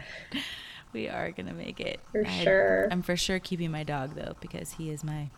We 0.95 1.09
are 1.09 1.31
going 1.33 1.49
to 1.49 1.53
make 1.53 1.79
it. 1.81 2.01
For 2.13 2.25
I- 2.27 2.31
sure. 2.45 2.89
I'm 2.91 3.03
for 3.03 3.17
sure 3.17 3.39
keeping 3.39 3.71
my 3.71 3.83
dog 3.83 4.15
though 4.15 4.37
because 4.41 4.73
he 4.73 4.89
is 4.91 5.05
my 5.05 5.29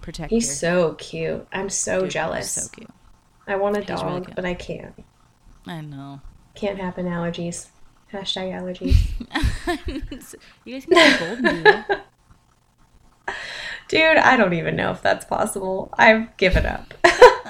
protector. 0.00 0.34
he's 0.36 0.58
so 0.58 0.94
cute 0.94 1.46
i'm 1.52 1.68
so 1.68 1.96
Dude, 1.96 2.04
he's 2.04 2.12
jealous 2.12 2.52
So 2.52 2.68
cute. 2.70 2.90
i 3.48 3.56
want 3.56 3.76
a 3.76 3.80
He's 3.80 3.88
dog 3.88 4.04
really 4.04 4.32
but 4.36 4.44
i 4.44 4.54
can't 4.54 4.94
I 5.66 5.80
know. 5.80 6.20
can't 6.54 6.78
happen 6.78 7.06
allergies 7.06 7.68
hashtag 8.12 8.52
allergies 8.52 8.96
you 10.64 10.72
guys 10.74 10.84
can 10.84 10.94
get 10.94 11.20
a 11.20 11.24
golden 11.24 11.64
doodle. 11.64 11.84
Dude, 13.88 14.16
I 14.18 14.36
don't 14.36 14.52
even 14.54 14.76
know 14.76 14.90
if 14.92 15.02
that's 15.02 15.24
possible. 15.24 15.90
I've 15.98 16.36
given 16.36 16.66
up. 16.66 16.94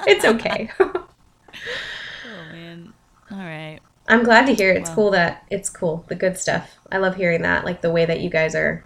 it's 0.07 0.25
okay. 0.25 0.71
Oh 0.79 2.53
man. 2.53 2.93
All 3.31 3.39
right. 3.39 3.81
I'm 4.09 4.23
glad 4.23 4.47
to 4.47 4.55
hear 4.55 4.71
it's 4.73 4.91
Wow. 4.91 4.95
cool 4.97 5.11
that 5.13 5.45
it's 5.51 5.69
cool, 5.69 6.05
the 6.09 6.15
good 6.15 6.37
stuff. 6.39 6.77
I 6.93 6.99
love 6.99 7.17
hearing 7.17 7.43
that, 7.43 7.65
like 7.65 7.81
the 7.81 7.91
way 7.91 8.05
that 8.07 8.21
you 8.21 8.31
guys 8.31 8.55
are, 8.55 8.85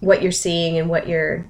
what 0.00 0.22
you're 0.22 0.32
seeing 0.32 0.78
and 0.78 0.88
what 0.90 1.08
you're, 1.08 1.46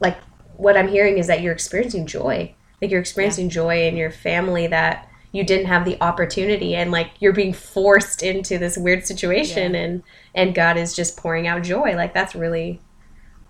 like, 0.00 0.18
what 0.56 0.76
I'm 0.76 0.88
hearing 0.88 1.18
is 1.18 1.26
that 1.26 1.40
you're 1.40 1.52
experiencing 1.52 2.06
joy. 2.06 2.54
Like, 2.80 2.90
you're 2.90 3.00
experiencing 3.00 3.48
joy 3.48 3.86
in 3.88 3.96
your 3.96 4.10
family 4.10 4.66
that 4.68 5.08
you 5.32 5.42
didn't 5.42 5.66
have 5.66 5.84
the 5.84 6.00
opportunity 6.00 6.76
and 6.76 6.92
like 6.92 7.10
you're 7.18 7.32
being 7.32 7.52
forced 7.52 8.22
into 8.22 8.56
this 8.56 8.76
weird 8.78 9.04
situation 9.04 9.74
Yeah. 9.74 9.80
and 9.80 10.02
and 10.32 10.54
God 10.54 10.76
is 10.76 10.94
just 10.94 11.16
pouring 11.16 11.48
out 11.48 11.64
joy 11.64 11.96
like 11.96 12.14
that's 12.14 12.36
really 12.36 12.80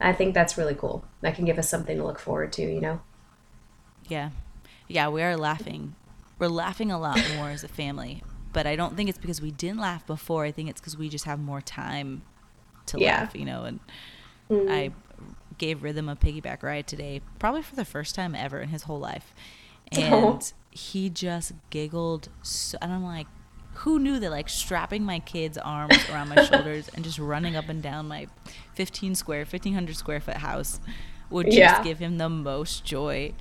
I 0.01 0.15
think 0.15 0.33
that's 0.33 0.57
really 0.57 0.75
cool 0.75 1.05
that 1.21 1.35
can 1.35 1.45
give 1.45 1.59
us 1.59 1.69
something 1.69 1.99
to 1.99 2.03
look 2.03 2.19
forward 2.19 2.55
to 2.55 2.63
you 2.63 2.81
know 2.81 3.01
Yeah. 4.09 4.31
Yeah, 4.89 5.09
we 5.11 5.23
are 5.23 5.37
laughing. 5.37 5.95
We're 6.39 6.49
laughing 6.49 6.91
a 6.91 6.99
lot 6.99 7.19
more 7.37 7.51
as 7.51 7.65
a 7.65 7.69
family. 7.69 8.23
But 8.53 8.67
I 8.67 8.77
don't 8.77 8.97
think 8.97 9.09
it's 9.09 9.19
because 9.19 9.41
we 9.41 9.51
didn't 9.51 9.79
laugh 9.81 10.07
before. 10.07 10.45
I 10.45 10.53
think 10.53 10.69
it's 10.71 10.81
because 10.81 10.97
we 10.97 11.09
just 11.09 11.25
have 11.25 11.39
more 11.41 11.61
time 11.61 12.23
to 12.87 13.01
Yeah. 13.01 13.21
laugh, 13.23 13.35
you 13.35 13.45
know. 13.45 13.65
And 13.65 13.81
Mm. 14.51 14.71
I 14.71 14.91
gave 15.59 15.83
Rhythm 15.83 16.09
a 16.09 16.17
piggyback 16.17 16.63
ride 16.63 16.87
today, 16.87 17.21
probably 17.39 17.63
for 17.63 17.75
the 17.77 17.85
first 17.85 18.15
time 18.15 18.35
ever 18.35 18.61
in 18.61 18.69
his 18.69 18.83
whole 18.85 18.99
life. 19.01 19.35
And 19.93 20.13
Oh. 20.15 20.41
he 20.71 21.09
just 21.11 21.53
giggled. 21.71 22.29
So, 22.43 22.79
and 22.81 22.93
I'm 22.93 23.05
like, 23.05 23.27
who 23.79 23.99
knew 23.99 24.19
that 24.21 24.31
like 24.31 24.49
strapping 24.49 25.05
my 25.05 25.19
kid's 25.19 25.59
arms 25.59 25.99
around 26.11 26.29
my 26.31 26.45
shoulders 26.45 26.89
and 26.95 27.05
just 27.05 27.19
running 27.19 27.55
up 27.57 27.69
and 27.69 27.83
down 27.83 28.07
my 28.09 28.27
15 28.75 29.15
square, 29.15 29.45
1500 29.45 29.97
square 29.97 30.21
foot 30.21 30.37
house 30.39 30.81
would 31.31 31.47
just 31.47 31.59
Yeah. 31.59 31.83
give 31.83 31.99
him 31.99 32.19
the 32.19 32.29
most 32.29 32.85
joy. 32.85 33.35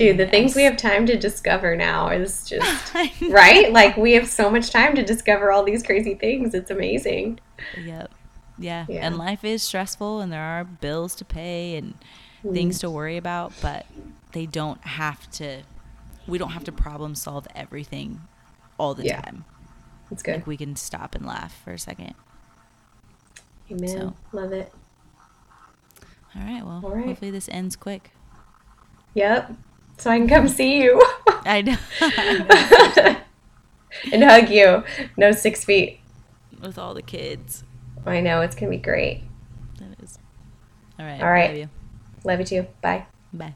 Dude 0.00 0.16
the 0.16 0.26
things 0.26 0.54
we 0.56 0.62
have 0.64 0.76
time 0.76 1.04
to 1.06 1.16
discover 1.16 1.76
now 1.76 2.08
is 2.08 2.48
just 2.48 2.94
right 3.28 3.70
like 3.72 3.96
we 3.96 4.12
have 4.12 4.26
so 4.26 4.50
much 4.50 4.70
time 4.70 4.94
to 4.94 5.02
discover 5.02 5.52
all 5.52 5.62
these 5.62 5.82
crazy 5.82 6.14
things 6.14 6.54
it's 6.54 6.70
amazing 6.70 7.38
Yep. 7.84 8.10
Yeah. 8.58 8.86
Yeah. 8.88 9.06
And 9.06 9.16
life 9.18 9.44
is 9.44 9.62
stressful 9.62 10.20
and 10.20 10.32
there 10.32 10.42
are 10.42 10.64
bills 10.64 11.14
to 11.16 11.24
pay 11.24 11.76
and 11.76 11.94
mm-hmm. 12.44 12.52
things 12.52 12.78
to 12.80 12.90
worry 12.90 13.16
about, 13.16 13.52
but 13.62 13.86
they 14.32 14.46
don't 14.46 14.82
have 14.82 15.30
to 15.32 15.62
we 16.26 16.38
don't 16.38 16.50
have 16.50 16.64
to 16.64 16.72
problem 16.72 17.14
solve 17.14 17.48
everything 17.54 18.20
all 18.78 18.94
the 18.94 19.04
Yeah. 19.04 19.20
time. 19.22 19.44
it's 20.10 20.22
good 20.22 20.36
Like 20.36 20.46
we 20.46 20.56
can 20.56 20.76
stop 20.76 21.14
and 21.14 21.26
laugh 21.26 21.60
for 21.64 21.72
a 21.72 21.78
second. 21.78 22.14
amen 23.70 23.88
so. 23.88 24.14
love 24.32 24.52
it 24.52 24.72
All 26.36 26.42
right. 26.42 26.64
Well, 26.64 26.80
All 26.84 26.90
right. 26.90 27.06
hopefully 27.06 27.30
this 27.30 27.48
ends 27.50 27.76
quick. 27.76 28.10
Yep. 29.14 29.52
So 30.00 30.10
I 30.10 30.18
can 30.18 30.28
come 30.28 30.48
see 30.48 30.82
you 30.82 31.00
I 31.44 31.62
know. 31.62 31.76
and 34.12 34.24
hug 34.24 34.50
you. 34.50 34.84
No 35.16 35.32
six 35.32 35.64
feet. 35.64 36.00
With 36.60 36.78
all 36.78 36.94
the 36.94 37.02
kids. 37.02 37.64
I 38.06 38.20
know 38.20 38.40
it's 38.40 38.54
gonna 38.54 38.70
be 38.70 38.78
great. 38.78 39.22
That 39.78 40.02
is. 40.02 40.18
All 40.98 41.06
right. 41.06 41.20
All 41.20 41.30
right. 41.30 41.50
Love 41.50 41.58
you. 41.58 41.68
Love 42.24 42.40
you 42.40 42.46
too. 42.46 42.66
Bye. 42.82 43.06
Bye. 43.32 43.54